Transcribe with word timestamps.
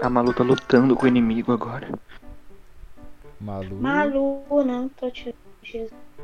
A 0.00 0.08
Malu 0.10 0.32
tá 0.32 0.42
lutando 0.42 0.96
com 0.96 1.04
o 1.04 1.08
inimigo 1.08 1.52
agora. 1.52 1.88
Malu. 3.40 3.76
Malu, 3.76 4.44
não, 4.64 4.88
tô 4.88 5.10
te. 5.10 5.34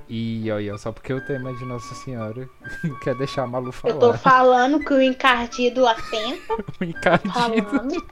E 0.09 0.51
olha, 0.51 0.77
só 0.79 0.93
porque 0.93 1.13
o 1.13 1.25
tema 1.25 1.51
é 1.51 1.53
de 1.55 1.65
Nossa 1.65 1.95
Senhora 1.95 2.49
não 2.85 2.99
quer 3.01 3.15
deixar 3.15 3.43
a 3.43 3.47
Malu 3.47 3.73
falar. 3.73 3.95
Eu 3.95 3.99
tô 3.99 4.15
falando 4.15 4.81
que 4.81 4.93
o 4.93 5.01
encardido 5.01 5.87
atenta. 5.87 6.57
O 6.81 6.85
encardido. 6.85 7.33
Falando. 7.33 8.07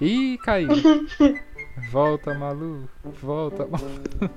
Ih, 0.00 0.38
caiu. 0.38 0.68
Volta, 1.90 2.34
Malu. 2.34 2.88
Volta, 3.04 3.66
Malu. 3.66 4.30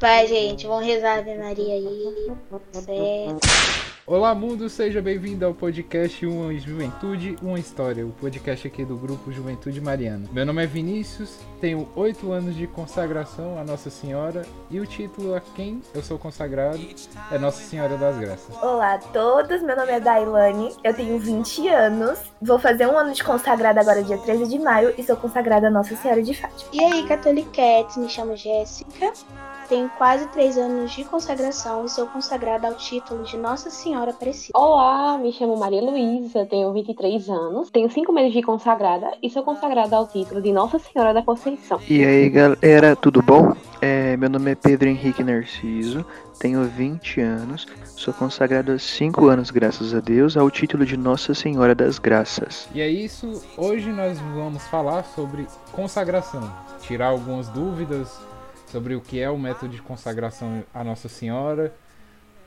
Vai, 0.00 0.26
gente, 0.26 0.66
vamos 0.66 0.86
rezar 0.86 1.16
a 1.16 1.18
Ave 1.18 1.36
Maria 1.36 1.74
aí. 1.74 2.32
Certo. 2.72 3.98
Olá, 4.06 4.34
mundo, 4.34 4.70
seja 4.70 5.02
bem-vindo 5.02 5.44
ao 5.44 5.52
podcast 5.52 6.24
Uma 6.24 6.54
Juventude, 6.54 7.36
Uma 7.42 7.58
História, 7.58 8.06
o 8.06 8.10
podcast 8.10 8.66
aqui 8.66 8.82
do 8.82 8.96
grupo 8.96 9.30
Juventude 9.30 9.82
Mariana. 9.82 10.26
Meu 10.32 10.46
nome 10.46 10.64
é 10.64 10.66
Vinícius, 10.66 11.38
tenho 11.60 11.86
oito 11.94 12.32
anos 12.32 12.56
de 12.56 12.66
consagração 12.66 13.58
a 13.58 13.64
Nossa 13.64 13.90
Senhora 13.90 14.46
e 14.70 14.80
o 14.80 14.86
título 14.86 15.34
a 15.34 15.40
quem 15.42 15.82
eu 15.94 16.02
sou 16.02 16.18
consagrado 16.18 16.80
é 17.30 17.38
Nossa 17.38 17.62
Senhora 17.62 17.98
das 17.98 18.16
Graças. 18.16 18.56
Olá 18.62 18.94
a 18.94 18.98
todos, 18.98 19.60
meu 19.60 19.76
nome 19.76 19.92
é 19.92 20.00
Dailane, 20.00 20.74
eu 20.82 20.94
tenho 20.94 21.18
20 21.18 21.68
anos, 21.68 22.18
vou 22.40 22.58
fazer 22.58 22.86
um 22.86 22.96
ano 22.96 23.12
de 23.12 23.22
consagrada 23.22 23.78
agora 23.78 24.02
dia 24.02 24.16
13 24.16 24.48
de 24.48 24.58
maio 24.58 24.94
e 24.96 25.02
sou 25.02 25.16
consagrada 25.16 25.66
a 25.66 25.70
Nossa 25.70 25.94
Senhora 25.94 26.22
de 26.22 26.32
Fátima. 26.32 26.70
E 26.72 26.82
aí, 26.82 27.06
Catoliquetes, 27.06 27.98
me 27.98 28.08
chamo 28.08 28.34
Jéssica. 28.34 29.12
Tenho 29.68 29.90
quase 29.98 30.26
três 30.28 30.56
anos 30.56 30.92
de 30.92 31.04
consagração 31.04 31.84
e 31.84 31.90
sou 31.90 32.06
consagrada 32.06 32.68
ao 32.68 32.74
título 32.74 33.22
de 33.22 33.36
Nossa 33.36 33.68
Senhora 33.68 34.12
Aparecida. 34.12 34.58
Olá, 34.58 35.18
me 35.18 35.30
chamo 35.30 35.58
Maria 35.58 35.82
Luísa, 35.82 36.46
tenho 36.46 36.72
23 36.72 37.28
anos, 37.28 37.70
tenho 37.70 37.90
5 37.90 38.10
meses 38.10 38.32
de 38.32 38.42
consagrada 38.42 39.12
e 39.22 39.28
sou 39.28 39.42
consagrada 39.42 39.94
ao 39.94 40.08
título 40.08 40.40
de 40.40 40.52
Nossa 40.52 40.78
Senhora 40.78 41.12
da 41.12 41.22
Conceição. 41.22 41.78
E 41.86 42.02
aí, 42.02 42.30
galera, 42.30 42.96
tudo 42.96 43.20
bom? 43.20 43.52
É, 43.82 44.16
meu 44.16 44.30
nome 44.30 44.52
é 44.52 44.54
Pedro 44.54 44.88
Henrique 44.88 45.22
Narciso, 45.22 46.02
tenho 46.38 46.64
20 46.64 47.20
anos, 47.20 47.66
sou 47.84 48.14
consagrado 48.14 48.72
há 48.72 48.78
5 48.78 49.26
anos, 49.26 49.50
graças 49.50 49.94
a 49.94 50.00
Deus, 50.00 50.34
ao 50.34 50.50
título 50.50 50.86
de 50.86 50.96
Nossa 50.96 51.34
Senhora 51.34 51.74
das 51.74 51.98
Graças. 51.98 52.66
E 52.74 52.80
é 52.80 52.88
isso, 52.88 53.44
hoje 53.54 53.92
nós 53.92 54.18
vamos 54.34 54.66
falar 54.68 55.04
sobre 55.04 55.46
consagração, 55.72 56.50
tirar 56.80 57.08
algumas 57.08 57.48
dúvidas 57.50 58.18
sobre 58.70 58.94
o 58.94 59.00
que 59.00 59.20
é 59.20 59.30
o 59.30 59.38
método 59.38 59.72
de 59.74 59.82
consagração 59.82 60.62
a 60.72 60.84
Nossa 60.84 61.08
Senhora 61.08 61.74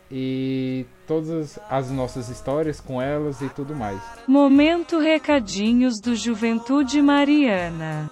e 0.09 0.85
todas 1.07 1.57
as 1.69 1.89
nossas 1.89 2.29
histórias 2.29 2.81
com 2.81 3.01
elas 3.01 3.41
e 3.41 3.49
tudo 3.49 3.73
mais. 3.73 4.01
Momento 4.27 4.99
Recadinhos 4.99 5.99
do 5.99 6.15
Juventude 6.15 7.01
Mariana. 7.01 8.11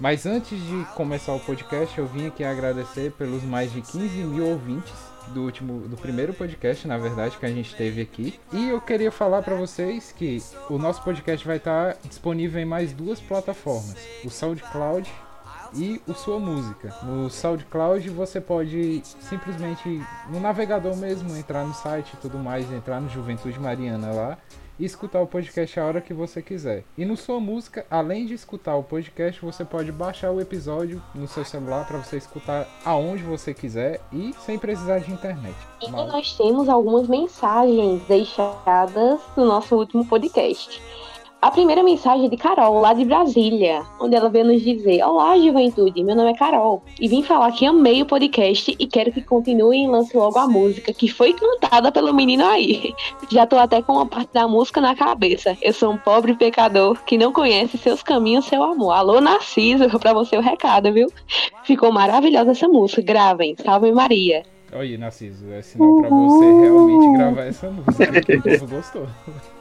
Mas 0.00 0.26
antes 0.26 0.58
de 0.58 0.84
começar 0.94 1.32
o 1.32 1.40
podcast, 1.40 1.96
eu 1.98 2.06
vim 2.06 2.26
aqui 2.26 2.44
agradecer 2.44 3.12
pelos 3.12 3.42
mais 3.42 3.72
de 3.72 3.80
15 3.80 4.08
mil 4.24 4.46
ouvintes 4.46 4.92
do 5.28 5.42
último, 5.42 5.88
do 5.88 5.96
primeiro 5.96 6.32
podcast, 6.32 6.86
na 6.86 6.98
verdade, 6.98 7.36
que 7.38 7.46
a 7.46 7.50
gente 7.50 7.74
teve 7.74 8.02
aqui. 8.02 8.38
E 8.52 8.68
eu 8.68 8.80
queria 8.80 9.10
falar 9.10 9.42
para 9.42 9.56
vocês 9.56 10.12
que 10.12 10.38
o 10.70 10.78
nosso 10.78 11.02
podcast 11.02 11.46
vai 11.46 11.56
estar 11.56 11.96
disponível 12.04 12.60
em 12.60 12.66
mais 12.66 12.92
duas 12.92 13.20
plataformas: 13.20 13.96
o 14.24 14.30
SoundCloud 14.30 15.10
e 15.76 16.00
o 16.06 16.14
sua 16.14 16.38
música. 16.38 16.94
No 17.02 17.30
SoundCloud 17.30 18.08
você 18.10 18.40
pode 18.40 19.02
simplesmente 19.20 20.02
no 20.30 20.40
navegador 20.40 20.96
mesmo 20.96 21.36
entrar 21.36 21.64
no 21.64 21.74
site 21.74 22.14
e 22.14 22.16
tudo 22.16 22.38
mais, 22.38 22.70
entrar 22.72 23.00
no 23.00 23.08
Juventude 23.08 23.60
Mariana 23.60 24.12
lá 24.12 24.38
e 24.78 24.84
escutar 24.84 25.20
o 25.20 25.26
podcast 25.26 25.78
a 25.78 25.84
hora 25.84 26.00
que 26.00 26.12
você 26.12 26.42
quiser. 26.42 26.84
E 26.96 27.04
no 27.04 27.16
sua 27.16 27.40
música, 27.40 27.86
além 27.90 28.26
de 28.26 28.34
escutar 28.34 28.76
o 28.76 28.82
podcast, 28.82 29.40
você 29.40 29.64
pode 29.64 29.90
baixar 29.90 30.30
o 30.30 30.40
episódio 30.40 31.02
no 31.14 31.26
seu 31.26 31.44
celular 31.44 31.86
para 31.86 31.98
você 31.98 32.16
escutar 32.16 32.68
aonde 32.84 33.22
você 33.22 33.54
quiser 33.54 34.00
e 34.12 34.34
sem 34.40 34.58
precisar 34.58 34.98
de 34.98 35.12
internet. 35.12 35.56
E 35.80 35.90
Mal. 35.90 36.06
nós 36.08 36.36
temos 36.36 36.68
algumas 36.68 37.08
mensagens 37.08 38.02
deixadas 38.06 39.20
no 39.36 39.46
nosso 39.46 39.76
último 39.76 40.06
podcast. 40.06 40.80
A 41.46 41.50
primeira 41.52 41.80
mensagem 41.80 42.26
é 42.26 42.28
de 42.28 42.36
Carol, 42.36 42.80
lá 42.80 42.92
de 42.92 43.04
Brasília, 43.04 43.84
onde 44.00 44.16
ela 44.16 44.28
veio 44.28 44.46
nos 44.46 44.60
dizer: 44.60 45.00
Olá, 45.04 45.38
juventude, 45.38 46.02
meu 46.02 46.16
nome 46.16 46.32
é 46.32 46.34
Carol 46.34 46.82
e 47.00 47.06
vim 47.06 47.22
falar 47.22 47.52
que 47.52 47.64
amei 47.64 48.02
o 48.02 48.04
podcast 48.04 48.74
e 48.76 48.84
quero 48.84 49.12
que 49.12 49.22
continuem 49.22 49.84
e 49.84 49.86
lance 49.86 50.16
logo 50.16 50.36
a 50.40 50.48
música 50.48 50.92
que 50.92 51.06
foi 51.06 51.32
cantada 51.34 51.92
pelo 51.92 52.12
menino 52.12 52.44
aí. 52.44 52.92
Já 53.30 53.46
tô 53.46 53.56
até 53.58 53.80
com 53.80 53.92
uma 53.92 54.06
parte 54.06 54.32
da 54.32 54.48
música 54.48 54.80
na 54.80 54.96
cabeça. 54.96 55.56
Eu 55.62 55.72
sou 55.72 55.92
um 55.92 55.96
pobre 55.96 56.34
pecador 56.34 56.98
que 57.04 57.16
não 57.16 57.32
conhece 57.32 57.78
seus 57.78 58.02
caminhos, 58.02 58.46
seu 58.46 58.64
amor. 58.64 58.90
Alô, 58.90 59.20
Narciso, 59.20 59.88
pra 60.00 60.12
você 60.12 60.36
o 60.36 60.40
recado, 60.40 60.92
viu? 60.92 61.06
Ficou 61.62 61.92
maravilhosa 61.92 62.50
essa 62.50 62.66
música. 62.66 63.02
Gravem, 63.02 63.54
salve 63.64 63.92
Maria. 63.92 64.42
Olha 64.72 64.80
aí, 64.82 64.98
Narciso, 64.98 65.48
é 65.52 65.62
sinal 65.62 65.96
pra 66.00 66.08
você 66.08 66.44
realmente 66.44 67.16
gravar 67.16 67.44
essa 67.44 67.70
música, 67.70 68.20
que 68.20 68.34
o 68.34 68.42
povo 68.42 68.74
gostou. 68.74 69.06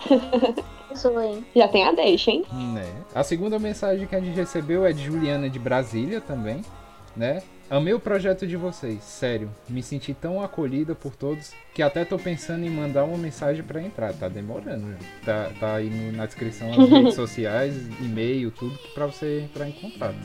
Hein? 1.21 1.45
Já 1.55 1.67
tem 1.67 1.85
a 1.85 1.91
deixa, 1.91 2.31
hein? 2.31 2.43
Né? 2.73 2.85
A 3.13 3.23
segunda 3.23 3.57
mensagem 3.59 4.07
que 4.07 4.15
a 4.15 4.19
gente 4.19 4.35
recebeu 4.35 4.85
é 4.85 4.91
de 4.93 5.03
Juliana 5.03 5.49
de 5.49 5.59
Brasília 5.59 6.19
também, 6.21 6.61
né? 7.15 7.41
Amei 7.67 7.93
o 7.95 7.99
projeto 7.99 8.45
de 8.45 8.55
vocês, 8.55 9.03
sério. 9.03 9.49
Me 9.67 9.81
senti 9.81 10.13
tão 10.13 10.39
acolhida 10.43 10.93
por 10.93 11.15
todos 11.15 11.51
que 11.73 11.81
até 11.81 12.05
tô 12.05 12.15
pensando 12.19 12.63
em 12.63 12.69
mandar 12.69 13.03
uma 13.05 13.17
mensagem 13.17 13.63
pra 13.63 13.81
entrar. 13.81 14.13
Tá 14.13 14.27
demorando, 14.27 14.85
né? 14.85 14.97
tá, 15.25 15.49
tá 15.59 15.73
aí 15.75 15.89
no- 15.89 16.11
na 16.11 16.27
descrição 16.27 16.69
as 16.71 16.77
redes 16.89 17.15
sociais, 17.15 17.75
e-mail, 17.99 18.51
tudo 18.51 18.77
pra 18.93 19.07
você 19.07 19.41
entrar 19.41 19.67
em 19.67 19.71
contato. 19.71 20.15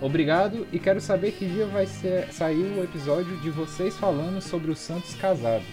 Obrigado 0.00 0.66
e 0.72 0.78
quero 0.78 1.00
saber 1.00 1.32
que 1.32 1.44
dia 1.46 1.66
vai 1.66 1.86
ser, 1.86 2.28
sair 2.32 2.78
o 2.78 2.84
episódio 2.84 3.36
de 3.38 3.50
vocês 3.50 3.96
falando 3.96 4.40
sobre 4.40 4.70
os 4.70 4.78
santos 4.78 5.14
casados. 5.14 5.66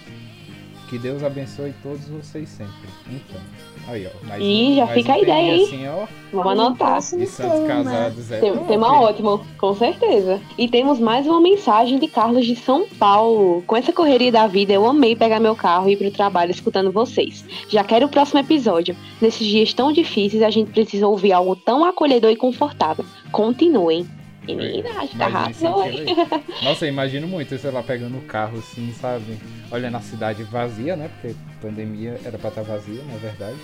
Que 0.91 0.97
Deus 0.97 1.23
abençoe 1.23 1.73
todos 1.81 2.05
vocês 2.09 2.49
sempre. 2.49 2.73
Então, 3.09 3.39
aí 3.87 4.05
ó. 4.07 4.27
Mais 4.27 4.43
Ih, 4.43 4.75
já 4.75 4.85
mais 4.85 4.97
fica 4.99 5.13
a 5.13 5.15
um 5.15 5.21
ideia, 5.21 5.37
teminha 5.37 5.55
hein? 5.55 5.63
Assim, 5.63 5.87
ó, 5.87 6.07
Vamos 6.33 6.51
anotar. 6.51 6.97
e 6.97 7.25
santos 7.25 7.65
casados 7.65 8.29
é 8.29 8.39
Tem, 8.41 8.51
top. 8.53 8.67
tema 8.67 8.99
ótimo, 9.01 9.41
com 9.57 9.73
certeza. 9.73 10.41
E 10.57 10.67
temos 10.67 10.99
mais 10.99 11.25
uma 11.25 11.39
mensagem 11.39 11.97
de 11.97 12.09
Carlos 12.09 12.45
de 12.45 12.57
São 12.57 12.89
Paulo. 12.99 13.63
Com 13.65 13.77
essa 13.77 13.93
correria 13.93 14.33
da 14.33 14.47
vida, 14.47 14.73
eu 14.73 14.85
amei 14.85 15.15
pegar 15.15 15.39
meu 15.39 15.55
carro 15.55 15.87
e 15.87 15.93
ir 15.93 15.95
pro 15.95 16.11
trabalho 16.11 16.51
escutando 16.51 16.91
vocês. 16.91 17.45
Já 17.69 17.85
quero 17.85 18.07
o 18.07 18.09
próximo 18.09 18.41
episódio. 18.41 18.93
Nesses 19.21 19.47
dias 19.47 19.73
tão 19.73 19.93
difíceis, 19.93 20.43
a 20.43 20.49
gente 20.49 20.71
precisa 20.71 21.07
ouvir 21.07 21.31
algo 21.31 21.55
tão 21.55 21.85
acolhedor 21.85 22.31
e 22.31 22.35
confortável. 22.35 23.05
Continuem. 23.31 24.05
Menina, 24.45 24.89
acho 25.01 25.11
que 25.11 25.17
tá 25.17 25.29
Imagina 25.29 25.69
arrasou. 25.69 25.85
Nossa, 26.63 26.85
eu 26.85 26.89
imagino 26.89 27.27
muito, 27.27 27.57
sei 27.57 27.71
lá, 27.71 27.83
pegando 27.83 28.17
o 28.17 28.21
carro 28.21 28.57
assim, 28.59 28.91
sabe? 28.99 29.37
Olhando 29.71 29.97
a 29.97 30.01
cidade 30.01 30.43
vazia, 30.43 30.95
né? 30.95 31.09
Porque 31.09 31.35
pandemia 31.61 32.19
era 32.25 32.37
pra 32.37 32.49
estar 32.49 32.63
vazia, 32.63 33.01
na 33.03 33.17
verdade. 33.17 33.57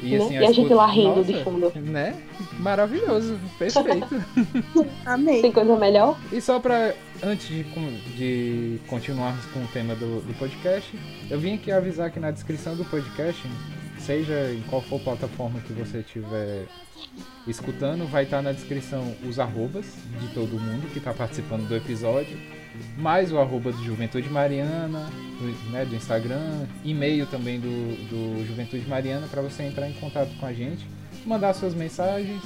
Né? 0.00 0.16
assim, 0.16 0.34
E 0.34 0.36
a 0.38 0.40
gente 0.42 0.50
escuta- 0.58 0.74
lá 0.74 0.86
rindo 0.86 1.24
de 1.24 1.42
fundo. 1.42 1.72
Né? 1.76 2.14
Maravilhoso, 2.58 3.38
perfeito. 3.58 4.22
Amei. 5.06 5.40
Tem 5.42 5.52
coisa 5.52 5.76
melhor? 5.76 6.18
E 6.32 6.40
só 6.40 6.60
pra, 6.60 6.92
antes 7.22 7.48
de, 7.48 7.62
de 8.16 8.78
continuarmos 8.88 9.44
com 9.46 9.60
o 9.60 9.66
tema 9.68 9.94
do, 9.94 10.20
do 10.20 10.38
podcast, 10.38 10.90
eu 11.30 11.38
vim 11.38 11.54
aqui 11.54 11.72
avisar 11.72 12.10
que 12.10 12.20
na 12.20 12.30
descrição 12.30 12.76
do 12.76 12.84
podcast, 12.84 13.42
seja 14.06 14.52
em 14.52 14.62
qual 14.70 14.80
for 14.80 15.00
plataforma 15.00 15.60
que 15.60 15.72
você 15.72 15.98
estiver 15.98 16.66
escutando, 17.46 18.06
vai 18.06 18.22
estar 18.22 18.40
na 18.40 18.52
descrição 18.52 19.16
os 19.28 19.40
arrobas 19.40 19.84
de 20.20 20.28
todo 20.28 20.60
mundo 20.60 20.88
que 20.92 20.98
está 20.98 21.12
participando 21.12 21.66
do 21.66 21.74
episódio, 21.74 22.38
mais 22.96 23.32
o 23.32 23.38
arroba 23.38 23.72
do 23.72 23.84
Juventude 23.84 24.28
Mariana, 24.28 25.10
do, 25.40 25.70
né, 25.72 25.84
do 25.84 25.96
Instagram, 25.96 26.66
e-mail 26.84 27.26
também 27.26 27.58
do, 27.58 27.68
do 28.08 28.46
Juventude 28.46 28.86
Mariana 28.88 29.26
para 29.26 29.42
você 29.42 29.64
entrar 29.64 29.88
em 29.88 29.94
contato 29.94 30.30
com 30.38 30.46
a 30.46 30.52
gente, 30.52 30.86
mandar 31.24 31.52
suas 31.54 31.74
mensagens 31.74 32.40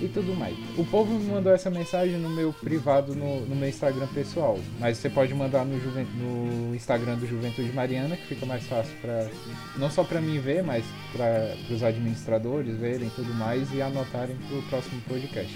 e 0.00 0.08
tudo 0.08 0.34
mais. 0.34 0.56
O 0.78 0.84
povo 0.84 1.12
me 1.14 1.30
mandou 1.30 1.52
essa 1.52 1.70
mensagem 1.70 2.16
no 2.18 2.30
meu 2.30 2.52
privado, 2.52 3.14
no, 3.14 3.46
no 3.46 3.54
meu 3.54 3.68
Instagram 3.68 4.06
pessoal. 4.08 4.58
Mas 4.78 4.98
você 4.98 5.10
pode 5.10 5.34
mandar 5.34 5.64
no, 5.64 5.80
Juven- 5.80 6.08
no 6.16 6.74
Instagram 6.74 7.16
do 7.16 7.26
Juventude 7.26 7.70
Mariana, 7.72 8.16
que 8.16 8.26
fica 8.26 8.46
mais 8.46 8.64
fácil 8.66 8.94
para 9.00 9.30
não 9.76 9.90
só 9.90 10.02
para 10.04 10.20
mim 10.20 10.38
ver, 10.38 10.62
mas 10.62 10.84
para 11.12 11.54
os 11.72 11.82
administradores 11.82 12.76
verem 12.76 13.10
tudo 13.10 13.32
mais 13.34 13.72
e 13.72 13.82
anotarem 13.82 14.36
para 14.36 14.56
o 14.56 14.62
próximo 14.62 15.00
podcast. 15.02 15.54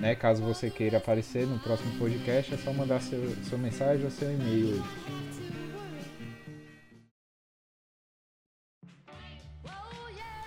Né? 0.00 0.14
Caso 0.14 0.42
você 0.42 0.68
queira 0.70 0.98
aparecer 0.98 1.46
no 1.46 1.58
próximo 1.58 1.92
podcast, 1.98 2.54
é 2.54 2.56
só 2.56 2.72
mandar 2.72 3.00
seu, 3.00 3.34
sua 3.48 3.58
mensagem 3.58 4.04
ou 4.04 4.10
seu 4.10 4.32
e-mail. 4.32 4.82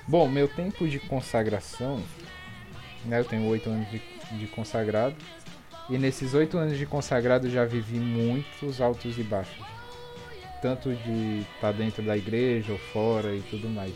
Bom, 0.07 0.27
meu 0.27 0.47
tempo 0.47 0.87
de 0.87 0.99
consagração, 0.99 2.01
né? 3.05 3.19
Eu 3.19 3.25
tenho 3.25 3.45
oito 3.47 3.69
anos 3.69 3.89
de, 3.89 4.01
de 4.37 4.47
consagrado. 4.47 5.15
E 5.89 5.97
nesses 5.97 6.33
oito 6.33 6.57
anos 6.57 6.77
de 6.77 6.85
consagrado 6.85 7.49
já 7.49 7.63
vivi 7.63 7.99
muitos 7.99 8.81
altos 8.81 9.17
e 9.17 9.23
baixos. 9.23 9.63
Tanto 10.61 10.93
de 10.93 11.45
estar 11.55 11.71
dentro 11.71 12.03
da 12.03 12.17
igreja 12.17 12.71
ou 12.71 12.79
fora 12.79 13.35
e 13.35 13.41
tudo 13.43 13.69
mais. 13.69 13.93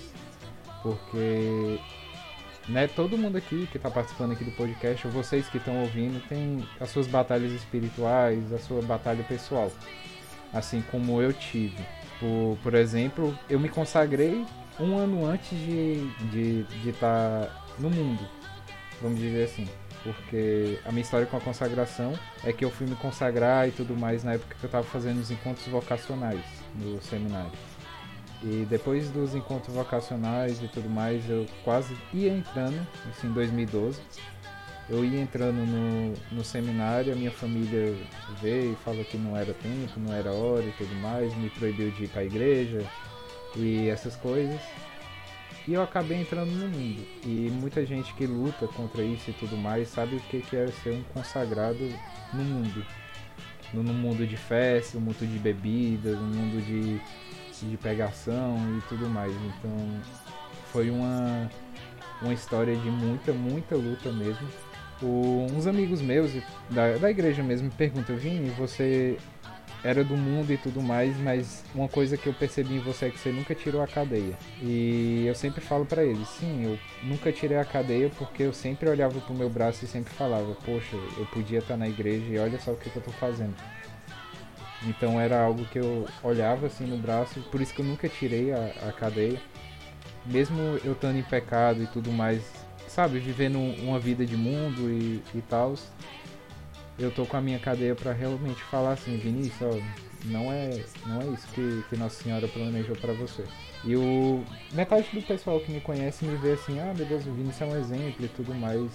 Porque 0.84 1.80
né, 2.70 2.88
todo 2.88 3.18
mundo 3.18 3.38
aqui 3.38 3.68
que 3.72 3.78
está 3.78 3.90
participando 3.90 4.34
aqui 4.34 4.44
do 4.44 4.52
podcast, 4.52 5.08
ou 5.08 5.12
vocês 5.12 5.50
que 5.50 5.58
estão 5.58 5.82
ouvindo, 5.82 6.22
tem 6.28 6.64
as 6.80 6.90
suas 6.92 7.08
batalhas 7.08 7.52
espirituais, 7.52 8.54
a 8.54 8.60
sua 8.60 8.82
batalha 8.82 9.24
pessoal. 9.24 9.72
Assim 10.54 10.82
como 10.92 11.22
eu 11.22 11.34
tive. 11.34 11.84
Por, 12.20 12.58
por 12.62 12.76
exemplo, 12.76 13.38
eu 13.50 13.60
me 13.60 13.70
consagrei 13.70 14.46
um 14.80 14.98
ano 14.98 15.26
antes 15.26 15.58
de 15.58 16.04
estar 16.04 16.26
de, 16.32 16.64
de 16.64 16.94
tá 16.94 17.66
no 17.80 17.90
mundo, 17.90 18.28
vamos 19.02 19.20
dizer 19.20 19.46
assim. 19.46 19.68
Porque 20.04 20.80
a 20.86 20.92
minha 20.92 21.02
história 21.02 21.26
com 21.26 21.36
a 21.36 21.42
consagração 21.42 22.14
é 22.44 22.54
que 22.54 22.64
eu 22.64 22.72
fui 22.72 22.88
me 22.88 22.96
consagrar 22.96 23.68
e 23.68 23.72
tudo 23.72 23.96
mais 23.98 24.24
na 24.24 24.34
época 24.34 24.56
que 24.58 24.64
eu 24.64 24.68
estava 24.68 24.86
fazendo 24.86 25.20
os 25.20 25.30
encontros 25.30 25.68
vocacionais 25.68 26.42
no 26.76 27.02
seminário. 27.02 27.52
E 28.42 28.66
depois 28.70 29.10
dos 29.10 29.36
encontros 29.36 29.76
vocacionais 29.76 30.64
e 30.64 30.68
tudo 30.70 30.90
mais, 30.90 31.30
eu 31.30 31.46
quase 31.64 31.94
ia 32.14 32.30
entrando, 32.32 32.88
assim, 33.10 33.28
em 33.28 33.34
2012. 33.34 34.00
Eu 34.90 35.04
ia 35.04 35.22
entrando 35.22 35.58
no, 35.58 36.14
no 36.32 36.44
seminário, 36.44 37.14
a 37.14 37.16
minha 37.16 37.32
família 37.32 37.96
veio 38.42 38.72
e 38.72 38.76
falou 38.78 39.04
que 39.04 39.18
não 39.18 39.36
era 39.38 39.54
tempo, 39.54 40.00
não 40.00 40.14
era 40.14 40.32
hora 40.32 40.64
e 40.64 40.72
tudo 40.72 40.96
mais, 40.96 41.36
me 41.36 41.50
proibiu 41.50 41.92
de 41.92 42.06
ir 42.06 42.08
para 42.08 42.22
a 42.22 42.26
igreja 42.26 42.84
e 43.56 43.88
essas 43.90 44.16
coisas. 44.16 44.60
E 45.70 45.74
eu 45.76 45.84
acabei 45.84 46.20
entrando 46.20 46.50
no 46.50 46.68
mundo. 46.68 47.06
E 47.24 47.52
muita 47.54 47.86
gente 47.86 48.12
que 48.16 48.26
luta 48.26 48.68
contra 48.68 49.04
isso 49.04 49.30
e 49.30 49.34
tudo 49.34 49.56
mais 49.56 49.88
sabe 49.88 50.16
o 50.16 50.20
que 50.20 50.44
é 50.56 50.68
ser 50.68 50.92
um 50.92 51.04
consagrado 51.14 51.88
no 52.34 52.44
mundo. 52.44 52.86
No, 53.72 53.84
mundo 53.84 54.26
de 54.26 54.36
festa, 54.36 54.98
no 54.98 55.06
mundo 55.06 55.28
de 55.28 55.38
bebidas, 55.38 56.18
no 56.18 56.26
mundo 56.26 56.60
de 56.66 57.00
de 57.68 57.78
pegação 57.78 58.58
e 58.78 58.82
tudo 58.88 59.10
mais. 59.10 59.34
Então 59.34 60.02
foi 60.72 60.90
uma, 60.90 61.50
uma 62.22 62.34
história 62.34 62.76
de 62.76 62.90
muita, 62.90 63.34
muita 63.34 63.76
luta 63.76 64.12
mesmo. 64.12 64.48
O, 65.02 65.48
uns 65.52 65.66
amigos 65.66 66.02
meus 66.02 66.32
da, 66.70 66.98
da 66.98 67.10
igreja 67.10 67.42
mesmo 67.42 67.68
me 67.68 67.74
perguntam, 67.74 68.16
Vini, 68.18 68.50
você 68.52 69.18
era 69.84 70.04
do 70.04 70.18
mundo 70.18 70.52
e 70.52 70.58
tudo 70.58 70.82
mais, 70.82 71.18
mas 71.18 71.64
uma 71.74 71.88
coisa 71.88 72.18
que 72.18 72.28
eu 72.28 72.34
percebi 72.34 72.76
em 72.76 72.80
você 72.80 73.06
é 73.06 73.10
que 73.10 73.18
você 73.18 73.32
nunca 73.32 73.56
tirou 73.56 73.82
a 73.82 73.88
cadeia. 73.88 74.38
E 74.62 75.26
eu 75.26 75.36
sempre 75.36 75.62
falo 75.62 75.86
para 75.86 76.04
eles, 76.04 76.28
sim, 76.28 76.66
eu 76.66 76.80
nunca 77.04 77.32
tirei 77.32 77.58
a 77.58 77.66
cadeia 77.66 78.10
porque 78.18 78.44
eu 78.44 78.54
sempre 78.54 78.90
olhava 78.90 79.20
pro 79.22 79.34
meu 79.34 79.50
braço 79.50 79.86
e 79.86 79.88
sempre 79.88 80.14
falava, 80.14 80.54
poxa, 80.66 80.96
eu 81.18 81.26
podia 81.28 81.60
estar 81.60 81.78
na 81.78 81.88
igreja 81.88 82.26
e 82.26 82.38
olha 82.38 82.60
só 82.60 82.72
o 82.72 82.76
que, 82.76 82.90
que 82.90 82.98
eu 82.98 83.04
tô 83.04 83.12
fazendo. 83.12 83.56
Então 84.84 85.20
era 85.20 85.42
algo 85.42 85.66
que 85.66 85.80
eu 85.80 86.08
olhava 86.24 86.68
assim 86.68 86.86
no 86.86 86.98
braço, 86.98 87.42
por 87.52 87.62
isso 87.62 87.74
que 87.74 87.82
eu 87.82 87.86
nunca 87.86 88.08
tirei 88.08 88.52
a, 88.52 88.90
a 88.90 88.92
cadeia. 88.92 89.40
Mesmo 90.26 90.60
eu 90.84 90.94
estando 90.94 91.18
em 91.18 91.24
pecado 91.24 91.82
e 91.82 91.88
tudo 91.88 92.12
mais, 92.12 92.42
sabe, 92.88 93.20
vivendo 93.20 93.58
uma 93.58 94.00
vida 94.00 94.26
de 94.26 94.36
mundo 94.36 94.90
e, 94.90 95.24
e 95.34 95.42
tal, 95.42 95.76
eu 97.00 97.12
tô 97.12 97.26
com 97.26 97.38
a 97.38 97.42
minha 97.42 97.60
cadeia 97.60 97.96
para 97.96 98.12
realmente 98.12 98.62
falar 98.64 98.94
assim, 98.94 99.18
Vinícius, 99.18 99.62
ó, 99.62 99.80
não 100.26 100.52
é, 100.52 100.84
não 101.06 101.22
é 101.22 101.26
isso 101.28 101.48
que, 101.54 101.84
que 101.90 101.98
Nossa 101.98 102.22
Senhora 102.22 102.48
planejou 102.48 102.96
para 102.98 103.14
você. 103.14 103.46
E 103.86 103.96
o 103.96 104.44
metade 104.74 105.08
do 105.14 105.22
pessoal 105.22 105.60
que 105.62 105.72
me 105.72 105.80
conhece 105.80 106.26
me 106.26 106.36
vê 106.38 106.52
assim, 106.52 106.80
ah 106.80 106.94
meu 106.94 107.06
Deus, 107.06 107.26
o 107.26 107.32
Vinícius 107.32 107.62
é 107.62 107.66
um 107.66 107.80
exemplo 107.80 108.26
e 108.26 108.28
tudo 108.28 108.54
mais, 108.54 108.92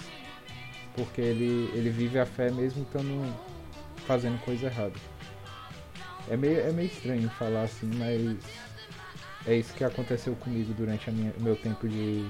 porque 0.94 1.22
ele, 1.22 1.70
ele 1.72 1.88
vive 1.88 2.18
a 2.18 2.26
fé 2.26 2.50
mesmo 2.50 2.82
estando 2.82 3.34
fazendo 4.06 4.38
coisa 4.44 4.66
errada. 4.66 4.94
É 6.28 6.36
meio, 6.36 6.60
é 6.60 6.72
meio 6.72 6.88
estranho 6.88 7.28
falar 7.30 7.62
assim, 7.62 7.90
mas 7.94 8.38
é 9.46 9.56
isso 9.56 9.72
que 9.74 9.84
aconteceu 9.84 10.34
comigo 10.36 10.74
durante 10.74 11.08
o 11.08 11.42
meu 11.42 11.56
tempo 11.56 11.88
de, 11.88 12.28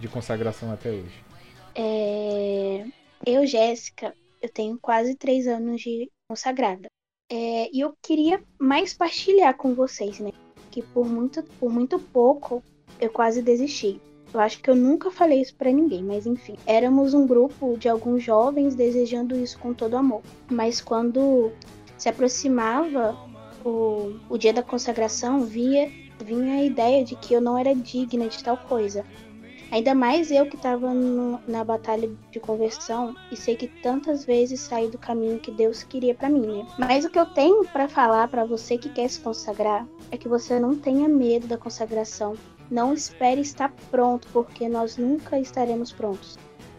de 0.00 0.08
consagração 0.08 0.72
até 0.72 0.88
hoje. 0.88 1.24
É... 1.74 2.86
Eu, 3.26 3.46
Jéssica, 3.46 4.14
eu 4.46 4.52
tenho 4.52 4.78
quase 4.80 5.14
três 5.14 5.46
anos 5.46 5.80
de 5.80 6.10
consagrada. 6.28 6.88
É... 7.30 7.68
E 7.72 7.80
eu 7.80 7.94
queria 8.02 8.42
mais 8.58 8.94
partilhar 8.94 9.56
com 9.56 9.74
vocês, 9.74 10.20
né? 10.20 10.32
Que 10.70 10.82
por 10.82 11.06
muito, 11.06 11.42
por 11.60 11.70
muito 11.70 11.98
pouco 11.98 12.62
eu 13.00 13.10
quase 13.10 13.42
desisti. 13.42 14.00
Eu 14.32 14.40
acho 14.40 14.60
que 14.60 14.68
eu 14.68 14.76
nunca 14.76 15.10
falei 15.10 15.40
isso 15.40 15.54
para 15.54 15.72
ninguém, 15.72 16.02
mas 16.02 16.26
enfim. 16.26 16.56
Éramos 16.66 17.14
um 17.14 17.26
grupo 17.26 17.76
de 17.78 17.88
alguns 17.88 18.22
jovens 18.22 18.74
desejando 18.74 19.36
isso 19.36 19.58
com 19.58 19.72
todo 19.72 19.96
amor. 19.96 20.22
Mas 20.50 20.80
quando 20.80 21.52
se 21.96 22.08
aproximava 22.08 23.16
o, 23.64 24.14
o 24.28 24.36
dia 24.36 24.52
da 24.52 24.62
consagração, 24.62 25.40
via, 25.40 25.90
vinha 26.22 26.54
a 26.54 26.62
ideia 26.62 27.04
de 27.04 27.16
que 27.16 27.34
eu 27.34 27.40
não 27.40 27.56
era 27.56 27.74
digna 27.74 28.28
de 28.28 28.42
tal 28.42 28.56
coisa. 28.56 29.04
Ainda 29.70 29.94
mais 29.94 30.30
eu 30.30 30.46
que 30.46 30.56
estava 30.56 30.92
na 31.46 31.64
batalha 31.64 32.08
de 32.30 32.38
conversão 32.38 33.14
e 33.32 33.36
sei 33.36 33.56
que 33.56 33.66
tantas 33.66 34.24
vezes 34.24 34.60
saí 34.60 34.88
do 34.88 34.96
caminho 34.96 35.40
que 35.40 35.50
Deus 35.50 35.82
queria 35.82 36.14
para 36.14 36.28
mim, 36.28 36.46
né? 36.46 36.66
Mas 36.78 37.04
o 37.04 37.10
que 37.10 37.18
eu 37.18 37.26
tenho 37.26 37.64
para 37.64 37.88
falar 37.88 38.28
para 38.28 38.44
você 38.44 38.78
que 38.78 38.88
quer 38.88 39.08
se 39.08 39.20
consagrar 39.20 39.86
é 40.10 40.16
que 40.16 40.28
você 40.28 40.60
não 40.60 40.76
tenha 40.76 41.08
medo 41.08 41.46
da 41.46 41.58
consagração. 41.58 42.34
Não 42.70 42.94
espere 42.94 43.40
estar 43.40 43.72
pronto, 43.90 44.28
porque 44.32 44.68
nós 44.68 44.96
nunca 44.96 45.38
estaremos 45.38 45.92
prontos. 45.92 46.38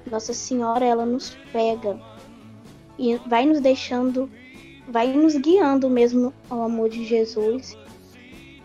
Nossa 0.09 0.33
Senhora, 0.33 0.85
ela 0.85 1.05
nos 1.05 1.37
pega 1.51 1.99
e 2.97 3.15
vai 3.27 3.45
nos 3.45 3.59
deixando 3.59 4.29
vai 4.87 5.11
nos 5.11 5.35
guiando 5.35 5.89
mesmo 5.89 6.33
ao 6.49 6.63
amor 6.63 6.89
de 6.89 7.05
Jesus. 7.05 7.77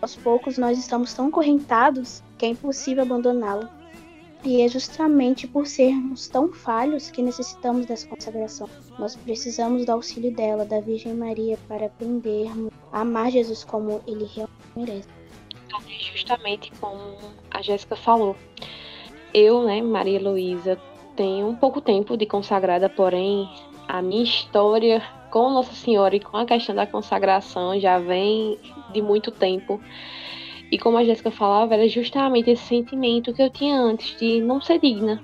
Aos 0.01 0.15
poucos 0.15 0.57
nós 0.57 0.77
estamos 0.77 1.13
tão 1.13 1.29
correntados 1.29 2.23
que 2.37 2.45
é 2.45 2.49
impossível 2.49 3.03
abandoná-lo. 3.03 3.69
E 4.45 4.61
é 4.61 4.67
justamente 4.67 5.47
por 5.47 5.65
sermos 5.65 6.27
tão 6.27 6.51
falhos 6.51 7.09
que 7.09 7.21
necessitamos 7.21 7.85
dessa 7.85 8.07
consagração. 8.07 8.69
Nós 8.99 9.15
precisamos 9.15 9.85
do 9.85 9.91
auxílio 9.91 10.35
dela, 10.35 10.65
da 10.65 10.81
Virgem 10.81 11.13
Maria, 11.13 11.57
para 11.67 11.85
aprendermos 11.85 12.71
a 12.91 13.01
amar 13.01 13.31
Jesus 13.31 13.63
como 13.63 14.01
ele 14.05 14.25
realmente 14.25 14.63
merece. 14.75 15.07
Justamente 16.13 16.71
como 16.79 17.17
a 17.49 17.61
Jéssica 17.61 17.95
falou. 17.95 18.35
Eu, 19.33 19.63
né, 19.63 19.81
Maria 19.81 20.19
Luísa, 20.19 20.77
tenho 21.15 21.47
um 21.47 21.55
pouco 21.55 21.81
tempo 21.81 22.17
de 22.17 22.25
consagrada, 22.25 22.89
porém 22.89 23.49
a 23.87 24.01
minha 24.01 24.23
história 24.23 25.01
com 25.31 25.49
Nossa 25.49 25.73
Senhora 25.73 26.15
e 26.15 26.19
com 26.19 26.37
a 26.37 26.45
questão 26.45 26.75
da 26.75 26.85
consagração 26.85 27.79
já 27.79 27.97
vem 27.97 28.59
de 28.91 29.01
muito 29.01 29.31
tempo. 29.31 29.81
E 30.73 30.77
como 30.79 30.97
a 30.97 31.03
Jéssica 31.03 31.29
falava, 31.29 31.75
era 31.75 31.87
justamente 31.87 32.49
esse 32.49 32.63
sentimento 32.63 33.31
que 33.31 33.43
eu 33.43 33.49
tinha 33.51 33.79
antes 33.79 34.17
de 34.17 34.41
não 34.41 34.59
ser 34.59 34.79
digna. 34.79 35.21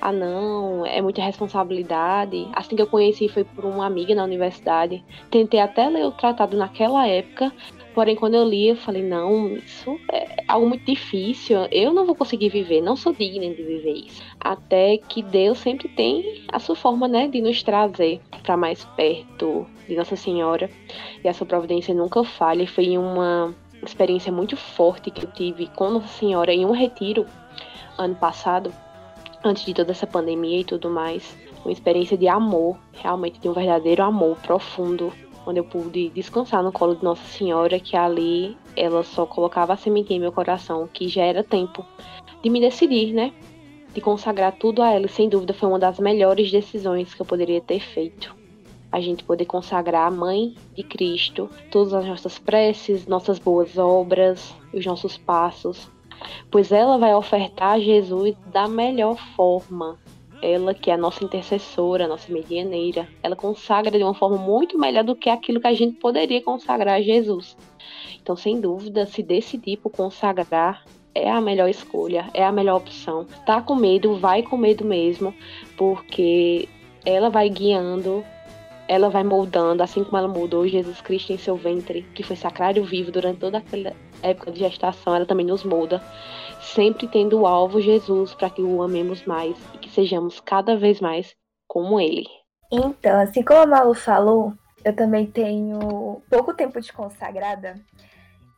Ah, 0.00 0.10
não, 0.10 0.84
é 0.84 1.00
muita 1.00 1.22
responsabilidade. 1.22 2.48
Assim 2.52 2.74
que 2.74 2.82
eu 2.82 2.88
conheci 2.88 3.28
foi 3.28 3.44
por 3.44 3.64
uma 3.64 3.86
amiga 3.86 4.12
na 4.12 4.24
universidade. 4.24 5.00
Tentei 5.30 5.60
até 5.60 5.88
ler 5.88 6.04
o 6.04 6.10
tratado 6.10 6.56
naquela 6.56 7.06
época, 7.06 7.52
Porém, 7.94 8.16
quando 8.16 8.34
eu 8.34 8.44
li, 8.48 8.68
eu 8.68 8.76
falei: 8.76 9.02
não, 9.02 9.54
isso 9.54 9.98
é 10.10 10.42
algo 10.48 10.66
muito 10.66 10.84
difícil. 10.84 11.58
Eu 11.70 11.92
não 11.92 12.06
vou 12.06 12.14
conseguir 12.14 12.48
viver, 12.48 12.80
não 12.80 12.96
sou 12.96 13.12
digna 13.12 13.54
de 13.54 13.62
viver 13.62 13.92
isso. 14.06 14.22
Até 14.40 14.96
que 14.96 15.22
Deus 15.22 15.58
sempre 15.58 15.88
tem 15.88 16.42
a 16.50 16.58
sua 16.58 16.74
forma, 16.74 17.06
né, 17.06 17.28
de 17.28 17.40
nos 17.40 17.62
trazer 17.62 18.20
para 18.42 18.56
mais 18.56 18.84
perto 18.96 19.66
de 19.86 19.94
Nossa 19.94 20.16
Senhora. 20.16 20.70
E 21.22 21.28
a 21.28 21.34
sua 21.34 21.46
providência 21.46 21.94
nunca 21.94 22.24
falha. 22.24 22.66
Foi 22.66 22.96
uma 22.96 23.54
experiência 23.84 24.32
muito 24.32 24.56
forte 24.56 25.10
que 25.10 25.24
eu 25.24 25.30
tive 25.30 25.66
com 25.68 25.90
Nossa 25.90 26.08
Senhora 26.08 26.52
em 26.52 26.64
um 26.64 26.72
retiro 26.72 27.26
ano 27.98 28.14
passado, 28.14 28.72
antes 29.44 29.64
de 29.64 29.74
toda 29.74 29.90
essa 29.90 30.06
pandemia 30.06 30.60
e 30.60 30.64
tudo 30.64 30.88
mais. 30.90 31.36
Uma 31.64 31.72
experiência 31.72 32.16
de 32.16 32.28
amor, 32.28 32.76
realmente 32.92 33.40
de 33.40 33.48
um 33.48 33.52
verdadeiro 33.52 34.02
amor 34.02 34.36
profundo 34.38 35.12
onde 35.46 35.58
eu 35.58 35.64
pude 35.64 36.08
descansar 36.10 36.62
no 36.62 36.72
colo 36.72 36.94
de 36.94 37.02
Nossa 37.02 37.24
Senhora, 37.24 37.78
que 37.80 37.96
ali 37.96 38.56
ela 38.76 39.02
só 39.02 39.26
colocava 39.26 39.72
a 39.72 39.76
sementinha 39.76 40.16
em 40.16 40.20
meu 40.20 40.32
coração, 40.32 40.88
que 40.92 41.08
já 41.08 41.24
era 41.24 41.42
tempo 41.42 41.84
de 42.42 42.48
me 42.50 42.60
decidir, 42.60 43.12
né? 43.12 43.32
De 43.92 44.00
consagrar 44.00 44.52
tudo 44.52 44.82
a 44.82 44.90
ela. 44.90 45.06
E 45.06 45.08
sem 45.08 45.28
dúvida 45.28 45.52
foi 45.52 45.68
uma 45.68 45.78
das 45.78 45.98
melhores 45.98 46.50
decisões 46.50 47.12
que 47.14 47.20
eu 47.20 47.26
poderia 47.26 47.60
ter 47.60 47.80
feito. 47.80 48.41
A 48.92 49.00
gente 49.00 49.24
poder 49.24 49.46
consagrar 49.46 50.06
a 50.06 50.10
Mãe 50.10 50.54
de 50.74 50.82
Cristo, 50.82 51.48
todas 51.70 51.94
as 51.94 52.06
nossas 52.06 52.38
preces, 52.38 53.06
nossas 53.06 53.38
boas 53.38 53.78
obras, 53.78 54.54
os 54.72 54.84
nossos 54.84 55.16
passos, 55.16 55.90
pois 56.50 56.70
ela 56.70 56.98
vai 56.98 57.14
ofertar 57.14 57.80
Jesus 57.80 58.36
da 58.52 58.68
melhor 58.68 59.16
forma, 59.34 59.98
ela 60.42 60.74
que 60.74 60.90
é 60.90 60.94
a 60.94 60.98
nossa 60.98 61.24
intercessora, 61.24 62.04
a 62.04 62.08
nossa 62.08 62.30
medianeira, 62.32 63.08
ela 63.22 63.36
consagra 63.36 63.96
de 63.96 64.04
uma 64.04 64.14
forma 64.14 64.36
muito 64.36 64.78
melhor 64.78 65.04
do 65.04 65.16
que 65.16 65.30
aquilo 65.30 65.60
que 65.60 65.68
a 65.68 65.74
gente 65.74 65.98
poderia 65.98 66.42
consagrar 66.42 66.96
a 66.96 67.02
Jesus. 67.02 67.56
Então, 68.20 68.36
sem 68.36 68.60
dúvida, 68.60 69.06
se 69.06 69.22
decidir 69.22 69.78
por 69.78 69.90
consagrar 69.90 70.84
é 71.14 71.30
a 71.30 71.40
melhor 71.40 71.68
escolha, 71.68 72.28
é 72.32 72.44
a 72.44 72.52
melhor 72.52 72.76
opção. 72.76 73.26
Tá 73.46 73.60
com 73.60 73.74
medo, 73.74 74.16
vai 74.16 74.42
com 74.42 74.56
medo 74.56 74.84
mesmo, 74.84 75.34
porque 75.76 76.68
ela 77.04 77.28
vai 77.28 77.48
guiando 77.48 78.24
ela 78.92 79.08
vai 79.08 79.24
moldando, 79.24 79.82
assim 79.82 80.04
como 80.04 80.18
ela 80.18 80.28
moldou 80.28 80.68
Jesus 80.68 81.00
Cristo 81.00 81.32
em 81.32 81.38
seu 81.38 81.56
ventre, 81.56 82.02
que 82.14 82.22
foi 82.22 82.36
sacrário 82.36 82.84
vivo 82.84 83.10
durante 83.10 83.40
toda 83.40 83.56
aquela 83.56 83.94
época 84.22 84.52
de 84.52 84.58
gestação, 84.58 85.16
ela 85.16 85.24
também 85.24 85.46
nos 85.46 85.64
molda, 85.64 86.02
sempre 86.60 87.08
tendo 87.08 87.40
o 87.40 87.46
alvo 87.46 87.80
Jesus 87.80 88.34
para 88.34 88.50
que 88.50 88.60
o 88.60 88.82
amemos 88.82 89.24
mais 89.24 89.56
e 89.72 89.78
que 89.78 89.88
sejamos 89.88 90.40
cada 90.40 90.76
vez 90.76 91.00
mais 91.00 91.34
como 91.66 91.98
ele. 91.98 92.28
Então, 92.70 93.18
assim 93.18 93.42
como 93.42 93.60
a 93.60 93.66
Malu 93.66 93.94
falou, 93.94 94.52
eu 94.84 94.94
também 94.94 95.24
tenho 95.24 96.20
pouco 96.28 96.52
tempo 96.52 96.78
de 96.78 96.92
consagrada 96.92 97.76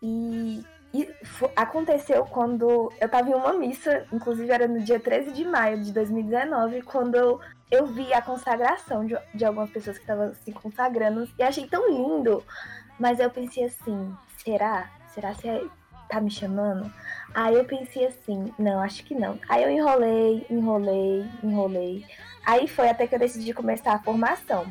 e, 0.02 0.64
e 0.92 1.08
aconteceu 1.54 2.24
quando 2.24 2.90
eu 3.00 3.06
estava 3.06 3.30
em 3.30 3.34
uma 3.34 3.52
missa, 3.52 4.04
inclusive 4.12 4.50
era 4.50 4.66
no 4.66 4.80
dia 4.80 4.98
13 4.98 5.30
de 5.30 5.44
maio 5.44 5.80
de 5.80 5.92
2019, 5.92 6.82
quando 6.82 7.14
eu, 7.14 7.40
eu 7.70 7.86
vi 7.86 8.12
a 8.12 8.22
consagração 8.22 9.06
de, 9.06 9.16
de 9.34 9.44
algumas 9.44 9.70
pessoas 9.70 9.96
que 9.96 10.04
estavam 10.04 10.34
se 10.34 10.52
consagrando 10.52 11.28
e 11.38 11.42
achei 11.42 11.66
tão 11.66 11.88
lindo, 11.88 12.44
mas 12.98 13.18
eu 13.18 13.30
pensei 13.30 13.64
assim, 13.64 14.14
será? 14.44 14.90
Será 15.08 15.34
se 15.34 15.48
é, 15.48 15.62
tá 16.08 16.20
me 16.20 16.30
chamando? 16.30 16.92
Aí 17.34 17.54
eu 17.54 17.64
pensei 17.64 18.06
assim, 18.06 18.52
não, 18.58 18.80
acho 18.80 19.04
que 19.04 19.14
não. 19.14 19.38
Aí 19.48 19.62
eu 19.62 19.70
enrolei, 19.70 20.46
enrolei, 20.48 21.26
enrolei. 21.42 22.06
Aí 22.44 22.68
foi 22.68 22.88
até 22.88 23.06
que 23.06 23.14
eu 23.14 23.18
decidi 23.18 23.52
começar 23.52 23.94
a 23.94 23.98
formação. 23.98 24.66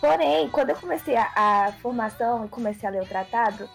Porém, 0.00 0.48
quando 0.50 0.70
eu 0.70 0.76
comecei 0.76 1.16
a, 1.16 1.30
a 1.36 1.72
formação 1.80 2.44
e 2.44 2.48
comecei 2.48 2.88
a 2.88 2.92
ler 2.92 3.02
o 3.02 3.06
tratado, 3.06 3.68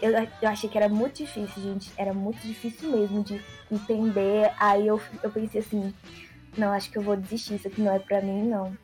eu, 0.00 0.10
eu 0.40 0.48
achei 0.48 0.68
que 0.70 0.78
era 0.78 0.88
muito 0.88 1.16
difícil, 1.16 1.62
gente. 1.62 1.92
Era 1.96 2.14
muito 2.14 2.40
difícil 2.40 2.90
mesmo 2.90 3.22
de 3.22 3.40
entender. 3.70 4.50
Aí 4.58 4.86
eu, 4.86 5.00
eu 5.22 5.30
pensei 5.30 5.60
assim, 5.60 5.94
não, 6.56 6.72
acho 6.72 6.90
que 6.90 6.98
eu 6.98 7.02
vou 7.02 7.16
desistir, 7.16 7.54
isso 7.54 7.68
aqui 7.68 7.80
não 7.80 7.94
é 7.94 7.98
pra 7.98 8.20
mim, 8.20 8.42
não. 8.42 8.76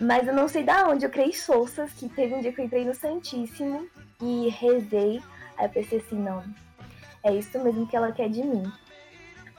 Mas 0.00 0.26
eu 0.26 0.34
não 0.34 0.46
sei 0.48 0.62
da 0.62 0.88
onde 0.88 1.04
eu 1.04 1.10
criei 1.10 1.32
forças, 1.32 1.92
que 1.92 2.08
teve 2.08 2.34
um 2.34 2.40
dia 2.40 2.52
que 2.52 2.60
eu 2.60 2.64
entrei 2.64 2.84
no 2.84 2.94
Santíssimo 2.94 3.86
e 4.20 4.48
rezei. 4.50 5.22
Aí 5.56 5.66
eu 5.66 5.70
pensei 5.70 5.98
assim, 5.98 6.18
não, 6.18 6.44
é 7.22 7.32
isso 7.34 7.58
mesmo 7.58 7.86
que 7.86 7.96
ela 7.96 8.12
quer 8.12 8.28
de 8.28 8.42
mim. 8.42 8.70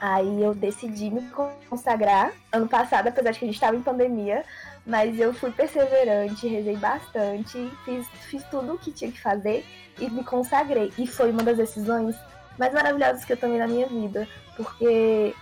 Aí 0.00 0.42
eu 0.42 0.54
decidi 0.54 1.10
me 1.10 1.28
consagrar 1.68 2.32
ano 2.52 2.68
passado, 2.68 3.08
apesar 3.08 3.32
de 3.32 3.38
que 3.40 3.44
a 3.44 3.48
gente 3.48 3.56
estava 3.56 3.76
em 3.76 3.82
pandemia, 3.82 4.44
mas 4.86 5.18
eu 5.18 5.34
fui 5.34 5.50
perseverante, 5.50 6.46
rezei 6.46 6.76
bastante, 6.76 7.70
fiz, 7.84 8.06
fiz 8.30 8.44
tudo 8.44 8.74
o 8.74 8.78
que 8.78 8.92
tinha 8.92 9.10
que 9.10 9.20
fazer 9.20 9.66
e 9.98 10.08
me 10.08 10.22
consagrei. 10.22 10.92
E 10.96 11.04
foi 11.04 11.32
uma 11.32 11.42
das 11.42 11.56
decisões 11.56 12.14
mais 12.56 12.72
maravilhosas 12.72 13.24
que 13.24 13.32
eu 13.32 13.36
tomei 13.36 13.58
na 13.58 13.66
minha 13.66 13.88
vida, 13.88 14.28
porque 14.56 15.34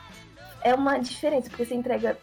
é 0.67 0.75
uma 0.75 0.99
diferença, 0.99 1.49
porque 1.49 1.65
você 1.65 1.77
entrega 1.77 2.19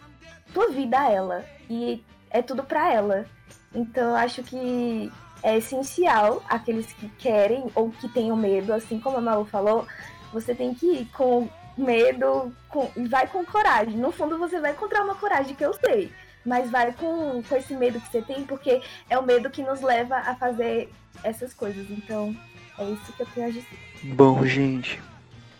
tua 0.53 0.69
vida 0.69 1.00
a 1.00 1.09
ela 1.09 1.45
e 1.69 2.03
é 2.29 2.41
tudo 2.41 2.62
para 2.62 2.93
ela. 2.93 3.25
Então 3.73 4.09
eu 4.09 4.15
acho 4.15 4.43
que 4.43 5.09
é 5.41 5.57
essencial 5.57 6.43
aqueles 6.50 6.91
que 6.91 7.07
querem 7.07 7.71
ou 7.73 7.89
que 7.89 8.09
tenham 8.09 8.35
medo, 8.35 8.73
assim 8.73 9.00
como 9.00 9.17
a 9.17 9.21
Malu 9.21 9.45
falou, 9.45 9.88
você 10.33 10.53
tem 10.53 10.73
que 10.73 10.85
ir 10.85 11.05
com 11.13 11.47
medo 11.77 12.53
com, 12.67 12.91
e 12.97 13.07
vai 13.07 13.27
com 13.27 13.45
coragem. 13.45 13.95
No 13.95 14.12
fundo, 14.12 14.38
você 14.38 14.59
vai 14.59 14.73
encontrar 14.73 15.05
uma 15.05 15.15
coragem 15.15 15.55
que 15.55 15.63
eu 15.63 15.73
sei, 15.73 16.12
mas 16.45 16.69
vai 16.69 16.91
com, 16.91 17.41
com 17.43 17.55
esse 17.55 17.73
medo 17.73 18.01
que 18.01 18.12
você 18.12 18.21
tem, 18.21 18.43
porque 18.43 18.81
é 19.09 19.17
o 19.17 19.23
medo 19.23 19.50
que 19.50 19.63
nos 19.63 19.79
leva 19.79 20.17
a 20.17 20.35
fazer 20.35 20.91
essas 21.23 21.53
coisas. 21.53 21.89
Então, 21.89 22.35
é 22.77 22.83
isso 22.89 23.13
que 23.13 23.21
eu 23.21 23.27
tenho 23.33 23.47
a 23.47 23.51
dizer. 23.51 23.79
Bom, 24.15 24.45
gente, 24.45 25.01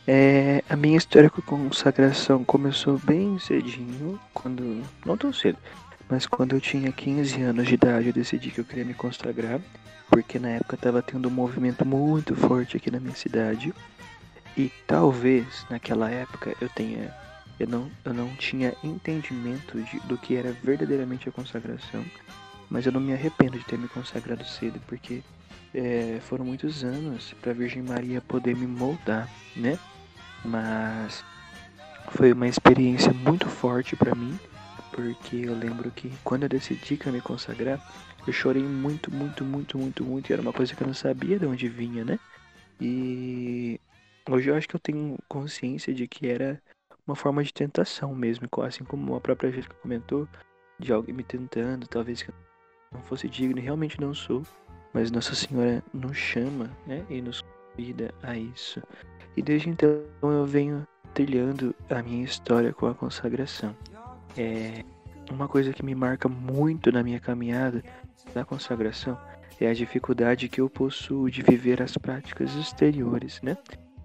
é, 0.08 0.64
a 0.70 0.76
minha 0.76 0.98
história 0.98 1.30
com 1.30 1.42
consagração 1.42 2.44
começou 2.44 2.98
bem 2.98 3.40
cedinho, 3.40 4.20
quando. 4.34 4.84
não 5.06 5.16
tão 5.16 5.32
cedo, 5.32 5.58
mas 6.10 6.26
quando 6.26 6.54
eu 6.54 6.62
tinha 6.62 6.92
15 6.92 7.42
anos 7.42 7.68
de 7.68 7.76
idade 7.76 8.08
eu 8.08 8.14
decidi 8.14 8.52
que 8.52 8.60
eu 8.60 8.66
queria 8.66 8.84
me 8.84 8.94
consagrar, 8.94 9.62
porque 10.10 10.38
na 10.38 10.50
época 10.50 10.76
estava 10.76 11.02
tendo 11.02 11.30
um 11.30 11.32
movimento 11.32 11.86
muito 11.86 12.36
forte 12.36 12.76
aqui 12.76 12.92
na 12.92 13.00
minha 13.00 13.16
cidade 13.16 13.74
e 14.58 14.70
talvez 14.86 15.66
naquela 15.70 16.12
época 16.12 16.54
eu 16.60 16.68
tenha 16.70 17.14
eu 17.60 17.68
não, 17.68 17.90
eu 18.04 18.14
não 18.14 18.28
tinha 18.36 18.74
entendimento 18.84 19.80
de, 19.84 20.00
do 20.02 20.18
que 20.18 20.36
era 20.36 20.52
verdadeiramente 20.52 21.30
a 21.30 21.32
consagração, 21.32 22.04
mas 22.70 22.86
eu 22.86 22.92
não 22.92 23.00
me 23.00 23.14
arrependo 23.14 23.58
de 23.58 23.64
ter 23.64 23.78
me 23.78 23.88
consagrado 23.88 24.44
cedo, 24.44 24.82
porque 24.88 25.22
é, 25.74 26.20
foram 26.28 26.44
muitos 26.44 26.84
anos 26.84 27.34
para 27.42 27.52
a 27.52 27.54
Virgem 27.54 27.82
Maria 27.84 28.22
poder 28.22 28.56
me 28.56 28.68
moldar, 28.68 29.30
né? 29.56 29.78
Mas 30.44 31.24
foi 32.12 32.34
uma 32.34 32.48
experiência 32.48 33.14
muito 33.14 33.48
forte 33.50 33.96
para 33.96 34.16
mim, 34.16 34.38
porque 34.92 35.38
eu 35.38 35.56
lembro 35.56 35.90
que 35.92 36.12
quando 36.24 36.44
eu 36.44 36.50
decidi 36.50 36.98
que 36.98 37.08
eu 37.08 37.14
me 37.14 37.22
consagrar, 37.22 37.80
eu 38.28 38.34
chorei 38.34 38.64
muito, 38.64 39.14
muito, 39.14 39.44
muito, 39.46 39.78
muito, 39.78 40.04
muito, 40.04 40.30
e 40.30 40.34
era 40.34 40.42
uma 40.42 40.54
coisa 40.54 40.76
que 40.76 40.84
eu 40.84 40.88
não 40.88 40.94
sabia 40.94 41.40
de 41.40 41.46
onde 41.46 41.68
vinha, 41.68 42.04
né? 42.04 42.20
E 42.80 43.80
Hoje 44.30 44.50
eu 44.50 44.56
acho 44.56 44.70
que 44.70 44.76
eu 44.76 44.80
tenho 44.80 45.18
consciência 45.28 45.94
de 45.94 46.08
que 46.08 46.28
era 46.28 46.62
uma 47.06 47.14
forma 47.14 47.44
de 47.44 47.54
tentação 47.54 48.16
mesmo, 48.16 48.48
assim 48.66 48.86
como 48.86 49.16
a 49.16 49.22
própria 49.22 49.52
Jéssica 49.52 49.76
comentou, 49.82 50.30
de 50.80 50.94
alguém 50.94 51.14
me 51.14 51.26
tentando, 51.26 51.86
talvez 51.88 52.24
que 52.24 52.30
eu 52.30 52.36
não 52.94 53.02
fosse 53.02 53.28
digno, 53.28 53.60
e 53.60 53.62
realmente 53.62 54.00
não 54.00 54.14
sou, 54.14 54.44
mas 54.94 55.12
Nossa 55.12 55.36
Senhora 55.36 55.84
nos 55.94 56.16
chama, 56.16 56.70
né, 56.88 57.06
e 57.10 57.22
nos 57.22 57.42
convida 57.42 58.14
a 58.24 58.38
isso. 58.38 58.82
E 59.36 59.42
desde 59.42 59.70
então 59.70 60.02
eu 60.22 60.46
venho 60.46 60.88
trilhando 61.14 61.76
a 61.90 62.02
minha 62.02 62.24
história 62.24 62.74
com 62.74 62.88
a 62.88 62.94
consagração. 62.94 63.76
É 64.38 64.84
uma 65.32 65.48
coisa 65.48 65.74
que 65.74 65.84
me 65.84 65.96
marca 65.96 66.28
muito 66.28 66.92
na 66.92 67.04
minha 67.04 67.20
caminhada 67.20 67.84
da 68.34 68.44
consagração 68.44 69.18
é 69.60 69.70
a 69.70 69.74
dificuldade 69.74 70.50
que 70.50 70.60
eu 70.60 70.70
possuo 70.70 71.30
de 71.30 71.42
viver 71.42 71.82
as 71.82 71.98
práticas 71.98 72.54
exteriores, 72.56 73.42
né? 73.42 73.58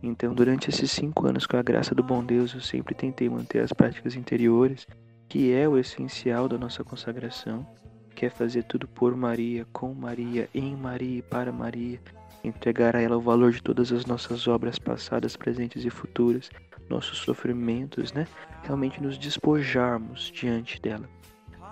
Então, 0.03 0.33
durante 0.33 0.71
esses 0.71 0.91
cinco 0.91 1.27
anos, 1.27 1.47
com 1.47 1.57
a 1.57 1.63
graça 1.63 1.95
do 1.95 2.03
bom 2.03 2.23
Deus, 2.23 2.55
eu 2.55 2.61
sempre 2.61 2.95
tentei 2.95 3.29
manter 3.29 3.61
as 3.61 3.73
práticas 3.73 4.15
interiores, 4.15 4.87
que 5.29 5.53
é 5.53 5.69
o 5.69 5.77
essencial 5.77 6.49
da 6.49 6.57
nossa 6.57 6.85
consagração, 6.85 7.67
que 8.15 8.27
é 8.27 8.31
fazer 8.31 8.63
tudo 8.65 8.87
por 8.87 9.17
Maria, 9.17 9.67
com 9.73 9.93
Maria, 9.93 10.49
em 10.55 10.77
Maria 10.77 11.19
e 11.19 11.23
para 11.23 11.53
Maria, 11.53 12.01
entregar 12.49 12.97
a 12.97 13.01
ela 13.01 13.17
o 13.17 13.21
valor 13.21 13.53
de 13.53 13.63
todas 13.63 13.93
as 13.93 14.07
nossas 14.07 14.49
obras 14.49 14.79
passadas, 14.79 15.37
presentes 15.37 15.85
e 15.85 15.91
futuras, 15.91 16.51
nossos 16.89 17.19
sofrimentos, 17.19 18.13
né? 18.13 18.27
Realmente 18.63 19.03
nos 19.03 19.19
despojarmos 19.19 20.33
diante 20.35 20.81
dela. 20.81 21.09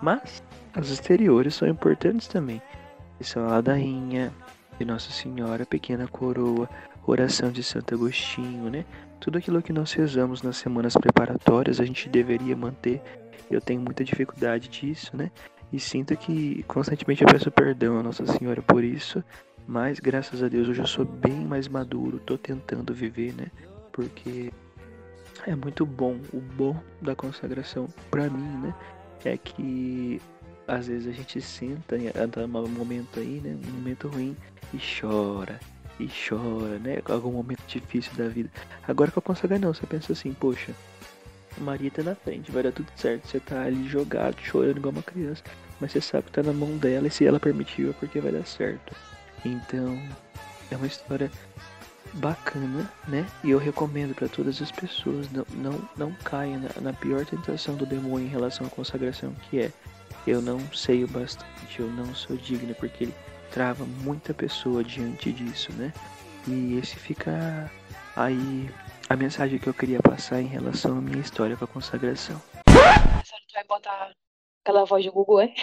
Mas 0.01 0.43
as 0.73 0.89
exteriores 0.89 1.55
são 1.55 1.67
importantes 1.67 2.27
também. 2.27 2.61
São 3.21 3.45
a 3.45 3.51
ladainha 3.51 4.31
de 4.77 4.85
Nossa 4.85 5.11
Senhora, 5.11 5.65
pequena 5.65 6.07
coroa, 6.07 6.69
oração 7.05 7.51
de 7.51 7.63
Santo 7.63 7.95
Agostinho, 7.95 8.69
né? 8.69 8.85
Tudo 9.19 9.37
aquilo 9.37 9.61
que 9.61 9.73
nós 9.73 9.91
rezamos 9.93 10.43
nas 10.43 10.57
semanas 10.57 10.93
preparatórias 10.93 11.79
a 11.79 11.85
gente 11.85 12.07
deveria 12.07 12.55
manter. 12.55 13.01
Eu 13.49 13.59
tenho 13.59 13.81
muita 13.81 14.03
dificuldade 14.03 14.67
disso, 14.67 15.17
né? 15.17 15.31
E 15.73 15.79
sinto 15.79 16.15
que 16.15 16.63
constantemente 16.63 17.23
eu 17.23 17.27
peço 17.27 17.51
perdão 17.51 17.99
a 17.99 18.03
Nossa 18.03 18.25
Senhora 18.25 18.61
por 18.61 18.83
isso. 18.83 19.23
Mas 19.67 19.99
graças 19.99 20.41
a 20.41 20.47
Deus 20.47 20.69
hoje 20.69 20.79
eu 20.79 20.87
sou 20.87 21.03
bem 21.03 21.45
mais 21.45 21.67
maduro, 21.67 22.19
tô 22.19 22.37
tentando 22.37 22.93
viver, 22.93 23.33
né? 23.33 23.47
Porque 23.91 24.53
é 25.45 25.53
muito 25.55 25.85
bom. 25.85 26.17
O 26.31 26.39
bom 26.39 26.81
da 27.01 27.13
consagração 27.13 27.89
para 28.09 28.29
mim, 28.29 28.65
né? 28.65 28.73
É 29.25 29.37
que 29.37 30.21
às 30.65 30.87
vezes 30.87 31.07
a 31.07 31.11
gente 31.11 31.41
senta 31.41 31.97
em 31.97 32.07
um 32.07 32.67
momento 32.69 33.19
aí, 33.19 33.41
né? 33.43 33.57
Um 33.67 33.71
momento 33.71 34.07
ruim 34.07 34.37
e 34.73 34.77
chora 34.77 35.59
e 35.99 36.07
chora, 36.07 36.79
né? 36.79 37.01
Com 37.01 37.11
algum 37.11 37.33
momento 37.33 37.61
difícil 37.67 38.13
da 38.13 38.29
vida. 38.29 38.49
Agora 38.87 39.11
que 39.11 39.17
eu 39.17 39.21
consagra 39.21 39.59
não, 39.59 39.73
você 39.73 39.85
pensa 39.85 40.13
assim, 40.13 40.31
poxa, 40.31 40.71
Maria 41.57 41.91
tá 41.91 42.03
na 42.03 42.15
frente, 42.15 42.53
vai 42.53 42.63
dar 42.63 42.71
tudo 42.71 42.87
certo. 42.95 43.27
Você 43.27 43.41
tá 43.41 43.63
ali 43.63 43.85
jogado, 43.89 44.37
chorando 44.39 44.77
igual 44.77 44.93
uma 44.93 45.03
criança. 45.03 45.43
Mas 45.81 45.91
você 45.91 45.99
sabe 45.99 46.23
que 46.25 46.31
tá 46.31 46.41
na 46.41 46.53
mão 46.53 46.77
dela 46.77 47.07
e 47.07 47.11
se 47.11 47.25
ela 47.25 47.39
permitiu 47.39 47.89
é 47.89 47.93
porque 47.93 48.21
vai 48.21 48.31
dar 48.31 48.45
certo. 48.45 48.95
Então, 49.45 49.97
é 50.71 50.75
uma 50.75 50.87
história 50.87 51.31
bacana, 52.13 52.91
né? 53.07 53.25
E 53.43 53.51
eu 53.51 53.57
recomendo 53.57 54.15
para 54.15 54.27
todas 54.27 54.61
as 54.61 54.71
pessoas 54.71 55.29
não 55.31 55.45
não 55.53 55.89
não 55.95 56.13
caia 56.23 56.57
na, 56.57 56.81
na, 56.81 56.93
pior 56.93 57.25
tentação 57.25 57.75
do 57.75 57.85
demônio 57.85 58.27
em 58.27 58.29
relação 58.29 58.65
à 58.65 58.69
consagração, 58.69 59.33
que 59.49 59.59
é 59.59 59.71
eu 60.25 60.41
não 60.41 60.59
sei 60.73 61.03
o 61.03 61.07
bastante, 61.07 61.79
eu 61.79 61.87
não 61.87 62.13
sou 62.13 62.35
digno, 62.35 62.73
porque 62.75 63.05
ele 63.05 63.13
trava 63.51 63.85
muita 63.85 64.33
pessoa 64.33 64.83
diante 64.83 65.31
disso, 65.31 65.71
né? 65.73 65.93
E 66.47 66.77
esse 66.77 66.95
fica 66.95 67.71
aí 68.15 68.69
a 69.09 69.15
mensagem 69.15 69.59
que 69.59 69.67
eu 69.67 69.73
queria 69.73 69.99
passar 70.01 70.41
em 70.41 70.47
relação 70.47 70.97
à 70.97 71.01
minha 71.01 71.19
história 71.19 71.55
com 71.55 71.65
a 71.65 71.67
consagração. 71.67 72.41
A 72.65 73.23
senhora 73.23 73.45
vai 73.53 73.63
botar 73.63 74.11
aquela 74.63 74.85
voz 74.85 75.03
de 75.03 75.09
Google, 75.09 75.41
é? 75.41 75.53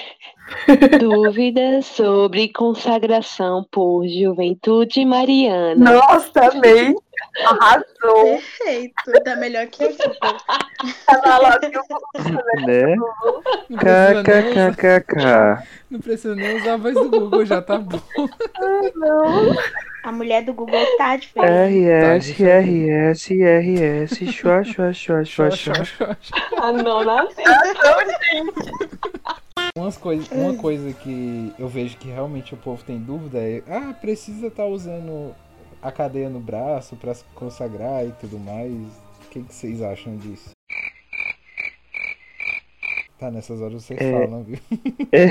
Dúvidas 0.98 1.86
sobre 1.86 2.48
consagração 2.48 3.66
por 3.70 4.06
juventude 4.06 5.04
mariana. 5.04 5.92
Nossa, 5.92 6.50
amei! 6.50 6.94
Arrasou! 7.44 8.24
Perfeito, 8.24 8.94
tá 9.24 9.36
melhor 9.36 9.66
que 9.66 9.84
eu. 9.84 9.90
Né? 9.90 9.96
Não 11.26 11.60
precisa, 12.12 12.42
nem 12.66 12.98
usar, 13.70 14.22
KKKKK. 14.22 15.66
não 15.90 16.00
precisa 16.00 16.34
nem 16.34 16.56
usar 16.56 16.74
a 16.74 16.76
voz 16.76 16.94
do 16.94 17.10
Google, 17.10 17.44
já 17.44 17.62
tá 17.62 17.78
bom. 17.78 18.00
Não. 18.94 19.54
A 20.04 20.12
mulher 20.12 20.44
do 20.44 20.52
Google 20.52 20.84
tá 20.98 21.16
diferente. 21.16 21.88
RS, 21.88 22.30
RS, 22.38 23.30
RS, 23.30 24.32
chua, 24.32 24.62
chua, 24.62 24.92
chua, 24.92 25.24
chua, 25.24 25.50
chua. 25.50 26.18
Ah, 26.58 26.72
não, 26.72 27.02
não. 27.02 27.28
Umas 29.76 29.96
coisas, 29.96 30.30
uma 30.30 30.54
coisa 30.54 30.92
que 30.92 31.52
eu 31.58 31.66
vejo 31.66 31.96
que 31.96 32.06
realmente 32.06 32.54
o 32.54 32.56
povo 32.56 32.84
tem 32.84 32.96
dúvida 32.96 33.38
é: 33.40 33.60
ah, 33.68 33.92
precisa 34.00 34.46
estar 34.46 34.66
usando 34.66 35.34
a 35.82 35.90
cadeia 35.90 36.30
no 36.30 36.38
braço 36.38 36.94
pra 36.94 37.12
se 37.12 37.24
consagrar 37.34 38.06
e 38.06 38.12
tudo 38.20 38.38
mais. 38.38 38.70
O 38.72 39.28
que, 39.30 39.42
que 39.42 39.52
vocês 39.52 39.82
acham 39.82 40.16
disso? 40.16 40.50
Tá, 43.18 43.32
nessas 43.32 43.60
horas 43.60 43.82
vocês 43.82 44.00
É. 44.00 44.12
falam, 44.12 44.44
viu? 44.44 44.58
É, 45.10 45.26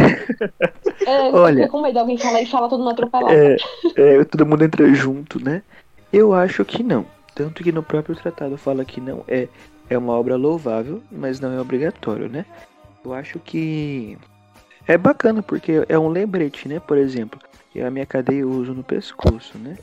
É, 1.09 1.31
Olha. 1.31 1.55
fica 1.63 1.69
com 1.69 1.81
medo 1.81 1.93
de 1.93 1.99
alguém 1.99 2.17
falar 2.17 2.41
e 2.41 2.45
fala 2.45 2.67
todo 2.67 2.79
mundo 2.79 2.91
atropelado. 2.91 3.33
é, 3.33 3.55
é, 3.95 4.25
todo 4.25 4.45
mundo 4.45 4.65
entra 4.65 4.93
junto, 4.93 5.41
né? 5.41 5.63
Eu 6.11 6.33
acho 6.33 6.65
que 6.65 6.83
não. 6.83 7.05
Tanto 7.33 7.63
que 7.63 7.71
no 7.71 7.81
próprio 7.81 8.13
tratado 8.13 8.57
fala 8.57 8.83
que 8.83 8.99
não 8.99 9.23
é, 9.25 9.47
é 9.89 9.97
uma 9.97 10.11
obra 10.11 10.35
louvável, 10.35 11.01
mas 11.09 11.39
não 11.39 11.53
é 11.53 11.61
obrigatório, 11.61 12.27
né? 12.27 12.45
Eu 13.05 13.13
acho 13.13 13.39
que 13.39 14.17
é 14.87 14.97
bacana, 14.97 15.41
porque 15.41 15.85
é 15.87 15.97
um 15.97 16.07
lembrete, 16.07 16.67
né? 16.67 16.79
Por 16.79 16.97
exemplo, 16.97 17.39
eu, 17.73 17.87
a 17.87 17.91
minha 17.91 18.05
cadeia 18.05 18.41
eu 18.41 18.49
uso 18.49 18.73
no 18.73 18.83
pescoço, 18.83 19.57
né? 19.57 19.77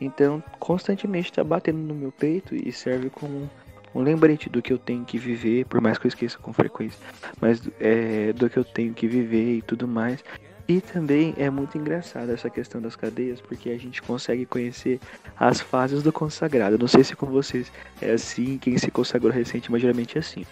Então, 0.00 0.42
constantemente 0.58 1.32
tá 1.32 1.42
batendo 1.42 1.78
no 1.78 1.94
meu 1.94 2.12
peito 2.12 2.54
e 2.54 2.70
serve 2.72 3.10
como 3.10 3.50
um 3.94 4.02
lembrete 4.02 4.50
do 4.50 4.60
que 4.60 4.72
eu 4.72 4.78
tenho 4.78 5.04
que 5.04 5.16
viver, 5.16 5.64
por 5.66 5.80
mais 5.80 5.96
que 5.96 6.06
eu 6.06 6.08
esqueça 6.08 6.38
com 6.38 6.52
frequência, 6.52 6.98
mas 7.40 7.62
é, 7.80 8.32
do 8.34 8.50
que 8.50 8.58
eu 8.58 8.64
tenho 8.64 8.92
que 8.92 9.06
viver 9.06 9.56
e 9.56 9.62
tudo 9.62 9.88
mais. 9.88 10.22
E 10.68 10.80
também 10.80 11.32
é 11.38 11.48
muito 11.48 11.78
engraçado 11.78 12.30
essa 12.30 12.50
questão 12.50 12.82
das 12.82 12.96
cadeias, 12.96 13.40
porque 13.40 13.70
a 13.70 13.78
gente 13.78 14.02
consegue 14.02 14.44
conhecer 14.44 15.00
as 15.38 15.60
fases 15.60 16.02
do 16.02 16.12
consagrado. 16.12 16.76
Não 16.76 16.88
sei 16.88 17.04
se 17.04 17.14
com 17.14 17.26
vocês 17.26 17.70
é 18.02 18.10
assim, 18.12 18.58
quem 18.58 18.76
se 18.76 18.90
consagrou 18.90 19.32
recente, 19.32 19.70
mas 19.70 19.80
geralmente 19.80 20.18
é 20.18 20.20
assim. 20.20 20.44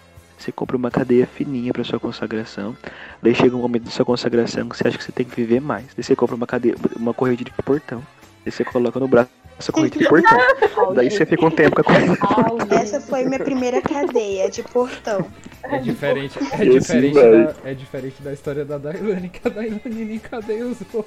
Você 0.45 0.51
compra 0.51 0.77
uma 0.77 0.91
cadeia 0.91 1.25
fininha 1.25 1.73
para 1.73 1.83
sua 1.83 1.99
consagração, 1.99 2.77
daí 3.19 3.33
chega 3.33 3.55
um 3.55 3.61
momento 3.61 3.85
da 3.85 3.89
sua 3.89 4.05
consagração 4.05 4.69
que 4.69 4.77
você 4.77 4.87
acha 4.87 4.95
que 4.95 5.03
você 5.03 5.11
tem 5.11 5.25
que 5.25 5.35
viver 5.35 5.59
mais. 5.59 5.87
Daí 5.95 6.03
você 6.03 6.15
compra 6.15 6.35
uma 6.35 6.45
cadeia, 6.45 6.75
uma 6.95 7.15
corrente 7.15 7.43
de 7.43 7.51
portão, 7.63 8.03
daí 8.43 8.51
você 8.51 8.63
coloca 8.63 8.99
no 8.99 9.07
braço 9.07 9.31
essa 9.57 9.71
corrente 9.71 9.97
de 9.97 10.07
portão. 10.07 10.93
Daí 10.93 11.09
você 11.09 11.25
fica 11.25 11.45
um 11.45 11.51
tempo 11.51 11.81
com 11.83 11.91
a 11.91 12.43
portão. 12.43 12.77
Essa 12.77 12.99
foi 12.99 13.23
minha 13.25 13.39
primeira 13.39 13.81
cadeia 13.81 14.49
de 14.49 14.61
portão. 14.63 15.25
É 15.63 15.79
diferente, 15.79 16.37
é 16.51 16.63
diferente, 16.65 17.13
vai. 17.13 17.43
da, 17.45 17.53
é 17.65 17.73
diferente 17.73 18.21
da 18.21 18.31
história 18.33 18.63
da 18.63 18.77
Dailane, 18.77 19.29
que 19.29 19.47
a 19.47 19.49
Dailane 19.49 19.81
nem 19.85 20.19
cadeia 20.19 20.65
usou. 20.67 21.05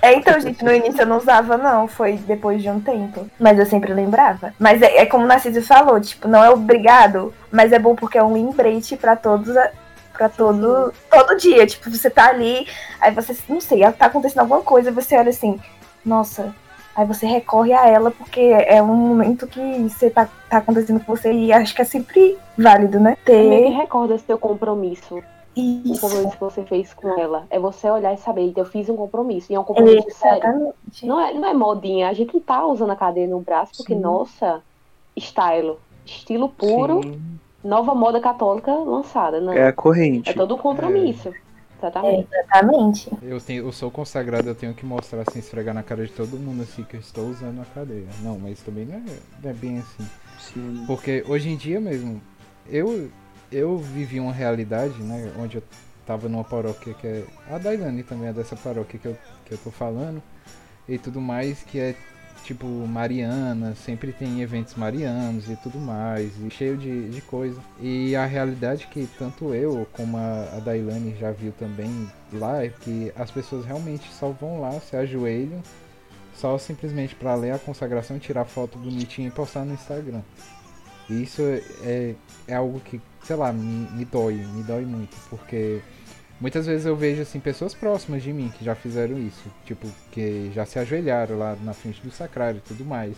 É, 0.00 0.14
então, 0.14 0.40
gente, 0.40 0.64
no 0.64 0.72
início 0.72 1.02
eu 1.02 1.06
não 1.06 1.18
usava, 1.18 1.58
não. 1.58 1.86
Foi 1.86 2.12
depois 2.16 2.62
de 2.62 2.70
um 2.70 2.80
tempo. 2.80 3.28
Mas 3.38 3.58
eu 3.58 3.66
sempre 3.66 3.92
lembrava. 3.92 4.54
Mas 4.58 4.80
é, 4.80 4.98
é 4.98 5.06
como 5.06 5.24
o 5.24 5.26
Narciso 5.26 5.60
falou, 5.62 6.00
tipo, 6.00 6.26
não 6.28 6.42
é 6.42 6.48
obrigado, 6.48 7.34
mas 7.52 7.72
é 7.72 7.78
bom 7.78 7.94
porque 7.94 8.16
é 8.16 8.22
um 8.22 8.32
lembrete 8.32 8.96
pra 8.96 9.16
todos. 9.16 9.54
a- 9.56 9.70
Pra 10.12 10.28
todo, 10.28 10.92
todo 11.10 11.36
dia, 11.38 11.66
tipo, 11.66 11.88
você 11.90 12.10
tá 12.10 12.28
ali, 12.28 12.66
aí 13.00 13.10
você, 13.14 13.34
não 13.48 13.58
sei, 13.58 13.80
tá 13.92 14.04
acontecendo 14.04 14.40
alguma 14.40 14.60
coisa, 14.60 14.92
você 14.92 15.16
olha 15.16 15.30
assim, 15.30 15.58
nossa, 16.04 16.54
aí 17.00 17.06
você 17.06 17.26
recorre 17.26 17.72
a 17.72 17.86
ela 17.88 18.10
porque 18.10 18.40
é 18.40 18.82
um 18.82 18.86
momento 18.94 19.46
que 19.46 19.60
você 19.88 20.10
tá, 20.10 20.28
tá 20.48 20.58
acontecendo 20.58 21.00
com 21.00 21.14
você 21.16 21.32
e 21.32 21.52
acho 21.52 21.74
que 21.74 21.82
é 21.82 21.84
sempre 21.84 22.36
válido, 22.56 23.00
né? 23.00 23.16
Meio 23.26 23.50
que 23.64 23.70
Ter 23.70 23.76
recorda 23.76 24.18
seu 24.18 24.38
compromisso. 24.38 25.16
O 25.16 25.22
isso. 25.56 26.00
compromisso 26.00 26.32
que 26.32 26.40
você 26.40 26.62
fez 26.62 26.94
com 26.94 27.08
ela. 27.18 27.44
É 27.50 27.58
você 27.58 27.90
olhar 27.90 28.14
e 28.14 28.18
saber, 28.18 28.42
"Eita, 28.42 28.60
eu 28.60 28.64
fiz 28.64 28.88
um 28.88 28.96
compromisso. 28.96 29.50
E 29.52 29.54
é 29.54 29.60
um 29.60 29.64
compromisso 29.64 30.10
sério. 30.12 30.38
Exatamente. 30.38 31.06
Não 31.06 31.20
é, 31.20 31.34
não 31.34 31.48
é 31.48 31.52
modinha. 31.54 32.08
A 32.08 32.12
gente 32.12 32.32
não 32.34 32.40
tá 32.40 32.64
usando 32.64 32.90
a 32.90 32.96
cadeia 32.96 33.26
no 33.26 33.40
braço 33.40 33.72
porque, 33.76 33.94
Sim. 33.94 34.00
nossa, 34.00 34.62
style. 35.18 35.74
Estilo 36.06 36.48
puro, 36.48 37.02
Sim, 37.02 37.20
nova 37.62 37.94
moda 37.94 38.20
católica 38.20 38.72
lançada. 38.72 39.40
Não. 39.40 39.52
é 39.52 39.58
É, 39.60 39.66
a 39.68 39.72
corrente. 39.72 40.32
todo 40.34 40.54
um 40.54 40.58
compromisso. 40.58 41.32
Exatamente. 41.80 42.28
Exatamente. 42.32 43.10
Eu, 43.22 43.40
tenho, 43.40 43.64
eu 43.64 43.72
sou 43.72 43.90
consagrado, 43.90 44.48
eu 44.48 44.54
tenho 44.54 44.74
que 44.74 44.84
mostrar 44.84 45.22
assim, 45.22 45.38
esfregar 45.38 45.74
na 45.74 45.82
cara 45.82 46.06
de 46.06 46.12
todo 46.12 46.38
mundo 46.38 46.62
assim 46.62 46.84
que 46.84 46.96
eu 46.96 47.00
estou 47.00 47.28
usando 47.28 47.60
a 47.60 47.64
cadeia. 47.64 48.06
Não, 48.22 48.38
mas 48.38 48.60
também 48.60 48.84
não 48.84 48.96
é, 48.96 49.02
não 49.42 49.50
é 49.50 49.52
bem 49.52 49.78
assim. 49.78 50.08
Sim. 50.38 50.84
Porque 50.86 51.24
hoje 51.26 51.48
em 51.48 51.56
dia 51.56 51.80
mesmo, 51.80 52.20
eu, 52.68 53.10
eu 53.50 53.78
vivi 53.78 54.20
uma 54.20 54.32
realidade, 54.32 55.02
né, 55.02 55.32
onde 55.38 55.56
eu 55.56 55.62
tava 56.06 56.28
numa 56.28 56.44
paróquia 56.44 56.94
que 56.94 57.06
é. 57.06 57.24
A 57.50 57.58
Dailane 57.58 58.02
também 58.02 58.28
é 58.28 58.32
dessa 58.32 58.56
paróquia 58.56 58.98
que 58.98 59.08
eu, 59.08 59.16
que 59.44 59.52
eu 59.54 59.58
tô 59.58 59.70
falando. 59.70 60.22
E 60.88 60.98
tudo 60.98 61.20
mais, 61.20 61.62
que 61.62 61.78
é 61.78 61.94
tipo 62.44 62.66
Mariana, 62.66 63.74
sempre 63.74 64.12
tem 64.12 64.40
eventos 64.40 64.74
marianos 64.74 65.48
e 65.48 65.56
tudo 65.56 65.78
mais, 65.78 66.32
e 66.40 66.50
cheio 66.50 66.76
de, 66.76 67.08
de 67.10 67.20
coisa. 67.20 67.60
E 67.80 68.14
a 68.16 68.26
realidade 68.26 68.86
que 68.86 69.08
tanto 69.18 69.54
eu 69.54 69.86
como 69.92 70.16
a, 70.16 70.56
a 70.56 70.60
Dailane 70.60 71.16
já 71.18 71.30
viu 71.30 71.52
também 71.52 72.10
lá 72.32 72.64
é 72.64 72.68
que 72.68 73.12
as 73.16 73.30
pessoas 73.30 73.64
realmente 73.64 74.10
só 74.12 74.30
vão 74.30 74.60
lá, 74.60 74.72
se 74.80 74.96
ajoelham, 74.96 75.62
só 76.34 76.56
simplesmente 76.58 77.14
para 77.14 77.34
ler 77.34 77.52
a 77.52 77.58
consagração, 77.58 78.18
tirar 78.18 78.44
foto 78.44 78.78
bonitinha 78.78 79.28
e 79.28 79.30
postar 79.30 79.64
no 79.64 79.74
Instagram. 79.74 80.22
E 81.08 81.22
isso 81.22 81.42
é, 81.82 82.14
é 82.46 82.54
algo 82.54 82.80
que, 82.80 83.00
sei 83.24 83.36
lá, 83.36 83.52
me, 83.52 83.90
me 83.90 84.04
dói, 84.04 84.34
me 84.34 84.62
dói 84.62 84.84
muito, 84.84 85.16
porque 85.28 85.80
muitas 86.40 86.66
vezes 86.66 86.86
eu 86.86 86.96
vejo 86.96 87.22
assim 87.22 87.38
pessoas 87.38 87.74
próximas 87.74 88.22
de 88.22 88.32
mim 88.32 88.52
que 88.56 88.64
já 88.64 88.74
fizeram 88.74 89.18
isso, 89.18 89.50
tipo, 89.64 89.86
que 90.10 90.50
já 90.54 90.64
se 90.64 90.78
ajoelharam 90.78 91.38
lá 91.38 91.56
na 91.62 91.74
frente 91.74 92.00
do 92.02 92.10
sacrário 92.10 92.58
e 92.58 92.68
tudo 92.68 92.84
mais. 92.84 93.16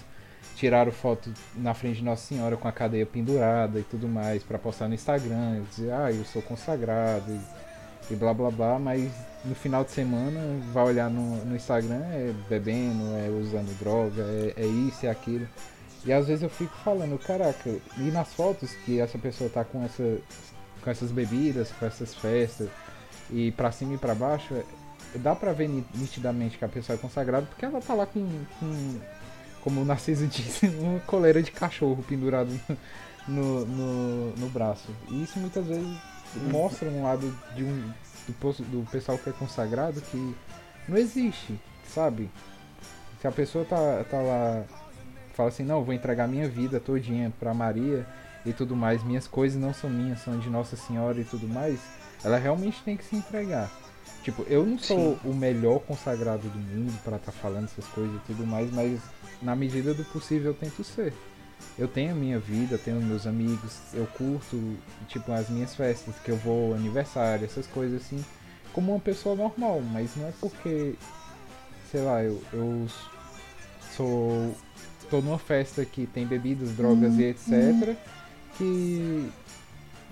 Tiraram 0.57 0.93
foto 0.93 1.33
na 1.57 1.73
frente 1.73 1.99
de 1.99 2.05
Nossa 2.05 2.27
Senhora 2.27 2.57
com 2.57 2.69
a 2.69 2.73
cadeia 2.73 3.07
pendurada 3.07 3.79
e 3.79 3.83
tudo 3.85 4.09
mais 4.09 4.43
para 4.43 4.59
postar 4.59 4.89
no 4.89 4.95
Instagram, 4.95 5.59
e 5.59 5.63
dizer, 5.71 5.93
ah, 5.93 6.11
eu 6.11 6.25
sou 6.25 6.43
consagrado 6.43 7.25
e, 7.31 8.13
e 8.13 8.17
blá 8.17 8.35
blá 8.35 8.51
blá, 8.51 8.79
mas 8.79 9.11
no 9.45 9.55
final 9.55 9.83
de 9.85 9.91
semana 9.93 10.41
vai 10.73 10.85
olhar 10.85 11.09
no, 11.09 11.45
no 11.45 11.57
Instagram, 11.57 12.03
é 12.13 12.33
bebendo, 12.49 13.05
é 13.17 13.29
usando 13.29 13.77
droga, 13.79 14.23
é, 14.23 14.55
é 14.57 14.67
isso, 14.67 15.07
é 15.07 15.11
aquilo. 15.11 15.49
E 16.05 16.13
às 16.13 16.27
vezes 16.27 16.43
eu 16.43 16.51
fico 16.51 16.75
falando, 16.85 17.19
caraca, 17.19 17.71
e 17.97 18.11
nas 18.11 18.33
fotos 18.35 18.73
que 18.85 19.01
essa 19.01 19.19
pessoa 19.19 19.49
tá 19.49 19.65
com, 19.65 19.85
essa, 19.85 20.19
com 20.83 20.91
essas 20.91 21.13
bebidas, 21.13 21.71
com 21.73 21.87
essas 21.87 22.15
festas, 22.15 22.69
e 23.31 23.53
pra 23.53 23.73
cima 23.73 23.95
e 23.95 23.99
pra 23.99 24.15
baixo, 24.15 24.55
é- 24.55 24.65
dá 25.19 25.35
pra 25.35 25.53
ver 25.53 25.69
ni- 25.69 25.85
nitidamente 25.95 26.59
que 26.59 26.65
a 26.65 26.69
pessoa 26.69 26.97
é 26.97 27.01
consagrada, 27.01 27.47
porque 27.47 27.65
ela 27.65 27.81
tá 27.81 27.95
lá 27.95 28.07
com, 28.07 28.27
com 28.59 29.01
como 29.63 29.81
o 29.83 29.85
Narciso 29.85 30.27
disse, 30.29 30.67
uma 30.67 31.01
coleira 31.01 31.43
de 31.43 31.51
cachorro 31.51 32.03
pendurado 32.09 32.51
no, 33.29 33.65
no, 33.67 34.37
no 34.37 34.49
braço. 34.49 34.89
E 35.09 35.23
isso 35.23 35.39
muitas 35.39 35.67
vezes 35.67 35.87
mostra 36.51 36.89
um 36.89 37.03
lado 37.05 37.33
de 37.55 37.63
um, 37.63 37.93
do, 38.29 38.53
do 38.65 38.91
pessoal 38.91 39.19
que 39.19 39.29
é 39.29 39.33
consagrado 39.33 40.01
que 40.01 40.35
não 40.89 40.97
existe, 40.97 41.59
sabe? 41.95 42.31
Se 43.21 43.29
a 43.29 43.33
pessoa 43.33 43.65
tá, 43.65 44.05
tá 44.11 44.17
lá, 44.21 44.65
fala 45.35 45.49
assim, 45.49 45.63
não, 45.63 45.85
vou 45.85 45.95
entregar 45.95 46.27
minha 46.27 46.49
vida 46.49 46.81
todinha 46.81 47.33
pra 47.39 47.55
Maria 47.55 48.05
e 48.45 48.53
tudo 48.53 48.75
mais, 48.75 49.05
minhas 49.05 49.29
coisas 49.29 49.61
não 49.61 49.73
são 49.73 49.89
minhas, 49.89 50.21
são 50.21 50.39
de 50.41 50.51
Nossa 50.51 50.75
Senhora 50.75 51.21
e 51.21 51.25
tudo 51.25 51.47
mais, 51.47 51.79
ela 52.25 52.39
realmente 52.39 52.83
tem 52.83 52.97
que 52.97 53.05
se 53.05 53.17
entregar. 53.17 53.71
Tipo, 54.23 54.43
eu 54.49 54.65
não 54.65 54.79
sou 54.79 55.19
o 55.25 55.35
melhor 55.35 55.81
consagrado 55.81 56.49
do 56.49 56.59
mundo 56.59 56.97
pra 57.03 57.17
estar 57.17 57.33
falando 57.33 57.65
essas 57.65 57.87
coisas 57.87 58.15
e 58.15 58.21
tudo 58.27 58.47
mais, 58.47 58.73
mas 58.73 59.01
na 59.41 59.57
medida 59.57 59.93
do 59.93 60.05
possível 60.05 60.53
eu 60.53 60.55
tento 60.55 60.85
ser. 60.85 61.13
Eu 61.79 61.89
tenho 61.89 62.13
a 62.13 62.15
minha 62.15 62.39
vida, 62.39 62.79
tenho 62.79 63.01
meus 63.01 63.27
amigos, 63.27 63.79
eu 63.93 64.07
curto, 64.07 64.77
tipo, 65.09 65.33
as 65.33 65.49
minhas 65.49 65.75
festas, 65.75 66.15
que 66.25 66.31
eu 66.31 66.37
vou, 66.37 66.75
aniversário, 66.75 67.45
essas 67.45 67.67
coisas 67.67 68.03
assim, 68.03 68.25
como 68.73 68.93
uma 68.93 69.01
pessoa 69.01 69.35
normal, 69.35 69.81
mas 69.81 70.15
não 70.17 70.29
é 70.29 70.33
porque, 70.41 70.95
sei 71.91 72.03
lá, 72.03 72.23
eu, 72.23 72.41
eu 72.53 72.87
sou. 73.97 74.55
tô 75.11 75.21
numa 75.21 75.39
festa 75.39 75.85
que 75.85 76.07
tem 76.07 76.27
bebidas, 76.27 76.71
drogas 76.73 77.19
e 77.19 77.25
etc. 77.25 77.97
que. 78.57 79.31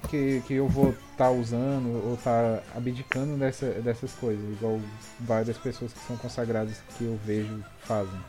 Que, 0.08 0.42
que 0.46 0.54
eu 0.54 0.68
vou 0.68 0.94
estar 1.12 1.30
usando 1.30 2.06
ou 2.06 2.14
estar 2.14 2.62
abdicando 2.74 3.36
dessa, 3.36 3.66
dessas 3.66 4.12
coisas, 4.14 4.44
igual 4.52 4.80
várias 5.20 5.58
pessoas 5.58 5.92
que 5.92 6.00
são 6.00 6.16
consagradas 6.16 6.82
que 6.96 7.04
eu 7.04 7.18
vejo 7.24 7.62
fazem, 7.80 8.20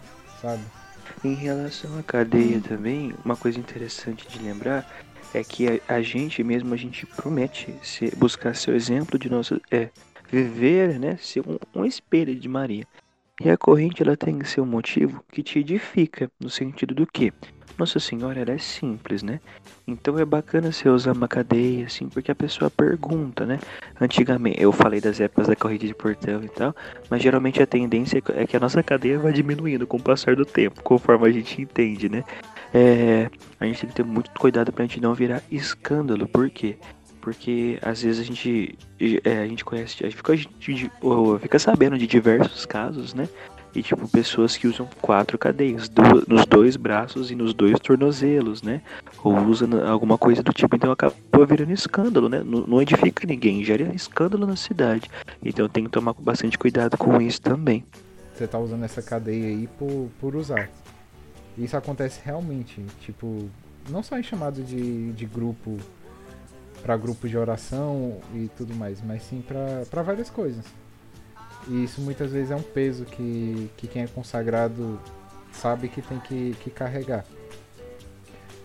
sabe? 0.42 0.64
Em 1.24 1.34
relação 1.34 1.98
à 2.00 2.04
cadeia 2.04 2.62
também, 2.62 3.14
uma 3.24 3.36
coisa 3.36 3.60
interessante 3.60 4.28
de 4.28 4.40
lembrar 4.40 4.88
é 5.34 5.44
que 5.44 5.68
a, 5.68 5.96
a 5.96 6.02
gente 6.02 6.44
mesmo, 6.44 6.74
a 6.74 6.78
gente 6.78 7.06
promete 7.06 7.74
ser, 7.82 8.16
buscar 8.16 8.56
seu 8.56 8.76
exemplo 8.76 9.18
de 9.18 9.30
nosso. 9.30 9.62
É, 9.72 9.90
viver, 10.32 10.98
né? 10.98 11.18
Ser 11.18 11.44
um, 11.46 11.58
um 11.76 11.86
espelho 11.86 12.34
de 12.34 12.48
Maria. 12.48 12.86
E 13.44 13.50
a 13.50 13.58
corrente 13.58 14.02
ela 14.02 14.16
tem 14.16 14.40
que 14.40 14.48
ser 14.48 14.62
um 14.62 14.66
motivo 14.66 15.24
que 15.32 15.44
te 15.44 15.60
edifica, 15.60 16.32
no 16.40 16.50
sentido 16.50 16.96
do 16.96 17.06
que? 17.06 17.34
Nossa 17.78 18.00
Senhora 18.00 18.40
ela 18.40 18.52
é 18.52 18.58
simples, 18.58 19.24
né? 19.24 19.40
Então 19.88 20.18
é 20.20 20.26
bacana 20.26 20.72
você 20.72 20.88
usar 20.88 21.14
uma 21.14 21.28
cadeia, 21.28 21.86
assim, 21.86 22.08
porque 22.08 22.32
a 22.32 22.36
pessoa 22.36 22.70
pergunta, 22.70 23.46
né? 23.46 23.60
Antigamente, 24.00 24.62
eu 24.62 24.72
falei 24.72 25.02
das 25.02 25.20
épocas 25.20 25.48
da 25.48 25.56
corrida 25.56 25.88
de 25.88 25.94
portão 25.94 26.44
e 26.44 26.50
tal, 26.50 26.76
mas 27.10 27.22
geralmente 27.22 27.62
a 27.62 27.68
tendência 27.68 28.22
é 28.36 28.46
que 28.46 28.56
a 28.56 28.60
nossa 28.60 28.84
cadeia 28.84 29.20
vai 29.20 29.34
diminuindo 29.34 29.88
com 29.88 29.98
o 29.98 30.02
passar 30.02 30.36
do 30.36 30.46
tempo, 30.46 30.82
conforme 30.84 31.28
a 31.28 31.32
gente 31.32 31.62
entende, 31.62 32.10
né? 32.10 32.24
É, 32.74 33.30
a 33.60 33.66
gente 33.66 33.82
tem 33.82 33.90
que 33.90 33.96
ter 33.96 34.06
muito 34.06 34.32
cuidado 34.40 34.72
pra 34.72 34.86
gente 34.86 35.02
não 35.02 35.14
virar 35.14 35.42
escândalo, 35.52 36.28
por 36.28 36.50
quê? 36.50 36.78
Porque 37.20 37.78
às 37.82 38.02
vezes 38.02 38.20
a 38.20 38.24
gente, 38.24 38.78
é, 39.24 39.40
a 39.40 39.48
gente 39.48 39.64
conhece, 39.64 39.98
a 40.02 40.06
gente 40.06 40.18
fica, 40.18 40.34
a 40.34 40.36
gente, 40.36 40.92
fica 41.40 41.60
sabendo 41.60 41.98
de 41.98 42.08
diversos 42.08 42.66
casos, 42.66 43.14
né? 43.14 43.30
E 43.74 43.82
tipo, 43.82 44.08
pessoas 44.08 44.58
que 44.58 44.68
usam 44.68 44.88
quatro 45.02 45.38
cadeias, 45.38 45.90
nos 46.28 46.46
dois 46.46 46.76
braços 46.76 47.32
e 47.32 47.36
nos 47.36 47.54
dois 47.54 47.80
tornozelos, 47.80 48.62
né? 48.62 48.82
Ou 49.24 49.38
usam 49.46 49.70
alguma 49.88 50.18
coisa 50.18 50.44
do 50.44 50.52
tipo, 50.52 50.76
então 50.76 50.92
acaba 50.92 51.16
virando 51.48 51.72
escândalo, 51.72 52.28
né? 52.28 52.44
Não, 52.44 52.62
não 52.68 52.82
edifica 52.82 53.26
ninguém, 53.26 53.64
gera 53.64 53.84
escândalo 53.96 54.46
na 54.46 54.58
cidade. 54.58 55.10
Então 55.44 55.70
tem 55.70 55.86
que 55.86 55.90
tomar 55.90 56.14
bastante 56.14 56.58
cuidado 56.58 56.98
com 56.98 57.22
isso 57.22 57.42
também. 57.42 57.86
Você 58.36 58.46
tá 58.46 58.60
usando 58.60 58.84
essa 58.84 59.02
cadeia 59.02 59.48
aí 59.48 59.70
por, 59.80 60.10
por 60.20 60.36
usar. 60.36 60.70
Isso 61.58 61.78
acontece 61.78 62.20
realmente, 62.24 62.84
tipo, 63.02 63.50
não 63.90 64.04
só 64.04 64.18
em 64.18 64.24
chamado 64.24 64.64
de, 64.64 65.12
de 65.14 65.26
grupo 65.26 65.78
para 66.82 66.98
grupo 66.98 67.28
de 67.28 67.38
oração 67.38 68.18
e 68.34 68.50
tudo 68.58 68.74
mais, 68.74 69.02
mas 69.02 69.24
sim 69.24 69.42
para 69.42 70.02
várias 70.02 70.30
coisas. 70.30 70.66
E 71.68 71.84
isso 71.84 72.02
muitas 72.02 72.32
vezes 72.32 72.52
é 72.52 72.56
um 72.56 72.62
peso 72.62 73.06
que, 73.06 73.70
que 73.78 73.88
quem 73.88 74.04
é 74.04 74.08
consagrado 74.08 75.00
sabe 75.52 75.88
que 75.88 76.02
tem 76.02 76.20
que, 76.20 76.56
que 76.62 76.70
carregar. 76.70 77.26